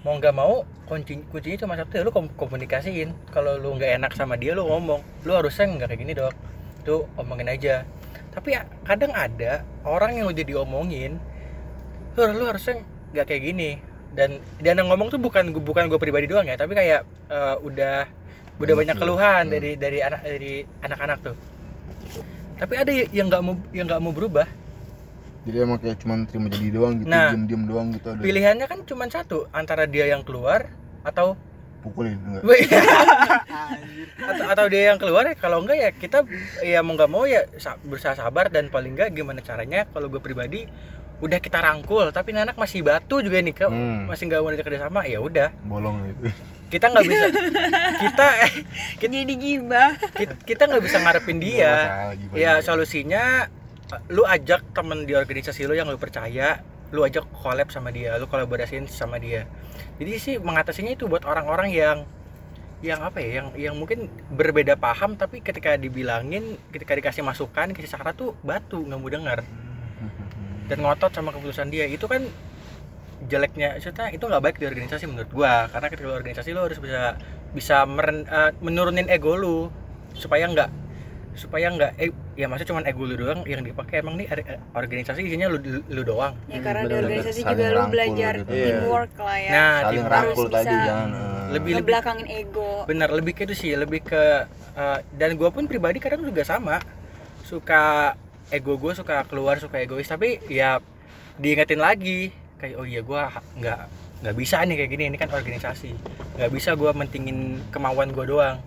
mau 0.00 0.16
nggak 0.16 0.32
mau 0.32 0.64
kunci 0.86 1.18
kuncinya 1.28 1.58
cuma 1.66 1.74
satu 1.76 1.92
ya 2.00 2.02
lu 2.04 2.12
kom- 2.12 2.32
komunikasiin. 2.32 3.12
Kalau 3.28 3.60
lu 3.60 3.76
nggak 3.76 4.00
enak 4.00 4.12
sama 4.16 4.40
dia 4.40 4.56
lu 4.56 4.64
ngomong. 4.64 5.04
Lu 5.28 5.32
harusnya 5.36 5.68
nggak 5.68 5.88
kayak 5.92 6.00
gini 6.00 6.12
dok. 6.16 6.32
Tuh 6.88 7.04
omongin 7.20 7.52
aja. 7.52 7.84
Tapi 8.32 8.52
ya, 8.52 8.68
kadang 8.84 9.16
ada 9.16 9.64
orang 9.80 10.20
yang 10.20 10.28
udah 10.28 10.44
diomongin 10.44 11.16
lu, 12.16 12.22
lu 12.32 12.44
harusnya 12.44 12.84
nggak 13.12 13.26
kayak 13.28 13.42
gini 13.48 13.70
dan 14.16 14.40
yang 14.58 14.88
ngomong 14.88 15.08
tuh 15.08 15.20
bukan 15.20 15.52
bukan 15.54 15.86
gue 15.86 16.00
pribadi 16.00 16.26
doang 16.26 16.48
ya 16.48 16.56
tapi 16.56 16.72
kayak 16.72 17.04
eh, 17.28 17.56
udah 17.60 18.08
udah 18.56 18.72
Banyak 18.72 18.80
banyak 18.80 18.96
tuh. 18.96 19.02
keluhan 19.04 19.42
Hmm. 19.44 19.52
dari 19.52 19.70
dari 19.76 19.98
anak 20.00 20.20
dari 20.24 20.52
anak-anak 20.80 21.18
tuh. 21.22 21.36
Tapi 22.56 22.74
ada 22.74 22.88
yang 22.88 23.28
nggak 23.28 23.42
mau 23.44 23.54
yang 23.70 23.84
nggak 23.84 24.00
mau 24.00 24.10
berubah. 24.10 24.48
Jadi 25.44 25.56
emang 25.60 25.78
kayak 25.78 26.00
cuman 26.00 26.24
terima 26.24 26.48
jadi 26.48 26.68
doang 26.72 26.98
gitu 26.98 27.06
Nah, 27.06 27.30
diem 27.30 27.44
diem 27.46 27.64
doang 27.64 27.86
gitu 27.92 28.06
ada. 28.08 28.18
pilihannya 28.18 28.66
kan 28.66 28.80
cuma 28.82 29.04
satu 29.06 29.46
antara 29.52 29.84
dia 29.84 30.08
yang 30.08 30.24
keluar 30.24 30.66
atau 31.04 31.36
pukulin 31.84 32.16
enggak. 32.18 32.42
Atau, 34.26 34.44
atau 34.48 34.66
dia 34.66 34.90
yang 34.90 34.98
keluar 34.98 35.22
ya 35.22 35.36
kalau 35.36 35.62
enggak 35.62 35.78
ya 35.78 35.90
kita 35.92 36.18
ya 36.60 36.80
mau 36.80 36.96
nggak 36.96 37.06
mau 37.06 37.22
ya 37.24 37.46
sa- 37.56 37.78
berusaha 37.78 38.16
sabar 38.16 38.48
dan 38.48 38.66
paling 38.66 38.96
enggak 38.96 39.12
gimana 39.12 39.38
caranya 39.38 39.86
kalau 39.86 40.08
gue 40.08 40.18
pribadi 40.18 40.66
udah 41.16 41.38
kita 41.40 41.58
rangkul 41.64 42.12
tapi 42.12 42.36
ini 42.36 42.44
anak 42.44 42.60
masih 42.60 42.84
batu 42.84 43.24
juga 43.24 43.40
nih 43.40 43.54
kak. 43.56 43.70
Hmm. 43.72 44.04
masih 44.04 44.28
nggak 44.28 44.40
mau 44.44 44.50
diajak 44.52 44.66
kerja 44.68 44.80
sama 44.84 45.00
ya 45.08 45.18
udah. 45.20 45.48
Bolong 45.64 46.04
gitu. 46.12 46.28
Kita 46.66 46.92
nggak 46.92 47.04
bisa 47.08 47.26
kita 48.04 48.26
jadi 49.00 49.34
gibah. 49.38 49.90
kita, 50.12 50.34
kita 50.44 50.62
nggak 50.68 50.82
bisa 50.84 50.96
ngarepin 51.00 51.38
dia. 51.40 51.72
masalah, 51.72 52.12
ya 52.36 52.42
ya. 52.42 52.52
solusinya 52.60 53.24
eh, 53.96 54.00
lu 54.12 54.28
ajak 54.28 54.60
temen 54.76 55.08
di 55.08 55.16
organisasi 55.16 55.64
lu 55.64 55.72
yang 55.72 55.88
lu 55.88 55.96
percaya 55.96 56.60
lu 56.94 57.02
ajak 57.02 57.26
collab 57.34 57.72
sama 57.72 57.90
dia 57.90 58.20
lu 58.20 58.28
kolaborasiin 58.28 58.84
sama 58.86 59.16
dia. 59.16 59.48
Jadi 59.96 60.12
sih 60.20 60.34
mengatasinya 60.36 60.92
itu 60.92 61.08
buat 61.08 61.24
orang-orang 61.24 61.72
yang 61.72 61.98
yang 62.84 63.00
apa 63.00 63.24
ya 63.24 63.40
yang 63.40 63.48
yang 63.56 63.74
mungkin 63.80 64.12
berbeda 64.36 64.76
paham 64.76 65.16
tapi 65.16 65.40
ketika 65.40 65.80
dibilangin 65.80 66.60
ketika 66.68 66.92
dikasih 66.92 67.24
masukan 67.24 67.72
kasih 67.72 67.88
saran 67.88 68.12
tuh 68.12 68.36
batu 68.44 68.84
nggak 68.84 69.00
mau 69.00 69.08
dengar 69.08 69.38
dan 70.66 70.78
ngotot 70.78 71.10
sama 71.10 71.30
keputusan 71.30 71.68
dia. 71.68 71.86
Itu 71.86 72.06
kan 72.06 72.26
jeleknya 73.26 73.74
maksudnya 73.74 74.12
itu 74.12 74.22
nggak 74.22 74.42
baik 74.42 74.56
di 74.56 74.66
organisasi 74.66 75.04
menurut 75.06 75.30
gua. 75.30 75.66
Karena 75.68 75.86
ketika 75.88 76.06
lu 76.06 76.14
organisasi 76.14 76.48
lu 76.52 76.60
harus 76.62 76.78
bisa 76.78 77.16
bisa 77.50 77.76
meren- 77.84 78.26
eh, 78.26 78.50
menurunin 78.58 79.08
ego 79.08 79.34
lu. 79.34 79.70
Supaya 80.12 80.46
nggak 80.46 80.70
supaya 81.36 81.68
nggak 81.68 82.00
eh, 82.00 82.08
ya 82.32 82.48
maksudnya 82.48 82.70
cuma 82.72 82.80
ego 82.82 83.04
lu 83.04 83.14
doang 83.14 83.44
yang 83.44 83.60
dipakai. 83.60 84.00
Emang 84.00 84.16
nih 84.16 84.28
organisasi 84.72 85.20
isinya 85.22 85.48
lu, 85.48 85.58
lu, 85.62 86.02
doang. 86.02 86.32
Ya 86.46 86.58
Hmm, 86.58 86.64
karena 86.64 86.80
di 86.80 86.86
bener-bener. 86.86 87.08
organisasi 87.20 87.40
juga 87.42 87.66
lu 87.66 87.82
belajar 87.88 88.32
gitu. 88.38 88.50
Iya. 88.50 88.64
teamwork 88.66 89.12
lah 89.16 89.36
ya. 89.36 89.50
Nah 89.50 89.72
saling 89.76 89.92
tim- 89.92 90.06
harus 90.06 90.16
rangkul 90.16 90.46
tadi 90.46 90.64
bisa 90.66 90.80
jangan 90.82 91.08
Lebih- 91.12 91.52
lebih- 91.52 91.74
ngebelakangin 91.78 92.28
ego. 92.28 92.70
Bener 92.84 93.08
lebih 93.10 93.32
ke 93.32 93.42
itu 93.44 93.54
sih. 93.54 93.72
Lebih 93.72 94.00
ke 94.02 94.22
eh, 94.76 94.98
dan 95.12 95.30
gue 95.34 95.48
pun 95.48 95.64
pribadi 95.64 95.98
kadang 95.98 96.20
juga 96.20 96.40
sama. 96.42 96.76
Suka 97.42 98.12
ego 98.52 98.78
gue 98.78 98.92
suka 98.94 99.26
keluar 99.26 99.58
suka 99.58 99.82
egois 99.82 100.06
tapi 100.06 100.38
ya 100.50 100.78
diingetin 101.40 101.80
lagi. 101.82 102.30
Kayak 102.56 102.74
oh 102.80 102.86
iya 102.88 103.00
gue 103.04 103.20
nggak 103.60 103.80
nggak 104.24 104.34
bisa 104.36 104.64
nih 104.64 104.76
kayak 104.80 104.90
gini 104.90 105.04
ini 105.12 105.16
kan 105.20 105.30
organisasi. 105.30 105.92
Nggak 106.40 106.50
bisa 106.52 106.72
gue 106.74 106.90
mentingin 106.90 107.60
kemauan 107.68 108.12
gue 108.14 108.24
doang. 108.24 108.58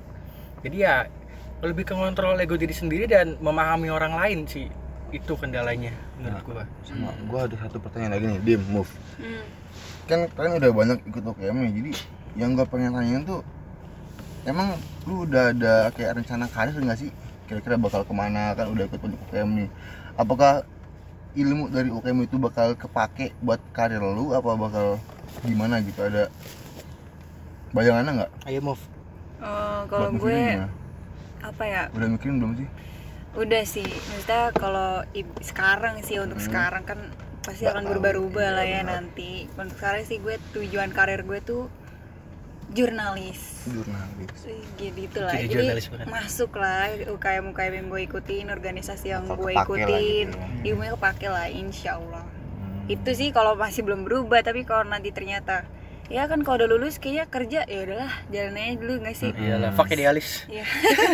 Jadi 0.62 0.78
ya 0.84 1.08
lebih 1.60 1.84
ke 1.84 1.94
kontrol 1.96 2.39
ego 2.39 2.56
diri 2.56 2.72
sendiri 2.72 3.04
dan 3.04 3.36
memahami 3.44 3.92
orang 3.92 4.15
lain 4.15 4.48
sih 4.48 4.72
itu 5.10 5.34
kendalanya 5.36 5.92
menurut 6.22 6.42
gue 6.46 6.63
sama 6.86 7.10
gua 7.26 7.50
ada 7.50 7.56
satu 7.58 7.82
pertanyaan 7.82 8.13
lagi 8.15 8.26
nih 8.30 8.39
dim 8.46 8.62
move. 8.70 8.92
Hmm. 9.18 9.44
kan 10.06 10.20
kalian 10.38 10.54
udah 10.62 10.72
banyak 10.74 10.98
ikut 11.10 11.24
OKM 11.34 11.58
nih 11.65 11.72
jadi 11.82 11.92
yang 12.38 12.54
gua 12.54 12.65
pengen 12.70 12.94
tanyain 12.94 13.24
tuh 13.26 13.42
emang 14.46 14.78
lu 15.10 15.26
udah 15.26 15.52
ada 15.52 15.89
kayak 15.98 16.22
rencana 16.22 16.46
karir 16.50 16.78
nggak 16.78 17.00
sih 17.02 17.12
kira-kira 17.50 17.76
bakal 17.76 18.06
ke 18.06 18.14
mana 18.14 18.54
kan 18.54 18.70
udah 18.70 18.86
ikut 18.86 19.02
banyak 19.02 19.20
OKM 19.28 19.50
nih. 19.58 19.70
Apakah 20.14 20.62
ilmu 21.34 21.74
dari 21.74 21.90
OKM 21.90 22.30
itu 22.30 22.38
bakal 22.38 22.78
kepake 22.78 23.34
buat 23.42 23.58
karir 23.74 24.00
lu? 24.00 24.38
Apa 24.38 24.54
bakal 24.54 25.02
gimana 25.42 25.82
gitu? 25.82 26.06
Ada 26.06 26.30
bayangannya 27.74 28.12
nggak? 28.24 28.32
Ayo 28.46 28.60
move. 28.62 28.84
Eh, 29.40 29.82
kalau 29.88 30.10
gue 30.14 30.38
gimana? 30.38 30.68
apa 31.40 31.64
ya? 31.66 31.84
Udah 31.96 32.08
mikirin 32.12 32.36
belum 32.38 32.54
sih? 32.60 32.68
Udah 33.34 33.64
sih. 33.64 33.88
Maksudnya 33.88 34.44
kalau 34.54 35.02
sekarang 35.40 36.02
sih 36.06 36.20
untuk 36.20 36.38
Hmm. 36.38 36.48
sekarang 36.50 36.84
kan 36.86 37.00
pasti 37.40 37.66
akan 37.66 37.88
berubah-ubah 37.88 38.46
Iya, 38.46 38.58
lah 38.58 38.66
ya 38.68 38.82
nanti. 38.84 39.48
Untuk 39.56 39.80
sekarang 39.80 40.04
sih 40.06 40.20
gue 40.20 40.36
tujuan 40.54 40.92
karir 40.92 41.24
gue 41.24 41.40
tuh 41.42 41.72
jurnalis 42.72 43.42
jurnalis 43.66 44.30
jadi 44.76 45.02
itulah 45.02 45.32
Jadi 45.32 45.44
jadi 45.44 45.54
jurnalis 45.66 45.86
banget. 45.88 46.06
masuk 46.08 46.52
lah 46.54 46.86
UKM 47.08 47.46
UKM 47.50 47.74
yang 47.76 47.88
gue 47.88 48.02
ikutin 48.04 48.46
organisasi 48.48 49.06
yang 49.10 49.24
Bakal 49.24 49.38
gue 49.40 49.52
lah 49.52 49.64
ikutin 49.64 50.26
gitu 50.28 50.38
ya. 50.38 50.68
ilmunya 50.68 50.92
kepake 50.94 51.28
lah 51.28 51.48
insya 51.48 51.92
Allah 51.96 52.24
Hmm. 52.60 52.84
itu 52.88 53.10
sih 53.14 53.30
kalau 53.30 53.56
masih 53.56 53.82
belum 53.82 54.04
berubah 54.04 54.40
tapi 54.42 54.62
kalau 54.62 54.84
nanti 54.84 55.10
ternyata 55.10 55.64
ya 56.06 56.26
kan 56.26 56.42
kalau 56.42 56.60
udah 56.60 56.70
lulus 56.70 56.98
kayaknya 56.98 57.26
kerja 57.26 57.60
ya 57.64 57.80
udahlah 57.82 58.12
jalan 58.28 58.54
aja 58.54 58.74
dulu 58.76 58.94
nggak 59.00 59.16
sih 59.16 59.32
iyalah 59.32 59.72
fuck 59.72 59.88
idealis 59.88 60.44
Iya. 60.46 60.66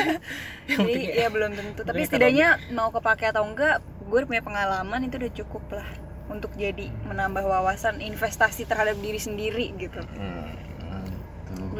Yang 0.67 0.79
Jadi 0.81 1.03
ya 1.13 1.27
belum 1.27 1.51
tentu, 1.51 1.81
tapi 1.81 2.01
setidaknya 2.01 2.47
mau 2.71 2.89
kepake 2.89 3.27
atau 3.27 3.43
enggak, 3.43 3.77
gue 4.01 4.19
punya 4.23 4.41
pengalaman 4.41 4.97
itu 5.03 5.15
udah 5.15 5.31
cukup 5.35 5.63
lah 5.71 5.85
untuk 6.25 6.49
jadi 6.55 6.89
menambah 7.03 7.43
wawasan 7.43 7.99
investasi 7.99 8.65
terhadap 8.65 8.97
diri 8.97 9.19
sendiri 9.19 9.69
gitu. 9.77 10.01
Hmm. 10.17 10.49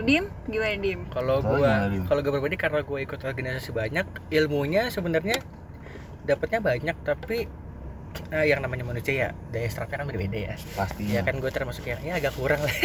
Dim, 0.04 0.26
gimana 0.52 0.76
Dim? 0.76 1.00
kalau 1.08 1.40
gua 1.40 1.88
kalau 2.10 2.20
gue 2.20 2.32
pribadi 2.36 2.58
karena 2.60 2.84
gue 2.84 3.00
ikut 3.06 3.20
organisasi 3.24 3.72
banyak 3.72 4.06
ilmunya 4.34 4.92
sebenarnya 4.92 5.40
dapatnya 6.28 6.60
banyak 6.60 6.98
tapi 7.06 7.48
eh, 8.34 8.46
yang 8.50 8.60
namanya 8.60 8.84
manusia 8.84 9.14
ya 9.14 9.30
daya 9.54 9.70
serapnya 9.70 10.04
kan 10.04 10.08
berbeda 10.10 10.38
ya. 10.52 10.56
Pastinya 10.76 11.14
ya 11.16 11.22
kan 11.24 11.36
gue 11.40 11.52
termasuk 11.52 11.84
yang 11.88 12.02
ya 12.04 12.14
agak 12.20 12.34
kurang 12.36 12.60
lah. 12.60 12.76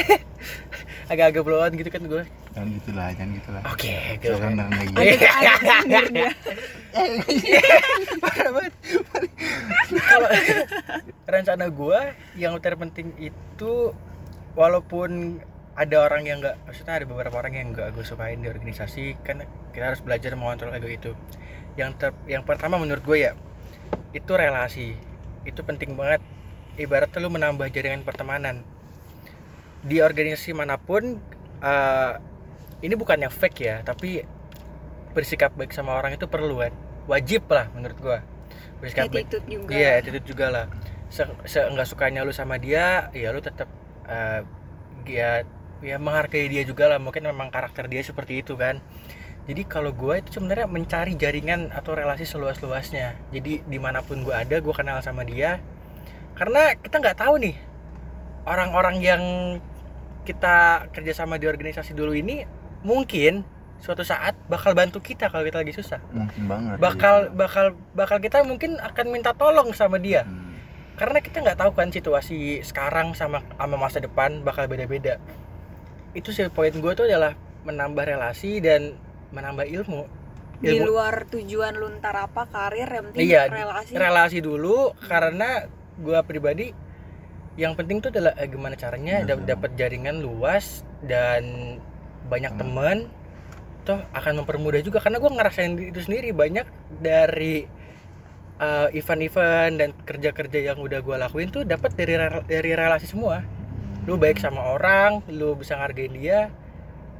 Agak-agak 1.12 1.42
blow 1.42 1.60
on 1.60 1.74
gitu 1.74 1.90
kan 1.90 2.02
gue 2.06 2.22
jangan 2.50 2.68
gitulah 2.82 3.08
jangan 3.14 3.30
gitulah 3.38 3.62
oke 3.66 3.92
lagi. 4.70 4.94
Ada 4.94 5.28
ada 5.30 5.52
sindir 5.70 6.06
dia. 6.10 6.30
parah 8.18 8.50
banget. 8.50 8.74
Kalau 9.90 10.28
rencana 11.30 11.66
gue 11.70 12.00
yang 12.38 12.54
terpenting 12.58 13.08
itu 13.18 13.72
walaupun 14.58 15.38
ada 15.78 15.96
orang 16.02 16.26
yang 16.26 16.42
nggak 16.42 16.66
maksudnya 16.66 16.94
ada 16.98 17.06
beberapa 17.06 17.36
orang 17.38 17.54
yang 17.54 17.66
nggak 17.70 17.94
gue 17.94 18.02
sukain 18.02 18.42
di 18.42 18.50
organisasi 18.50 19.22
kan 19.22 19.46
kita 19.70 19.94
harus 19.94 20.02
belajar 20.02 20.34
mengontrol 20.34 20.74
ego 20.74 20.90
itu. 20.90 21.12
Yang 21.78 21.90
ter, 21.96 22.10
yang 22.26 22.42
pertama 22.42 22.76
menurut 22.76 23.02
gue 23.06 23.30
ya 23.30 23.32
itu 24.10 24.32
relasi. 24.34 24.98
Itu 25.46 25.62
penting 25.62 25.94
banget. 25.94 26.20
Ibaratnya 26.74 27.18
lu 27.22 27.30
menambah 27.30 27.70
jaringan 27.70 28.02
pertemanan. 28.02 28.66
Di 29.80 30.02
organisasi 30.02 30.52
mana 30.52 30.76
pun 30.76 31.22
eh, 31.62 32.12
ini 32.82 32.94
bukannya 32.96 33.30
fake 33.30 33.60
ya 33.60 33.76
tapi 33.86 34.24
bersikap 35.10 35.54
baik 35.54 35.70
sama 35.70 35.94
orang 35.94 36.18
itu 36.18 36.26
perlu 36.26 36.58
kan. 36.66 36.74
Wajib 37.06 37.46
lah 37.46 37.70
menurut 37.72 37.98
gua 38.02 38.18
bersikap 38.82 39.12
baik. 39.12 39.30
Juga. 39.46 39.70
iya 39.70 40.02
attitude 40.02 40.26
juga 40.26 40.46
lah. 40.50 40.66
Se, 41.10 41.26
se 41.46 41.58
nggak 41.62 41.86
sukanya 41.90 42.22
lu 42.22 42.30
sama 42.30 42.58
dia 42.58 43.10
ya 43.14 43.34
lu 43.34 43.42
tetap 43.42 43.66
eh, 44.06 44.42
ya 45.06 45.42
ya 45.80 45.96
menghargai 45.96 46.46
dia 46.48 46.62
juga 46.64 46.88
lah. 46.88 46.98
Mungkin 47.00 47.24
memang 47.24 47.48
karakter 47.48 47.88
dia 47.88 48.00
seperti 48.04 48.40
itu 48.44 48.56
kan. 48.56 48.80
Jadi 49.48 49.66
kalau 49.66 49.90
gua 49.90 50.20
itu 50.20 50.36
sebenarnya 50.36 50.68
mencari 50.70 51.16
jaringan 51.16 51.74
atau 51.74 51.96
relasi 51.96 52.28
seluas-luasnya. 52.28 53.16
Jadi 53.34 53.64
di 53.66 53.78
mana 53.80 54.04
pun 54.04 54.22
gua 54.22 54.44
ada 54.44 54.60
gua 54.60 54.74
kenal 54.76 55.00
sama 55.00 55.26
dia. 55.26 55.58
Karena 56.36 56.76
kita 56.76 57.00
nggak 57.02 57.18
tahu 57.18 57.34
nih 57.40 57.56
orang-orang 58.46 58.96
yang 59.02 59.22
kita 60.24 60.86
kerjasama 60.92 61.40
di 61.40 61.48
organisasi 61.48 61.96
dulu 61.96 62.12
ini 62.12 62.44
mungkin 62.84 63.42
suatu 63.80 64.04
saat 64.04 64.36
bakal 64.46 64.76
bantu 64.76 65.00
kita 65.00 65.32
kalau 65.32 65.42
kita 65.42 65.64
lagi 65.64 65.72
susah. 65.72 66.00
Mungkin 66.12 66.42
banget 66.44 66.76
bakal 66.76 67.16
gitu. 67.28 67.36
bakal 67.36 67.66
bakal 67.96 68.18
kita 68.20 68.44
mungkin 68.44 68.76
akan 68.76 69.06
minta 69.08 69.32
tolong 69.32 69.72
sama 69.72 69.96
dia. 69.96 70.24
Hmm. 70.28 70.48
karena 71.00 71.24
kita 71.24 71.40
nggak 71.40 71.56
tahu 71.56 71.72
kan 71.72 71.88
situasi 71.88 72.60
sekarang 72.60 73.16
sama 73.16 73.40
sama 73.56 73.76
masa 73.80 74.04
depan 74.04 74.44
bakal 74.44 74.68
beda-beda 74.68 75.16
itu 76.12 76.34
sih 76.34 76.46
poin 76.50 76.72
gue 76.72 76.92
tuh 76.94 77.06
adalah 77.06 77.36
menambah 77.62 78.02
relasi 78.02 78.58
dan 78.58 78.96
menambah 79.30 79.68
ilmu 79.68 80.02
Di 80.60 80.76
ilmu 80.76 80.92
luar 80.92 81.24
tujuan 81.30 81.72
lu 81.78 81.88
ntar 82.00 82.16
apa 82.28 82.44
karir 82.50 82.84
yang 82.88 83.04
penting 83.12 83.28
Iya, 83.30 83.42
relasi. 83.48 83.92
relasi 83.96 84.38
dulu 84.44 84.92
karena 85.00 85.64
gue 85.96 86.18
pribadi 86.26 86.72
yang 87.56 87.76
penting 87.76 88.00
tuh 88.00 88.12
adalah 88.12 88.32
eh, 88.36 88.48
gimana 88.48 88.76
caranya 88.76 89.24
iya. 89.24 89.36
dapat 89.36 89.76
jaringan 89.76 90.20
luas 90.20 90.84
dan 91.04 91.76
banyak 92.28 92.52
Hmm. 92.52 92.60
teman 92.60 92.98
toh 93.82 94.00
akan 94.12 94.44
mempermudah 94.44 94.84
juga 94.84 95.00
karena 95.00 95.16
gue 95.16 95.30
ngerasain 95.32 95.72
itu 95.80 96.00
sendiri 96.04 96.36
banyak 96.36 96.68
dari 97.00 97.64
uh, 98.60 98.88
event-event 98.92 99.72
dan 99.80 99.88
kerja-kerja 100.04 100.72
yang 100.72 100.78
udah 100.78 101.00
gue 101.00 101.16
lakuin 101.16 101.48
tuh 101.48 101.64
dapat 101.64 101.96
dari 101.96 102.14
dari 102.44 102.70
relasi 102.76 103.08
semua 103.08 103.40
lu 104.06 104.14
baik 104.16 104.40
sama 104.40 104.60
orang 104.76 105.20
lu 105.28 105.56
bisa 105.56 105.76
ngargain 105.76 106.12
dia 106.14 106.48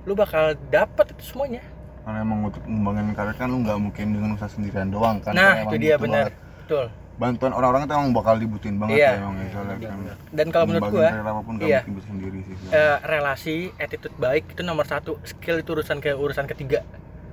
lu 0.08 0.16
bakal 0.16 0.56
dapat 0.72 1.12
itu 1.12 1.36
semuanya 1.36 1.60
karena 2.00 2.24
emang 2.24 2.48
untuk 2.48 2.62
mengembangkan 2.64 3.12
karir 3.12 3.34
kan 3.36 3.48
lu 3.52 3.58
nggak 3.60 3.78
mungkin 3.78 4.06
dengan 4.16 4.28
usaha 4.34 4.48
sendirian 4.48 4.88
doang 4.88 5.20
kan 5.20 5.36
nah 5.36 5.60
itu 5.60 5.76
dia 5.76 5.94
butuh 6.00 6.04
benar 6.08 6.26
betul 6.64 6.86
bantuan 7.20 7.52
orang-orang 7.52 7.84
itu 7.84 7.92
emang 7.92 8.12
bakal 8.16 8.34
dibutuhin 8.40 8.76
banget 8.80 8.96
Iya. 8.96 9.10
ya 9.12 9.18
emang 9.20 9.36
ya, 9.36 9.46
soalnya 9.52 9.76
kan 9.76 9.98
dan 10.32 10.46
kalau 10.48 10.64
menurut 10.64 10.88
karir 10.88 11.20
apa 11.20 11.40
pun 11.44 11.54
iya. 11.60 11.80
mungkin 11.84 11.94
bisa 12.00 12.06
sendiri 12.08 12.38
sih 12.48 12.54
eh, 12.72 12.96
relasi 13.04 13.56
attitude 13.76 14.16
baik 14.16 14.44
itu 14.56 14.62
nomor 14.64 14.88
satu 14.88 15.20
skill 15.28 15.60
itu 15.60 15.70
urusan 15.76 16.00
ke 16.00 16.16
urusan 16.16 16.48
ketiga 16.48 16.80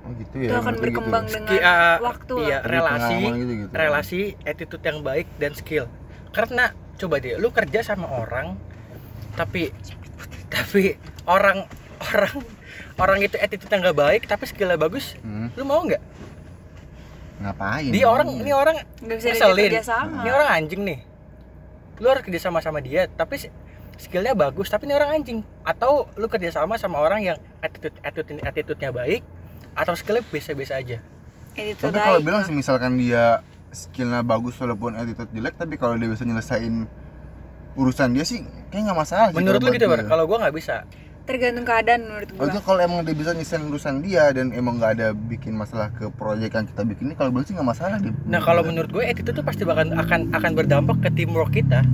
oh 0.04 0.12
gitu 0.12 0.44
itu 0.44 0.52
ya 0.52 0.60
akan 0.60 0.76
berarti 0.76 0.82
berkembang 0.84 1.24
gitu. 1.24 1.34
dengan 1.40 1.56
Ski- 1.56 1.64
eh, 1.64 1.96
waktu 2.04 2.34
iya 2.44 2.58
lah. 2.60 2.68
Relasi 2.68 3.16
gitu, 3.16 3.52
gitu. 3.64 3.70
relasi 3.72 4.20
attitude 4.44 4.84
yang 4.84 4.98
baik 5.00 5.26
dan 5.40 5.52
skill 5.56 5.84
karena 6.36 6.64
coba 7.00 7.14
deh 7.16 7.40
lu 7.40 7.48
kerja 7.48 7.80
sama 7.80 8.12
orang 8.12 8.60
tapi 9.38 9.70
tapi 10.50 10.98
orang 11.30 11.62
orang 12.02 12.34
orang 12.98 13.18
itu 13.22 13.38
attitude 13.38 13.70
yang 13.70 13.86
gak 13.86 13.98
baik 13.98 14.22
tapi 14.26 14.44
skillnya 14.50 14.74
bagus 14.74 15.14
Hmm, 15.22 15.54
lu 15.54 15.62
mau 15.62 15.86
nggak? 15.86 16.02
Ngapain? 17.38 17.90
Dia 17.94 18.06
orang 18.10 18.28
ini 18.34 18.50
orang 18.50 18.82
nggak 18.98 19.16
bisa 19.22 19.26
ngeselin. 19.30 19.70
ini 20.26 20.30
orang 20.34 20.48
anjing 20.50 20.82
nih. 20.82 20.98
Lu 22.02 22.10
harus 22.10 22.22
kerja 22.26 22.50
sama 22.50 22.58
sama 22.58 22.82
dia 22.82 23.06
tapi 23.06 23.38
skillnya 23.94 24.34
bagus 24.34 24.66
tapi 24.66 24.90
ini 24.90 24.94
orang 24.98 25.22
anjing. 25.22 25.46
Atau 25.62 26.10
lu 26.18 26.26
kerja 26.26 26.50
sama 26.50 26.74
sama 26.82 26.98
orang 26.98 27.22
yang 27.22 27.38
attitude 27.62 27.94
attitude 28.02 28.42
attitude-nya 28.42 28.90
baik 28.90 29.22
atau 29.78 29.94
skillnya 29.94 30.26
biasa-biasa 30.26 30.82
aja. 30.82 30.98
Attitude 31.54 31.94
tapi 31.94 31.98
kalau 32.02 32.18
bilang 32.26 32.42
sih 32.42 32.54
misalkan 32.54 32.98
dia 32.98 33.38
skillnya 33.70 34.26
bagus 34.26 34.58
walaupun 34.58 34.98
attitude 34.98 35.30
jelek 35.30 35.54
tapi 35.54 35.78
kalau 35.78 35.94
dia 35.94 36.10
bisa 36.10 36.26
nyelesain 36.26 36.90
urusan 37.74 38.08
dia 38.10 38.22
sih 38.22 38.40
kayak 38.68 38.82
nggak 38.86 38.98
masalah 38.98 39.26
menurut 39.30 39.58
lu 39.58 39.70
gitu 39.70 39.86
bar? 39.86 40.04
kalau 40.04 40.24
gua 40.24 40.46
nggak 40.46 40.54
bisa. 40.54 40.86
Tergantung 41.24 41.60
keadaan 41.62 42.00
menurut 42.02 42.28
Oh, 42.32 42.40
gua. 42.40 42.48
itu 42.48 42.60
kalau 42.62 42.80
emang 42.80 43.00
dia 43.02 43.12
bisa 43.12 43.30
nyelesain 43.30 43.60
urusan 43.62 44.00
dia 44.00 44.24
dan 44.30 44.48
emang 44.50 44.76
nggak 44.76 44.92
ada 44.94 45.08
bikin 45.12 45.52
masalah 45.52 45.92
ke 45.92 46.08
proyek 46.10 46.50
yang 46.50 46.64
kita 46.64 46.82
bikin 46.82 47.04
ini 47.06 47.14
kalau 47.14 47.28
bilang 47.28 47.44
sih 47.44 47.52
nggak 47.52 47.68
masalah 47.68 47.96
dia. 47.98 48.16
Nah 48.24 48.40
kalau 48.40 48.62
menurut 48.62 48.88
gue 48.88 49.04
attitude 49.04 49.34
tuh 49.34 49.44
pasti 49.44 49.62
bakal 49.62 49.88
akan 49.90 50.32
akan 50.32 50.50
berdampak 50.54 50.96
ke 50.98 51.12
teamwork 51.12 51.52
kita. 51.52 51.84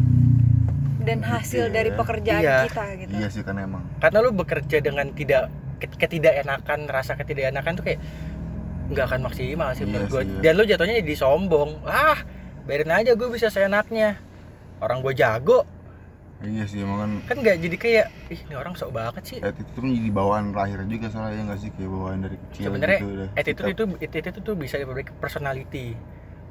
Dan 1.00 1.20
hasil 1.20 1.68
Iya. 1.68 1.74
dari 1.74 1.90
pekerjaan 1.90 2.40
Iya. 2.40 2.56
kita 2.64 2.84
gitu. 2.96 3.12
Iya 3.12 3.28
sih 3.28 3.42
kan 3.42 3.58
emang. 3.58 3.82
Karena 3.98 4.18
lu 4.20 4.30
bekerja 4.32 4.78
dengan 4.78 5.10
tidak 5.10 5.50
ket- 5.76 5.98
ketidakenakan 5.98 6.78
rasa 6.86 7.12
ketidakenakan 7.12 7.72
tuh 7.74 7.84
kayak 7.84 8.00
nggak 8.86 9.04
akan 9.06 9.20
maksimal 9.22 9.68
sih 9.72 9.82
Iya 9.82 9.90
menurut 9.90 10.08
gue 10.08 10.22
dan 10.40 10.52
lu 10.54 10.62
jatuhnya 10.62 10.94
jadi 10.96 11.16
sombong. 11.18 11.82
Ah 11.82 12.22
biarin 12.64 12.88
aja 12.88 13.12
gue 13.12 13.28
bisa 13.28 13.48
seenaknya 13.48 14.16
orang 14.82 14.98
gue 15.04 15.14
jago. 15.14 15.62
Iya 16.44 16.64
sih 16.68 16.84
emang 16.84 16.98
kan 17.00 17.10
kan 17.24 17.36
nggak 17.40 17.56
jadi 17.56 17.76
kayak 17.80 18.06
ih 18.28 18.40
ini 18.44 18.54
orang 18.58 18.76
sok 18.76 18.92
banget 18.92 19.22
sih. 19.24 19.38
Attitude 19.40 19.70
itu 19.70 19.78
kan 19.80 19.90
jadi 19.96 20.10
bawaan 20.12 20.44
lahir 20.52 20.80
juga 20.84 21.06
soalnya 21.08 21.40
ya 21.40 21.42
nggak 21.48 21.60
sih? 21.62 21.70
Kayak 21.72 21.90
bawaan 21.94 22.18
dari 22.20 22.36
kecil 22.36 22.64
Sebenarnya 22.68 22.98
gitu 23.00 23.08
udah. 23.08 23.28
attitude 23.38 23.68
itu 23.72 23.84
attitude 24.04 24.38
itu 24.44 24.52
bisa 24.52 24.74
diperbaiki 24.76 25.12
personality. 25.16 25.86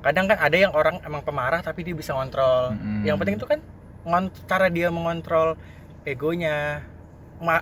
Kadang 0.04 0.26
kan 0.28 0.38
ada 0.42 0.58
yang 0.58 0.74
orang 0.74 0.98
emang 1.06 1.22
pemarah 1.22 1.62
tapi 1.62 1.86
dia 1.86 1.94
bisa 1.94 2.16
ngontrol. 2.18 2.74
Mm-mm. 2.74 3.06
yang 3.06 3.22
penting 3.22 3.38
itu 3.38 3.46
kan 3.46 3.60
cara 4.50 4.68
dia 4.74 4.90
mengontrol 4.90 5.56
egonya. 6.08 6.82
Ma 7.38 7.62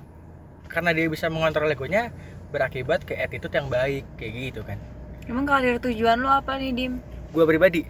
karena 0.72 0.96
dia 0.96 1.12
bisa 1.12 1.28
mengontrol 1.28 1.68
egonya 1.68 2.16
berakibat 2.54 3.04
ke 3.04 3.18
attitude 3.20 3.52
yang 3.52 3.68
baik 3.68 4.08
kayak 4.16 4.34
gitu 4.54 4.62
kan. 4.64 4.80
Emang 5.28 5.44
karir 5.44 5.84
tujuan 5.84 6.24
lu 6.24 6.32
apa 6.32 6.56
nih 6.56 6.72
dim? 6.72 6.94
Gue 7.36 7.44
pribadi. 7.44 7.84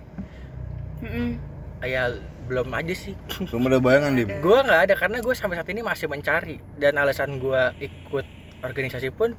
Mm-mm. 1.02 1.38
ya 1.82 2.14
belum 2.52 2.68
aja 2.76 2.92
sih. 2.92 3.16
Belum 3.48 3.72
ada 3.72 3.80
bayangan 3.80 4.12
deh 4.12 4.28
gue 4.28 4.58
nggak 4.68 4.82
ada 4.92 4.94
karena 5.00 5.18
gue 5.24 5.32
sampai 5.32 5.56
saat 5.56 5.72
ini 5.72 5.80
masih 5.80 6.12
mencari. 6.12 6.60
Dan 6.76 7.00
alasan 7.00 7.40
gue 7.40 7.62
ikut 7.80 8.26
organisasi 8.60 9.16
pun 9.16 9.32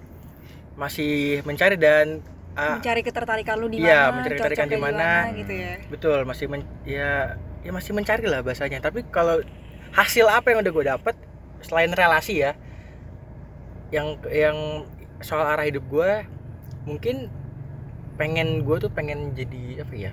masih 0.72 1.44
mencari 1.44 1.76
dan 1.76 2.24
ah, 2.56 2.80
mencari 2.80 3.04
ketertarikan 3.04 3.60
lu 3.60 3.68
di 3.68 3.84
Iya, 3.84 4.08
mana 4.08 4.16
mencari 4.16 4.34
ketertarikan 4.40 4.68
di 4.72 4.78
mana. 4.80 5.08
gitu 5.36 5.52
ya? 5.52 5.72
Betul 5.92 6.18
masih 6.24 6.48
men, 6.48 6.64
ya 6.88 7.36
ya 7.60 7.70
masih 7.70 7.92
mencari 7.92 8.24
lah 8.24 8.40
bahasanya. 8.40 8.80
Tapi 8.80 9.04
kalau 9.12 9.44
hasil 9.92 10.24
apa 10.32 10.56
yang 10.56 10.64
udah 10.64 10.72
gue 10.72 10.84
dapet 10.88 11.14
selain 11.60 11.92
relasi 11.92 12.40
ya 12.42 12.56
yang 13.92 14.16
yang 14.32 14.88
soal 15.20 15.44
arah 15.44 15.68
hidup 15.68 15.84
gue 15.86 16.24
mungkin 16.88 17.28
pengen 18.16 18.64
gue 18.64 18.76
tuh 18.80 18.90
pengen 18.90 19.36
jadi 19.36 19.84
apa 19.84 19.94
ya 19.94 20.12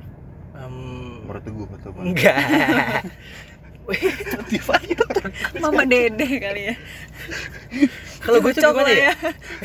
Em, 0.59 0.75
menurut 1.23 1.45
gue 1.47 1.67
atau 1.79 1.89
apa 1.95 1.99
enggak. 2.03 2.35
Mama 5.63 5.83
dede 5.87 6.27
kali 6.37 6.61
ya. 6.69 6.75
Kalau 8.23 8.37
gue 8.43 8.51
tuh 8.53 8.61
gimana 8.61 8.85
lah 8.85 8.97
ya? 9.09 9.13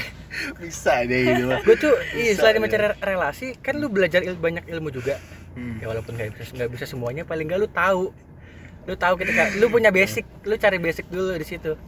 Bisa 0.62 1.06
deh 1.06 1.20
gitu 1.30 1.46
gue 1.46 1.76
tuh 1.78 1.94
iya, 2.18 2.34
selain 2.34 2.58
ya. 2.58 2.62
mencari 2.62 2.84
relasi 2.98 3.54
kan 3.62 3.78
lu 3.78 3.86
belajar 3.86 4.22
il- 4.22 4.38
banyak 4.38 4.66
ilmu 4.66 4.90
juga. 4.90 5.18
Hmm. 5.54 5.78
ya 5.78 5.86
walaupun 5.86 6.18
nggak 6.18 6.34
bisa 6.34 6.50
nggak 6.50 6.70
bisa 6.74 6.82
semuanya 6.90 7.22
paling 7.22 7.46
nggak 7.46 7.60
lu 7.62 7.68
tahu. 7.70 8.10
Lu 8.90 8.94
tahu 8.98 9.14
ketika 9.22 9.54
lu 9.58 9.70
punya 9.70 9.94
basic 9.94 10.26
lu 10.42 10.58
cari 10.58 10.82
basic 10.82 11.06
dulu 11.06 11.38
di 11.38 11.46
situ. 11.46 11.78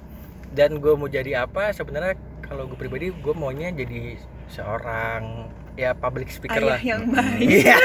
Dan 0.54 0.78
gue 0.78 0.94
mau 0.94 1.10
jadi 1.10 1.42
apa 1.46 1.74
sebenarnya 1.74 2.14
kalau 2.46 2.70
gue 2.70 2.78
pribadi 2.78 3.10
gue 3.10 3.34
maunya 3.34 3.74
jadi 3.74 4.14
seorang 4.46 5.50
ya 5.76 5.90
public 5.92 6.28
speaker 6.32 6.56
ayah 6.58 6.72
lah. 6.74 6.80
yang 6.80 7.02
baik 7.12 7.48
iya. 7.48 7.76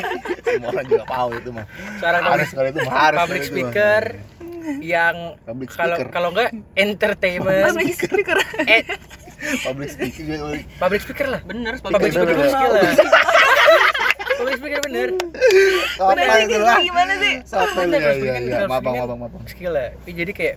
Semua 0.44 0.70
orang 0.70 0.86
juga 0.88 1.04
tahu 1.08 1.28
itu 1.36 1.50
mah. 1.50 1.66
Seorang 2.00 2.22
harus 2.24 2.48
public, 2.48 2.56
kalau 2.56 2.68
itu 2.68 2.78
mah 2.80 2.94
harus 2.94 3.18
public 3.20 3.40
itu 3.40 3.44
mah. 3.44 3.52
speaker 3.52 4.02
yang 4.80 5.16
public 5.44 5.68
kalau 5.76 5.96
speaker. 5.96 6.08
kalau 6.08 6.28
nggak 6.32 6.50
entertainment. 6.72 7.64
Public 7.68 7.92
speaker. 8.00 8.38
Eh, 8.64 8.82
public 9.60 9.88
speaker 9.92 10.22
juga 10.24 10.36
public 10.80 11.00
speaker 11.04 11.26
lah. 11.28 11.40
Bener 11.44 11.74
public 11.84 12.12
Speaker, 12.16 12.36
lah. 12.48 12.64
Public 14.40 14.56
speaker. 14.58 14.80
Bener. 14.88 15.08
Apa 16.00 16.12
Bener 16.16 16.38
itu 16.48 16.58
lah. 16.64 16.78
gimana 16.80 17.12
sih? 17.20 17.34
Sampai 17.44 17.84
Bener, 17.86 18.00
ya 18.00 18.12
ya 18.14 18.34
ya 18.40 18.58
maaf 18.64 18.82
maaf 18.82 19.06
maaf 19.12 19.30
maaf 19.36 19.44
skill 19.52 19.76
lah. 19.76 19.92
Jadi 20.08 20.32
kayak 20.32 20.56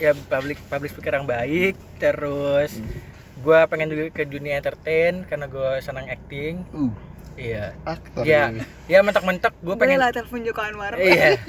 ya 0.00 0.12
public 0.16 0.58
public 0.66 0.90
speaker 0.90 1.12
yang 1.12 1.28
baik 1.28 1.76
terus 2.00 2.80
gua 3.40 3.64
pengen 3.64 3.88
juga 3.88 4.04
ke 4.10 4.22
dunia 4.24 4.56
entertain 4.56 5.24
karena 5.24 5.46
gue 5.46 5.70
senang 5.80 6.06
acting. 6.06 6.64
Uh. 6.70 6.92
Iya. 7.34 7.72
Aktor 7.82 8.20
Ya. 8.22 8.50
ini. 8.50 8.60
ya 8.84 9.00
mentok-mentok 9.00 9.56
gue 9.56 9.70
boleh 9.70 9.80
pengen 9.80 9.96
lah 9.98 10.12
telepon 10.12 10.44
Joko 10.44 10.60
Anwar 10.60 10.92
iya. 10.94 11.40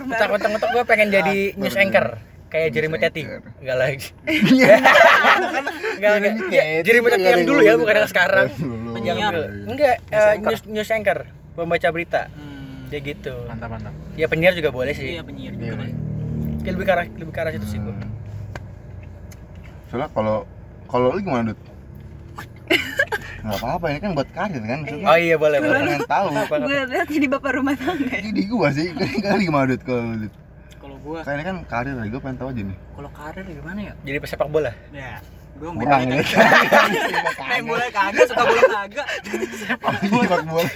Mentok-mentok 0.00 0.70
gue 0.70 0.84
pengen 0.84 1.08
jadi 1.10 1.36
Aktor 1.50 1.60
news 1.60 1.74
ya. 1.74 1.82
anchor. 1.82 2.06
Kayak 2.48 2.68
Jeremy 2.72 2.98
Teti. 2.98 3.22
enggak 3.60 3.76
lagi. 3.76 4.08
Iya. 4.26 4.74
enggak 5.98 6.12
enggak 6.16 6.64
Jeremy 6.82 7.06
ya, 7.06 7.12
Teti 7.12 7.28
yang 7.28 7.44
dulu 7.44 7.60
ya 7.60 7.74
bukan 7.76 7.94
yang 7.94 8.08
sekarang. 8.08 8.48
Yang 8.96 9.18
dulu. 9.20 9.44
Enggak 9.68 9.94
News 10.00 10.10
eh, 10.16 10.32
anchor. 10.32 10.50
news 10.50 10.62
news 10.66 10.90
anchor. 10.90 11.18
Pembaca 11.52 11.88
berita. 11.90 12.22
Ya 12.88 12.98
gitu. 12.98 13.34
Mantap 13.46 13.68
mantap. 13.68 13.94
Ya 14.16 14.26
penyiar 14.26 14.52
juga 14.52 14.70
boleh 14.72 14.90
sih. 14.90 15.14
Iya 15.14 15.22
penyiar 15.22 15.52
Iya, 15.52 15.60
juga 15.62 15.74
kali. 15.78 15.92
Ya, 16.60 16.70
lebih 16.72 16.84
ke 16.84 16.92
arah 16.92 17.06
lebih 17.08 17.30
ke 17.30 17.40
arah 17.40 17.52
situ 17.52 17.66
sih 17.66 17.78
gua 17.78 17.94
Hmm. 17.94 18.09
Soalnya 19.90 20.08
kalau 20.14 20.46
kalau 20.86 21.10
lu 21.10 21.18
gimana 21.18 21.50
dud 21.50 21.58
nggak 23.42 23.58
apa-apa 23.58 23.86
ini 23.90 23.98
kan 23.98 24.10
buat 24.14 24.28
karir 24.30 24.62
kan 24.62 24.78
maksudnya. 24.84 25.06
Oh 25.08 25.16
iya 25.16 25.36
boleh 25.40 25.58
boleh. 25.64 25.80
Pengen 25.80 26.04
tahu. 26.04 26.26
Gue 26.60 26.78
lihat 26.92 27.08
jadi 27.08 27.26
bapak 27.26 27.50
rumah 27.56 27.74
tangga. 27.74 28.12
Ya. 28.12 28.20
jadi 28.30 28.42
gua 28.52 28.68
sih. 28.68 28.92
Kali 28.94 29.42
gimana 29.48 29.64
dud 29.74 29.82
kalau 29.82 30.02
dud 30.14 30.32
kalau 30.76 30.96
gua 31.02 31.18
kayaknya 31.24 31.44
kan 31.48 31.56
karir 31.66 31.94
gua 31.98 32.20
pengen 32.20 32.36
tahu 32.36 32.48
aja 32.52 32.62
nih. 32.68 32.76
Kalau 32.94 33.10
karir 33.16 33.44
gimana 33.48 33.80
ya? 33.80 33.92
Jadi 34.04 34.16
pesepak 34.20 34.48
bola? 34.52 34.72
Ya 34.92 35.18
gua 35.60 35.70
kurang 35.76 36.00
main 36.08 36.08
ya 36.08 36.24
main 37.36 37.62
bola 37.68 37.86
kagak 37.92 38.24
suka 38.28 38.42
bola 38.44 38.62
kagak. 38.70 39.08
Sepak 39.56 40.42
bola. 40.46 40.70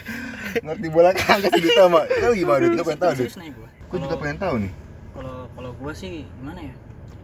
Ngerti 0.65 0.87
bola 0.91 1.11
kagak 1.15 1.51
sih 1.55 1.63
Duta 1.63 1.85
mah 1.87 2.05
lu 2.09 2.33
gimana 2.33 2.63
dud 2.65 2.75
gua 2.81 2.87
pengen 2.89 3.01
tahu 3.01 3.13
gua. 3.15 3.69
Gua 3.93 3.99
juga 4.03 4.17
pengen 4.19 4.39
tahu 4.41 4.55
nih. 4.65 4.73
kalau 5.15 5.37
kalau 5.55 5.71
gua 5.79 5.93
sih 5.95 6.27
gimana 6.41 6.61
ya 6.65 6.75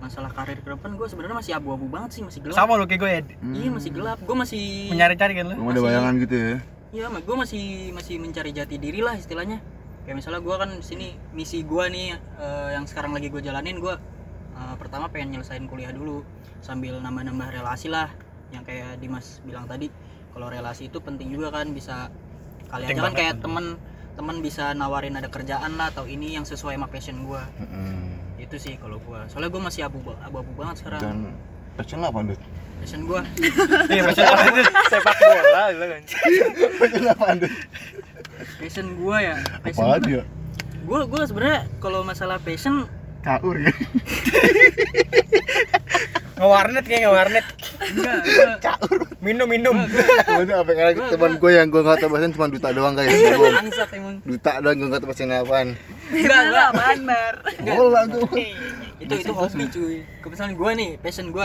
masalah 0.01 0.33
karir 0.33 0.59
ke 0.65 0.69
depan 0.73 0.97
gua 0.97 1.07
sebenarnya 1.07 1.37
masih 1.37 1.53
abu-abu 1.55 1.87
banget 1.87 2.11
sih 2.19 2.23
masih 2.25 2.41
gelap. 2.41 2.57
Sama 2.57 2.81
lo 2.81 2.89
kayak 2.89 3.01
gue 3.01 3.11
ya 3.13 3.21
iya 3.53 3.69
masih 3.71 3.91
gelap. 3.93 4.19
Gua 4.25 4.37
masih 4.43 4.91
mencari-cari 4.91 5.33
kan 5.37 5.45
lo 5.53 5.55
belum 5.61 5.71
ada 5.71 5.81
bayangan 5.85 6.15
gitu 6.25 6.37
ya? 6.37 6.57
Iya, 6.91 7.07
gue 7.07 7.37
masih 7.39 7.95
masih 7.95 8.19
mencari 8.19 8.51
jati 8.51 8.75
diri 8.75 8.99
lah 8.99 9.15
istilahnya. 9.15 9.63
Kayak 10.03 10.17
misalnya 10.19 10.41
gue 10.43 10.57
kan 10.59 10.71
di 10.75 10.83
sini 10.83 11.07
misi 11.31 11.63
gue 11.63 11.85
nih 11.87 12.19
eh, 12.19 12.69
yang 12.75 12.83
sekarang 12.91 13.15
lagi 13.15 13.31
gue 13.31 13.39
jalanin 13.39 13.79
gue 13.79 13.95
eh, 14.59 14.75
pertama 14.75 15.07
pengen 15.07 15.39
nyelesain 15.39 15.63
kuliah 15.71 15.95
dulu 15.95 16.27
sambil 16.59 16.99
nambah-nambah 16.99 17.55
relasi 17.55 17.87
lah. 17.87 18.11
Yang 18.51 18.75
kayak 18.75 18.91
Dimas 18.99 19.39
bilang 19.47 19.71
tadi 19.71 19.87
kalau 20.35 20.51
relasi 20.51 20.91
itu 20.91 20.99
penting 20.99 21.31
juga 21.31 21.55
kan 21.55 21.71
bisa 21.71 22.11
kali 22.71 22.91
Penting 22.91 22.99
aja 22.99 23.07
kan 23.07 23.15
kayak 23.15 23.35
temen 23.39 23.79
temen 24.19 24.37
bisa 24.43 24.75
nawarin 24.75 25.15
ada 25.15 25.31
kerjaan 25.31 25.79
lah 25.79 25.95
atau 25.95 26.05
ini 26.11 26.35
yang 26.35 26.43
sesuai 26.43 26.75
sama 26.75 26.91
passion 26.91 27.23
gue 27.25 27.43
Mm-mm. 27.63 28.20
Itu 28.41 28.57
sih 28.57 28.75
kalau 28.81 28.97
gue 28.97 29.21
soalnya 29.29 29.51
gue 29.53 29.63
masih 29.63 29.81
abu 29.85 30.01
abu 30.25 30.51
banget 30.57 30.81
sekarang. 30.85 31.01
Dan 31.01 31.17
passion 31.77 32.01
apa 32.01 32.19
dud 32.25 32.41
passion 32.81 33.01
gue 33.05 33.21
iya 33.93 34.01
maksudnya 34.01 34.65
sepak 34.89 35.17
bola 35.21 35.65
gitu 35.71 35.85
kan. 35.85 36.03
Passion 36.81 37.05
apa 37.07 37.27
dud 37.37 37.55
passion 38.61 38.87
gue 38.97 39.17
ya 39.21 39.35
passion 39.61 39.85
apa 39.85 39.97
aja 40.01 40.21
gue 40.81 41.01
gue 41.07 41.23
sebenarnya 41.29 41.61
kalau 41.79 42.01
masalah 42.01 42.41
passion 42.41 42.89
kaur 43.21 43.53
ya 43.61 43.69
ngewarnet 46.41 46.85
kayak 46.89 47.03
ngewarnet. 47.05 47.47
Enggak 48.57 48.77
minum 49.21 49.45
minum 49.45 49.77
Maksudnya 49.77 50.57
apa? 50.65 50.71
Karena 50.73 50.93
teman 51.13 51.33
gue 51.37 51.51
yang 51.53 51.69
gue 51.69 51.81
nggak 51.85 51.99
tahu 52.01 52.09
bahasa 52.17 52.33
cuma 52.33 52.49
duta 52.49 52.69
doang 52.73 52.95
kayak 52.97 53.13
gue 53.13 53.51
bangsat 53.53 53.91
emang. 53.93 54.17
duta 54.25 54.53
doang 54.65 54.77
gue 54.81 54.89
nggak 54.89 55.01
tahu 55.05 55.11
bahasa 55.13 55.37
apaan. 55.45 55.69
Enggak 56.09 56.41
enggak 56.49 56.67
apaan 56.73 56.99
bar? 57.05 57.35
Bola 57.61 58.03
gue 58.09 58.45
itu 59.01 59.13
itu 59.21 59.33
hobi 59.37 59.65
cuy. 59.69 59.97
Kebetulan 60.25 60.53
gue 60.57 60.71
nih 60.81 60.91
passion 61.05 61.27
gue 61.29 61.45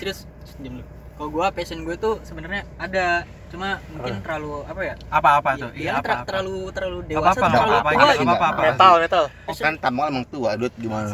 serius 0.00 0.24
diam 0.56 0.80
dulu. 0.80 0.88
Kalau 1.12 1.28
gue 1.28 1.46
passion 1.52 1.78
gue 1.84 1.94
tuh 2.00 2.14
sebenarnya 2.24 2.64
ada. 2.80 3.28
Cuma 3.52 3.84
mungkin 3.92 4.24
terlalu 4.24 4.64
apa 4.64 4.80
ya? 4.80 4.94
Apa 5.12 5.28
apa 5.44 5.50
Iya, 5.52 5.60
tuh? 5.60 5.70
Iya, 5.76 5.82
iya 5.84 5.92
apa 6.00 6.12
apa 6.16 6.24
terlalu 6.24 6.56
terlalu 6.72 6.98
apa 7.04 7.08
dewasa 7.12 7.28
apa 7.36 7.48
terlalu 7.52 7.52
apa 7.52 7.76
apa 7.76 7.90
apa, 7.92 7.92
gitu. 7.92 8.24
apa, 8.24 8.32
apa 8.32 8.46
apa 8.48 8.62
metal 8.64 8.92
metal. 8.96 9.24
Oh, 9.44 9.54
kan 9.60 9.74
tamu 9.76 10.00
emang 10.08 10.24
tua 10.32 10.50
dud 10.56 10.72
gimana? 10.80 11.12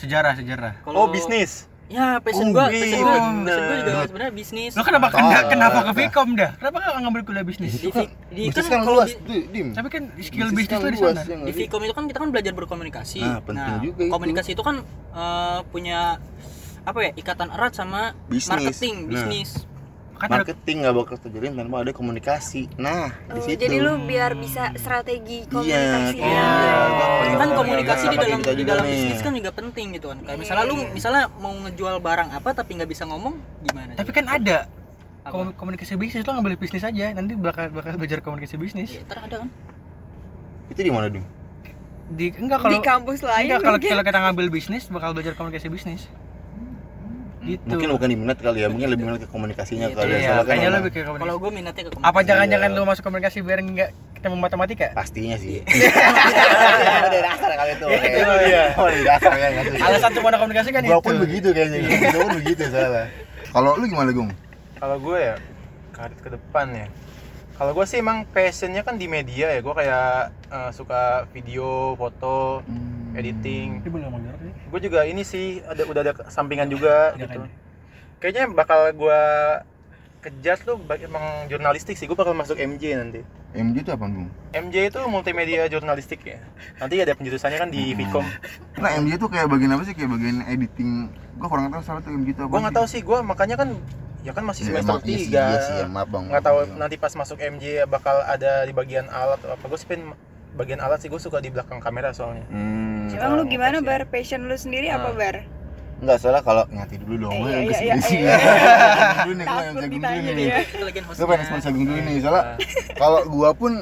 Sejarah 0.00 0.32
sejarah. 0.40 0.72
Oh 0.88 1.04
bisnis 1.12 1.68
ya 1.86 2.16
passion 2.18 2.48
Oh, 2.48 2.56
gue 2.56 2.64
passion 2.64 2.98
gue 2.98 3.12
bener. 3.12 3.44
passion 3.44 3.60
gue 3.60 3.76
juga 3.84 4.02
sebenarnya 4.06 4.32
bisnis 4.32 4.72
lo 4.72 4.82
kenapa 4.82 5.06
Oh. 5.06 5.12
kena, 5.14 5.38
kenapa 5.46 5.78
ke 5.82 5.92
Vkom 5.94 6.28
dah 6.32 6.50
kenapa 6.54 6.76
nggak 6.80 6.94
ngambil 6.98 7.22
kuliah 7.22 7.44
bisnis 7.44 7.72
di, 7.74 7.88
di, 7.88 8.04
di 8.30 8.42
kan 8.48 8.64
kan 8.64 8.80
kalau 8.80 8.96
luas 8.96 9.10
di, 9.10 9.20
tuh 9.20 9.42
dim 9.48 9.66
tapi 9.70 9.88
kan 9.88 10.02
skill 10.16 10.46
Bisnis 10.46 10.56
bisnis 10.58 10.70
kan 10.70 10.78
lo 10.78 10.88
di 10.88 10.98
luas, 10.98 11.16
sana 11.18 11.44
di? 11.44 11.52
Vkom 11.54 11.82
itu 11.82 11.92
kan 11.92 12.04
kita 12.06 12.18
kan 12.18 12.28
belajar 12.30 12.52
berkomunikasi 12.52 13.20
Nah, 13.20 13.38
penting 13.42 13.74
juga 13.82 14.00
itu. 14.00 14.10
komunikasi 14.10 14.50
itu 14.52 14.62
kan 14.62 14.76
eh, 15.12 15.58
punya 15.68 15.98
apa 16.84 16.98
ya 17.00 17.10
ikatan 17.12 17.48
erat 17.50 17.72
sama 17.72 18.12
Bisnis. 18.26 18.48
marketing 18.50 18.94
Nah. 19.02 19.08
bisnis 19.10 19.50
ada 19.56 19.73
marketing 20.16 20.76
nggak 20.80 20.94
bakal 20.94 21.16
terjalin 21.16 21.52
tanpa 21.54 21.76
ada 21.80 21.90
komunikasi 21.90 22.62
nah 22.76 23.10
di 23.26 23.34
Oh, 23.34 23.42
situ 23.42 23.60
jadi 23.60 23.76
lu 23.78 23.92
biar 24.00 24.32
bisa 24.34 24.72
strategi 24.74 25.42
iya 25.42 25.50
komunikasi 25.50 26.16
iya 26.16 26.30
ya. 26.30 26.74
Bang. 26.88 27.36
kan 27.36 27.48
komunikasi 27.54 28.04
di 28.06 28.16
dalam 28.16 28.38
kita 28.40 28.52
di 28.52 28.64
dalam 28.64 28.84
bisnis 28.84 29.20
kan 29.20 29.32
juga 29.32 29.50
penting 29.50 29.86
gitu 29.92 30.06
kan 30.08 30.18
kayak 30.18 30.30
Iya, 30.30 30.40
misalnya 30.40 30.64
lu 30.64 30.76
iya. 30.76 30.88
misalnya 30.90 31.22
mau 31.34 31.52
ngejual 31.52 31.96
barang 31.98 32.28
apa 32.32 32.48
tapi 32.52 32.70
nggak 32.74 32.88
bisa 32.88 33.02
ngomong 33.04 33.34
gimana 33.62 33.90
tapi 33.92 34.08
coba? 34.08 34.16
kan 34.16 34.26
ada 34.32 34.58
Apa? 35.22 35.56
Komunikasi 35.56 35.96
bisnis 35.96 36.22
lo 36.22 36.32
ngambil 36.32 36.54
bisnis 36.54 36.82
aja 36.82 37.08
nanti 37.10 37.32
bakal 37.34 37.70
bakal 37.70 37.96
belajar 37.96 38.20
komunikasi 38.20 38.54
bisnis 38.54 38.90
Iya, 38.90 39.02
ntar 39.04 39.18
ada 39.22 39.36
kan 39.40 39.48
itu 40.66 40.80
di 40.80 40.90
mana 40.90 41.08
dim 41.08 41.24
di 42.06 42.28
enggak 42.30 42.60
di 42.60 42.64
kalau 42.68 42.80
kampus 42.82 43.20
lain 43.20 43.48
enggak 43.48 43.60
kalau 43.62 43.78
kalau 43.80 44.02
kita 44.02 44.18
ngambil 44.20 44.46
bisnis 44.48 44.84
bakal 44.86 45.10
belajar 45.10 45.32
komunikasi 45.32 45.68
bisnis 45.68 46.04
gitu. 47.44 47.66
Mungkin 47.68 47.88
bukan 47.92 48.08
di 48.08 48.16
minat 48.16 48.38
kali 48.40 48.58
ya 48.64 48.68
mungkin 48.72 48.88
lebih 48.88 49.04
minat 49.04 49.20
ke 49.22 49.28
komunikasinya 49.28 49.86
Iya, 49.88 49.96
kali 49.96 50.10
ya. 50.10 50.18
iya 50.18 50.30
kan 50.34 50.44
kayaknya 50.48 50.70
lebih 50.80 50.90
ke 50.90 51.00
kalau 51.00 51.12
komunikasi 51.14 51.38
gue 51.38 51.50
minatnya 51.52 51.82
ke 51.84 51.90
apa 52.00 52.20
jangan-jangan 52.24 52.68
Iya. 52.72 52.78
lu 52.80 52.88
masuk 52.88 53.02
komunikasi 53.04 53.38
biar 53.44 53.58
enggak 53.60 53.90
ketemu 54.16 54.36
matematika? 54.40 54.86
Pastinya 54.96 55.36
sih. 55.36 55.60
Udah 57.08 57.20
dasar 57.20 57.50
kali 57.52 57.72
itu. 57.76 57.86
Itu 57.86 58.32
dia. 58.48 58.64
oh 58.80 58.86
udah 58.88 59.02
dasar 59.04 59.32
kan 59.36 59.48
nggak 59.52 59.64
sih? 59.68 59.80
alasan 59.84 60.10
cuma 60.16 60.26
ada 60.32 60.38
komunikasi 60.40 60.68
kan 60.72 60.82
gua 60.82 60.96
itu. 60.96 61.04
pun 61.04 61.14
begitu 61.20 61.48
kayaknya. 61.52 61.78
Gua 62.10 62.22
pun 62.24 62.34
begitu 62.40 62.62
salah 62.72 63.06
kalau 63.54 63.78
lu 63.78 63.86
gimana 63.86 64.10
Gung? 64.10 64.30
Kalau 64.82 64.96
gue 64.98 65.18
ya 65.22 65.34
karir 65.94 66.18
ke 66.18 66.26
depan 66.34 66.66
ya. 66.74 66.86
Kalau 67.54 67.70
gue 67.70 67.86
sih 67.86 68.02
emang 68.02 68.26
passionnya 68.26 68.82
kan 68.82 68.98
di 68.98 69.06
media 69.06 69.54
ya. 69.54 69.62
Gue 69.62 69.70
kayak 69.78 70.34
eh, 70.50 70.70
suka 70.74 71.30
video, 71.30 71.94
foto, 71.94 72.66
editing. 73.14 73.68
Ini 73.78 73.88
belum 73.88 74.02
ngomong 74.04 74.20
sih. 74.36 74.52
Gue 74.68 74.80
juga 74.80 75.00
ini 75.02 75.22
sih 75.22 75.44
ada 75.62 75.82
udah 75.82 76.00
ada 76.02 76.12
sampingan 76.28 76.66
juga 76.66 77.12
Iya 77.12 77.24
gitu. 77.24 77.40
kan? 77.40 77.50
Kayaknya 78.18 78.44
bakal 78.50 78.80
gue 78.90 79.20
kejar 80.20 80.56
tuh 80.58 80.76
bak- 80.78 81.00
emang 81.00 81.22
jurnalistik 81.46 81.94
sih. 81.94 82.04
Gue 82.04 82.14
bakal 82.14 82.32
masuk 82.32 82.56
MJ 82.56 82.96
nanti. 82.96 83.20
MJ 83.52 83.76
itu 83.80 83.90
apa 83.90 84.04
Gung 84.04 84.26
MJ 84.52 84.90
itu 84.90 84.98
multimedia 85.06 85.68
jurnalistik 85.68 86.24
ya. 86.24 86.42
Nanti 86.76 86.98
ada 86.98 87.14
penjurusannya 87.14 87.54
kan 87.56 87.70
di 87.70 87.94
Vcom. 87.94 88.26
nah 88.76 88.90
MJ 88.92 89.14
itu 89.14 89.26
kayak 89.28 89.46
bagian 89.46 89.70
apa 89.70 89.82
sih 89.84 89.94
kayak 89.94 90.10
bagian 90.10 90.42
editing 90.44 91.06
gua 91.34 91.46
kurang 91.48 91.70
tahu 91.70 91.82
salah 91.82 92.00
tuh 92.00 92.10
MJ 92.10 92.28
itu 92.30 92.40
apa 92.40 92.50
Gue 92.50 92.60
nggak 92.60 92.74
tahu 92.74 92.86
sih. 92.88 93.00
Gue 93.00 93.18
makanya 93.22 93.56
kan 93.56 93.68
ya 94.24 94.32
kan 94.32 94.42
masih 94.42 94.64
Ya, 94.64 94.80
semester 94.80 94.96
iya 94.96 95.04
sih, 95.04 95.28
tiga. 95.28 95.44
iya 95.44 95.58
sih, 95.60 95.76
ya, 95.76 95.86
maaf 95.86 96.08
bang 96.08 96.24
nggak 96.26 96.40
tahu 96.42 96.58
Bang. 96.64 96.80
nanti 96.80 96.96
pas 96.96 97.12
masuk 97.12 97.36
MJ 97.36 97.64
bakal 97.84 98.16
ada 98.24 98.64
di 98.64 98.72
bagian 98.72 99.04
alat 99.06 99.36
atau 99.36 99.52
apa 99.52 99.64
gue 99.68 99.76
sih 99.76 99.84
pengen 99.84 100.16
bagian 100.54 100.78
alat 100.78 100.98
sih 100.98 101.08
gue 101.08 101.18
suka 101.18 101.38
di 101.38 101.48
belakang 101.48 101.78
kamera 101.78 102.10
soalnya 102.10 102.46
Hmm. 102.46 103.10
Emang 103.10 103.36
lu 103.36 103.44
gimana 103.44 103.78
bar 103.78 104.06
passion 104.06 104.42
lu 104.42 104.54
sendiri 104.54 104.88
apa 104.88 105.08
Nah. 105.08 105.14
bar? 105.14 105.36
Enggak 105.96 106.18
salah 106.18 106.40
kalau 106.40 106.64
ngati 106.66 106.98
dulu 106.98 107.14
dong. 107.22 107.32
Eh, 107.32 107.38
Gua 107.38 107.48
iya, 107.48 107.54
yang 107.54 107.64
iya, 107.64 107.94
ke 107.94 108.02
sini 108.02 108.20
iya, 108.20 108.36
Dulu 109.16 109.32
nih 109.32 109.46
gua 109.46 109.62
yang 109.62 109.74
jagung 109.76 110.02
dulu 110.02 110.30
nih. 110.32 110.46
Lagi 110.76 110.98
Gue 111.00 111.24
pengen 111.24 111.44
sponsor 111.44 111.70
jagung 111.70 111.86
dulu 111.86 112.00
nih. 112.02 112.16
Soalnya 112.18 112.42
kalau 112.94 113.20
gua 113.26 113.50
pun 113.52 113.72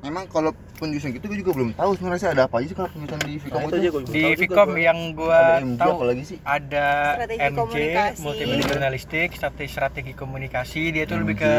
emang 0.00 0.24
kalau 0.28 0.50
penjurusan 0.76 1.10
gitu 1.10 1.24
gua 1.26 1.38
juga 1.40 1.50
belum 1.52 1.70
tahu 1.74 1.90
sebenarnya 1.92 2.20
sih 2.20 2.30
ada 2.30 2.42
apa 2.44 2.54
aja 2.54 2.66
sih 2.66 2.76
kalau 2.76 2.88
penjurusan 2.88 3.20
di 3.20 3.34
Vcom 3.36 3.50
Nah, 3.50 3.62
itu 3.64 3.76
gue 3.80 4.02
di 4.06 4.24
Vcom 4.36 4.70
yang 4.78 4.98
MJ 5.10 5.74
tahu 5.74 5.94
lagi 6.04 6.22
sih? 6.22 6.38
ada 6.38 6.86
Strategi 7.16 7.40
MJ 7.42 7.76
multimedia 8.20 8.64
jurnalistik 8.68 9.28
strategi 9.32 9.68
strategi 9.68 10.12
komunikasi 10.14 10.82
dia 10.92 11.02
tuh 11.02 11.18
lebih 11.18 11.34
ke 11.34 11.52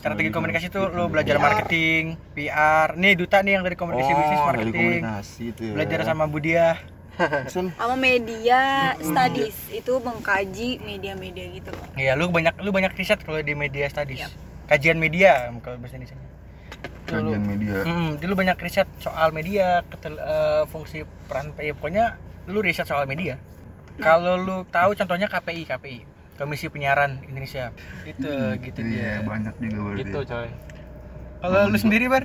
strategi 0.00 0.30
komunikasi 0.32 0.66
tuh 0.72 0.88
jurnalistik, 0.88 0.98
lo 0.98 1.12
belajar 1.12 1.36
PR. 1.36 1.42
marketing 1.44 2.02
PR 2.32 2.88
nih 2.96 3.12
duta 3.14 3.36
nih 3.44 3.52
yang 3.58 3.62
dari 3.62 3.76
komunikasi 3.76 4.10
oh, 4.12 4.18
bisnis 4.18 4.40
marketing 4.42 4.72
komunikasi 4.74 5.42
itu 5.52 5.62
ya. 5.62 5.72
belajar 5.76 5.98
sama 6.04 6.24
Budia. 6.28 6.68
Sama 7.54 7.94
media 7.94 8.90
studies 8.98 9.54
itu 9.70 9.92
mengkaji 10.02 10.82
media-media 10.82 11.46
gitu 11.54 11.70
loh. 11.70 11.86
Iya, 11.94 12.18
lu 12.18 12.26
banyak 12.26 12.58
lu 12.58 12.74
banyak 12.74 12.90
riset 12.98 13.22
kalau 13.22 13.38
di 13.38 13.54
media 13.54 13.86
studies. 13.86 14.26
Yap. 14.26 14.34
Kajian 14.66 14.98
media 14.98 15.54
kalau 15.62 15.78
bahasa 15.78 15.94
Indonesia. 15.94 16.18
Tuh, 17.06 17.22
lu- 17.22 17.30
kajian 17.30 17.44
media. 17.46 17.74
Hmm, 17.86 18.18
dulu 18.18 18.32
banyak 18.34 18.58
riset 18.58 18.90
soal 18.98 19.30
media, 19.30 19.86
ketel, 19.86 20.18
eh, 20.18 20.66
fungsi 20.66 21.06
peran 21.30 21.54
ya, 21.54 21.70
pokoknya 21.78 22.04
lu 22.50 22.58
riset 22.58 22.90
soal 22.90 23.06
media. 23.06 23.38
Kalau 23.94 24.34
lu 24.34 24.66
tahu 24.66 24.98
contohnya 24.98 25.30
KPI, 25.30 25.62
KPI, 25.70 25.98
Komisi 26.34 26.66
Penyiaran 26.66 27.22
Indonesia. 27.24 27.70
Itu 28.02 28.26
gitu 28.58 28.78
Iya, 28.80 29.20
dia. 29.20 29.22
banyak 29.22 29.54
juga 29.56 29.78
berarti. 29.80 30.00
gitu 30.02 30.18
coy 30.24 30.48
Kalau 31.38 31.60
lu 31.68 31.76
sendiri, 31.76 32.04
Bar? 32.06 32.24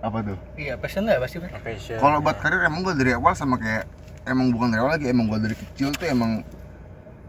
Apa 0.00 0.18
tuh? 0.20 0.36
Iya, 0.54 0.74
passion 0.76 1.04
enggak 1.04 1.20
pasti, 1.20 1.36
Bar? 1.38 1.50
passion 1.58 1.96
Kalau 1.96 2.18
buat 2.18 2.36
karir 2.36 2.60
emang 2.62 2.80
gua 2.82 2.92
dari 2.92 3.12
awal 3.12 3.32
sama 3.32 3.56
kayak 3.56 3.84
emang 4.24 4.50
bukan 4.50 4.68
dari 4.68 4.80
awal 4.80 4.92
lagi 4.92 5.06
emang 5.06 5.26
gua 5.26 5.38
dari 5.38 5.54
kecil 5.54 5.90
tuh 5.90 6.04
emang 6.04 6.44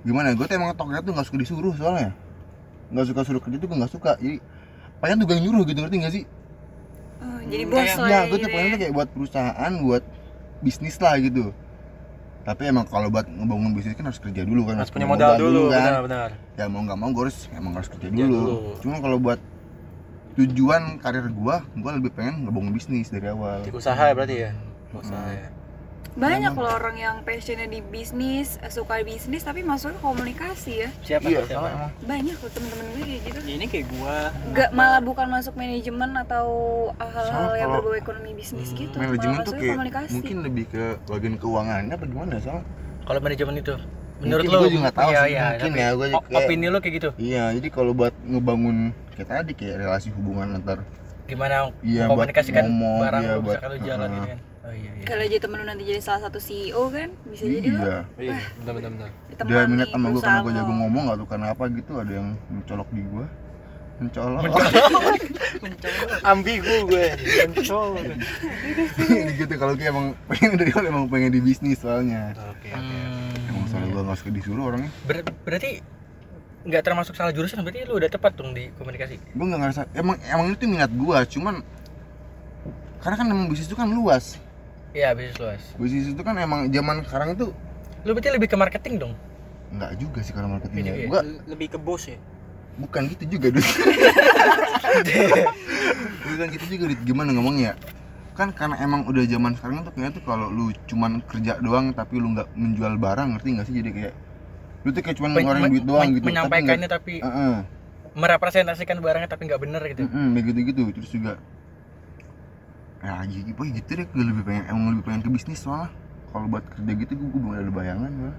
gimana 0.01 0.29
ya 0.29 0.35
gue 0.35 0.43
tuh 0.43 0.57
emang 0.57 0.73
toknya 0.73 0.97
tuh 0.99 1.13
nggak 1.13 1.27
suka 1.29 1.37
disuruh 1.37 1.73
soalnya 1.77 2.09
nggak 2.89 3.05
suka 3.05 3.21
suruh 3.21 3.37
kerja 3.37 3.55
tuh 3.55 3.69
gue 3.69 3.77
nggak 3.77 3.93
suka 3.93 4.11
jadi 4.17 4.41
pengen 4.97 5.21
tuh 5.21 5.25
gue 5.29 5.35
yang 5.37 5.45
nyuruh 5.45 5.63
gitu 5.63 5.77
ngerti 5.77 5.97
nggak 6.01 6.13
sih 6.17 6.23
Oh, 7.21 7.37
jadi 7.45 7.63
Hmm, 7.63 7.71
bos 7.71 7.85
lah 7.85 8.09
ya 8.09 8.17
ya 8.17 8.19
gue 8.25 8.33
tuh 8.33 8.37
gitu 8.41 8.49
pengen 8.49 8.65
ya. 8.65 8.73
tuh 8.73 8.79
kayak 8.81 8.93
buat 8.97 9.07
perusahaan 9.13 9.71
buat 9.77 10.03
bisnis 10.59 10.97
lah 10.97 11.13
gitu 11.21 11.53
tapi 12.41 12.61
emang 12.73 12.85
kalau 12.89 13.07
buat 13.13 13.29
ngebangun 13.29 13.71
bisnis 13.77 13.93
kan 13.93 14.09
harus 14.09 14.17
kerja 14.17 14.41
dulu 14.41 14.65
kan 14.65 14.81
harus 14.81 14.89
punya 14.89 15.05
modal 15.05 15.37
dulu 15.37 15.69
kan. 15.69 15.85
benar-benar 15.85 16.29
ya 16.57 16.65
mau 16.65 16.81
nggak 16.81 16.97
mau 16.97 17.09
gue 17.13 17.23
harus 17.29 17.37
emang 17.53 17.73
harus 17.77 17.89
kerja 17.89 18.07
Kerja 18.09 18.25
dulu, 18.25 18.41
dulu. 18.41 18.71
cuma 18.81 18.97
kalau 18.97 19.17
buat 19.21 19.39
tujuan 20.31 20.97
karir 21.03 21.27
gua 21.35 21.61
gua 21.77 21.91
lebih 21.99 22.15
pengen 22.15 22.47
ngebangun 22.47 22.71
bisnis 22.71 23.11
dari 23.11 23.27
awal. 23.27 23.67
Usaha 23.67 23.99
ya 23.99 24.13
berarti 24.15 24.35
ya? 24.47 24.51
Usaha 24.95 25.27
ya 25.27 25.51
Banyak 26.11 26.53
loh 26.53 26.67
orang 26.69 26.95
yang 26.95 27.15
passionnya 27.21 27.65
di 27.65 27.79
bisnis, 27.81 28.59
eh, 28.59 28.67
suka 28.67 28.99
bisnis 28.99 29.41
tapi 29.41 29.63
masuknya 29.63 29.95
komunikasi 29.97 30.83
ya. 30.83 30.89
Siapa? 31.01 31.23
iya 31.25 31.39
siapa? 31.41 31.63
sama 31.63 31.67
emang 31.71 31.91
Banyak 32.03 32.35
loh 32.35 32.51
temen-temen 32.51 32.85
gue 32.85 33.01
kayak 33.01 33.21
gitu. 33.23 33.39
ini 33.47 33.65
kayak 33.65 33.85
gua 33.89 34.15
Gak 34.51 34.69
malah 34.71 34.99
bukan 34.99 35.27
masuk 35.29 35.53
manajemen 35.55 36.11
atau 36.17 36.47
hal-hal 36.93 37.25
Sama 37.47 37.55
yang 37.55 37.69
berbau 37.71 37.95
ekonomi 37.95 38.31
bisnis 38.33 38.69
gitu. 38.71 38.91
manajemen 38.93 39.39
malah 39.39 39.47
tuh 39.47 39.53
kayak 39.55 39.71
komunikasi. 39.73 40.11
mungkin 40.13 40.37
lebih 40.41 40.65
ke 40.67 40.83
bagian 41.05 41.35
keuangannya 41.37 41.93
apa 41.93 42.05
gimana 42.05 42.33
soalnya 42.37 42.63
Kalau 43.01 43.19
manajemen 43.19 43.55
itu 43.57 43.73
menurut 44.19 44.43
Mungkin 44.43 44.51
lu? 44.51 44.59
gua 44.59 44.67
juga 44.69 44.81
nggak 44.83 44.97
tahu 44.97 45.09
iya, 45.09 45.17
sih, 45.17 45.31
iya, 45.31 45.41
mungkin 45.47 45.61
tapi 45.63 45.79
ya, 45.79 45.89
gua 45.89 46.05
o- 46.05 46.11
kayak- 46.21 46.37
opini 46.37 46.65
lu 46.67 46.77
kayak 46.77 46.95
gitu. 46.99 47.09
Iya, 47.17 47.43
jadi 47.55 47.67
kalau 47.69 47.91
buat 47.91 48.13
ngebangun 48.21 48.77
kayak 49.11 49.27
tadi 49.27 49.51
kayak 49.53 49.75
relasi 49.79 50.07
hubungan 50.11 50.47
antar 50.53 50.83
Gimana 51.23 51.71
Iya, 51.81 52.05
buat 52.05 52.27
mengkomunikasikan 52.27 52.63
ngomong, 52.67 52.99
barang 52.99 53.23
iya, 53.23 53.33
buat- 53.33 53.47
bisa 53.47 53.59
kalau 53.63 53.77
jalan 53.79 54.03
uh-uh. 54.03 54.17
gitu 54.17 54.27
kan. 54.27 54.39
Oh 54.61 54.69
iya 54.69 54.91
iya. 54.93 55.03
Kalau 55.03 55.23
aja 55.23 55.37
temen 55.37 55.57
lu 55.57 55.65
nanti 55.65 55.83
jadi 55.83 55.97
salah 55.99 56.21
satu 56.23 56.37
CEO 56.37 56.85
kan, 56.87 57.09
bisa 57.25 57.43
jadi 57.43 57.67
lo 57.67 57.81
iya. 57.81 57.99
iya 58.15 58.37
benar 58.61 58.73
benar 58.77 58.89
benar 58.93 59.09
Dia 59.41 59.61
minat 59.65 59.87
sama 59.89 60.07
gue 60.07 60.21
karena 60.21 60.39
gue 60.39 60.53
jago 60.53 60.73
ngomong 60.77 61.03
gak 61.09 61.17
tuh 61.17 61.27
karena 61.27 61.45
apa 61.49 61.63
gitu 61.67 61.91
ada 61.97 62.11
yang 62.11 62.27
mencolok 62.47 62.89
di 62.89 63.01
gue 63.01 63.25
mencolok. 64.01 64.41
Ambigu 66.23 66.75
gue. 66.85 67.05
Mencol 67.45 67.87
Jadi 68.97 69.31
gitu 69.35 69.53
kalau 69.55 69.73
kayak 69.73 69.93
emang 69.93 70.07
pengen 70.25 70.57
dari 70.57 70.73
awal 70.73 70.85
emang 70.89 71.05
pengen 71.05 71.29
di 71.29 71.41
bisnis 71.41 71.77
soalnya. 71.77 72.33
Oke 72.49 72.69
Hmm. 72.69 73.29
emang 73.49 73.65
soalnya 73.65 73.89
gue 73.91 74.01
gak 74.03 74.17
suka 74.17 74.29
disuruh 74.31 74.63
orangnya. 74.69 74.89
Ber- 75.05 75.25
berarti 75.41 75.85
nggak 76.61 76.81
termasuk 76.81 77.13
salah 77.13 77.29
jurusan 77.29 77.61
berarti 77.61 77.85
lu 77.85 77.97
udah 77.97 78.09
tepat 78.09 78.37
dong 78.37 78.53
di 78.53 78.69
komunikasi. 78.73 79.17
gue 79.17 79.45
gak 79.49 79.59
ngerasa 79.59 79.81
emang 79.93 80.21
emang 80.23 80.53
itu 80.53 80.65
minat 80.65 80.93
gue 80.93 81.17
cuman 81.33 81.65
karena 83.01 83.15
kan 83.17 83.25
emang 83.25 83.49
bisnis 83.49 83.65
itu 83.65 83.73
kan 83.73 83.89
luas 83.89 84.37
Iya, 84.91 85.15
bisnis 85.15 85.37
luas. 85.37 85.63
bisnis 85.75 86.07
itu 86.09 86.21
kan 86.21 86.35
emang 86.35 86.67
zaman 86.67 87.03
sekarang 87.03 87.33
itu 87.33 87.55
Lu 88.01 88.11
berarti 88.11 88.29
lebih 88.29 88.47
ke 88.47 88.57
marketing 88.57 88.95
dong. 88.97 89.13
nggak 89.71 89.91
juga 89.95 90.19
sih 90.19 90.31
kalau 90.31 90.45
Iya 90.45 90.53
marketingnya 90.53 90.91
juga 90.91 90.99
ya. 90.99 91.07
gue 91.07 91.21
lebih 91.47 91.67
ke 91.71 91.79
bos 91.79 92.03
ya 92.03 92.19
bukan 92.73 93.01
gitu 93.07 93.23
juga 93.29 93.47
duit 93.51 93.63
bukan 96.25 96.47
gitu 96.51 96.65
juga 96.69 96.85
duit 96.87 97.01
gimana 97.03 97.29
ngomongnya 97.31 97.79
kan 98.31 98.51
karena 98.51 98.75
emang 98.79 99.03
udah 99.05 99.23
zaman 99.23 99.55
sekarang 99.55 99.83
tuh 99.83 99.91
kayaknya 99.91 100.11
tuh 100.11 100.23
kalau 100.23 100.47
lu 100.47 100.71
cuman 100.87 101.23
kerja 101.23 101.59
doang 101.59 101.91
tapi 101.91 102.17
lu 102.17 102.31
nggak 102.31 102.47
menjual 102.51 102.95
barang 102.95 103.27
ngerti 103.31 103.47
nggak 103.53 103.65
sih 103.67 103.75
jadi 103.75 103.89
kayak 103.91 104.13
lu 104.81 104.89
tuh 104.89 105.01
kayak 105.03 105.15
cuman 105.15 105.29
ngeluarin 105.31 105.63
duit 105.67 105.85
doang 105.85 106.01
men- 106.01 106.15
gitu 106.15 106.25
menyampaikannya 106.25 106.89
tapi 106.89 107.13
tapi 107.19 107.27
Heeh. 107.27 107.55
merepresentasikan 108.11 108.97
barangnya 108.99 109.29
tapi 109.29 109.47
nggak 109.47 109.61
bener 109.61 109.81
gitu. 109.87 110.03
begitu 110.35 110.59
gitu 110.67 110.81
terus 110.91 111.11
juga 111.11 111.39
ya 113.01 113.13
gitu 113.25 113.49
boy 113.51 113.69
gitu 113.71 113.91
deh 113.93 114.05
gue 114.05 114.23
lebih 114.23 114.43
pengen 114.43 114.63
emang 114.67 114.85
lebih 114.91 115.03
pengen 115.03 115.21
ke 115.21 115.29
bisnis 115.31 115.59
soalnya 115.59 115.89
kalau 116.29 116.47
buat 116.47 116.63
kerja 116.63 116.91
gitu 116.95 117.11
gue, 117.13 117.27
gue 117.27 117.39
belum 117.39 117.53
ada 117.55 117.71
bayangan 117.71 118.11
gue 118.11 118.33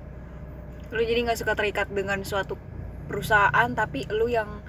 Lu 0.93 1.01
jadi 1.01 1.21
nggak 1.23 1.39
suka 1.39 1.53
terikat 1.53 1.89
dengan 1.89 2.21
suatu 2.21 2.55
perusahaan 3.05 3.69
tapi 3.71 4.05
lu 4.09 4.29
yang 4.29 4.61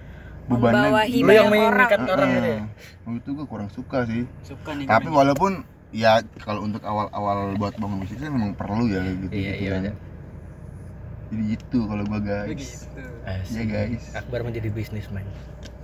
Bebannya- 0.43 0.91
membawahi 0.91 1.19
Lu 1.19 1.29
yang 1.29 1.47
orang. 1.47 1.71
mengikat 1.77 1.99
orang 2.05 2.27
gitu 2.29 2.49
ya. 2.49 2.61
Itu 3.13 3.29
gue 3.33 3.45
kurang 3.45 3.69
suka 3.69 3.97
sih 4.03 4.23
suka 4.41 4.71
nih 4.73 4.85
tapi 4.85 5.07
gue. 5.07 5.15
walaupun 5.15 5.51
ya 5.91 6.11
kalau 6.37 6.63
untuk 6.63 6.81
awal-awal 6.81 7.53
buat 7.53 7.75
bangun 7.75 8.01
bisnis 8.01 8.19
kan 8.19 8.31
memang 8.31 8.51
perlu 8.53 8.87
ya 8.87 8.99
kayak 8.99 9.17
gitu, 9.19 9.31
Iya, 9.31 9.39
gitu 9.45 9.59
iya, 9.59 9.69
kan. 9.69 9.81
bener. 9.83 9.95
jadi 11.25 11.43
gitu 11.49 11.79
kalau 11.83 12.03
gua 12.03 12.19
guys 12.19 12.47
begitu 12.47 12.77
ya 13.51 13.63
guys 13.65 14.03
Akbar 14.13 14.39
menjadi 14.41 14.69
bisnisman. 14.69 15.25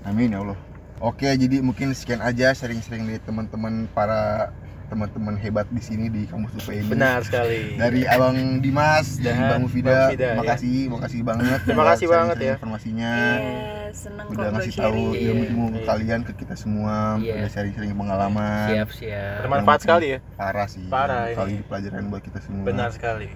amin 0.01 0.29
ya 0.29 0.39
Allah 0.39 0.59
oke 0.99 1.25
jadi 1.25 1.59
mungkin 1.59 1.91
sekian 1.91 2.19
aja 2.19 2.51
sharing-sharing 2.51 3.05
dari 3.05 3.19
teman-teman 3.19 3.87
para 3.89 4.51
teman-teman 4.89 5.37
hebat 5.37 5.69
di 5.69 5.77
sini 5.79 6.09
di 6.09 6.25
kampus 6.25 6.49
UP 6.57 6.73
ini 6.73 6.81
benar 6.83 7.21
sekali 7.21 7.77
dari 7.77 8.09
Abang 8.09 8.33
Dimas 8.57 9.21
dan 9.21 9.37
Dan 9.37 9.45
Bang 9.47 9.61
Mufida, 9.61 9.85
Bang 9.85 10.09
Mufida, 10.09 10.25
ya. 10.25 10.33
makasih 10.35 10.77
makasih 10.89 11.21
banget 11.21 11.59
Terima 11.61 11.85
kasih 11.85 12.07
banget 12.09 12.37
ya. 12.39 12.53
informasinya 12.57 13.13
Iya, 13.13 14.25
udah 14.25 14.33
gue 14.41 14.49
ngasih 14.51 14.73
tahu 14.73 14.81
sharing. 14.81 15.09
Iya, 15.13 15.31
ilmu 15.45 15.65
ke 15.67 15.77
iya. 15.77 15.85
kalian 15.85 16.21
ke 16.21 16.31
kita 16.35 16.55
semua 16.55 17.21
Iya. 17.21 17.33
udah 17.37 17.49
sharing-sharing 17.49 17.93
pengalaman 17.93 18.67
Siap, 18.67 18.89
siap. 18.91 19.37
bermanfaat 19.39 19.79
sekali 19.79 20.05
ya 20.09 20.19
parah 20.33 20.67
sih 20.67 20.85
Parah 20.89 21.23
ini. 21.23 21.37
kali 21.37 21.53
pelajaran 21.63 22.03
buat 22.09 22.23
kita 22.23 22.39
semua 22.41 22.63
benar 22.65 22.89
sekali 22.89 23.29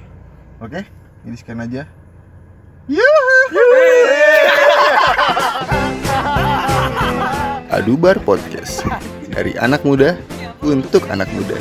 oke 0.57 0.82
jadi 1.22 1.36
sekian 1.38 1.61
aja 1.61 1.86
Adubar 7.74 8.22
Podcast 8.22 8.86
dari 9.34 9.58
anak 9.58 9.82
muda 9.82 10.14
untuk 10.62 11.10
anak 11.10 11.26
muda. 11.34 11.58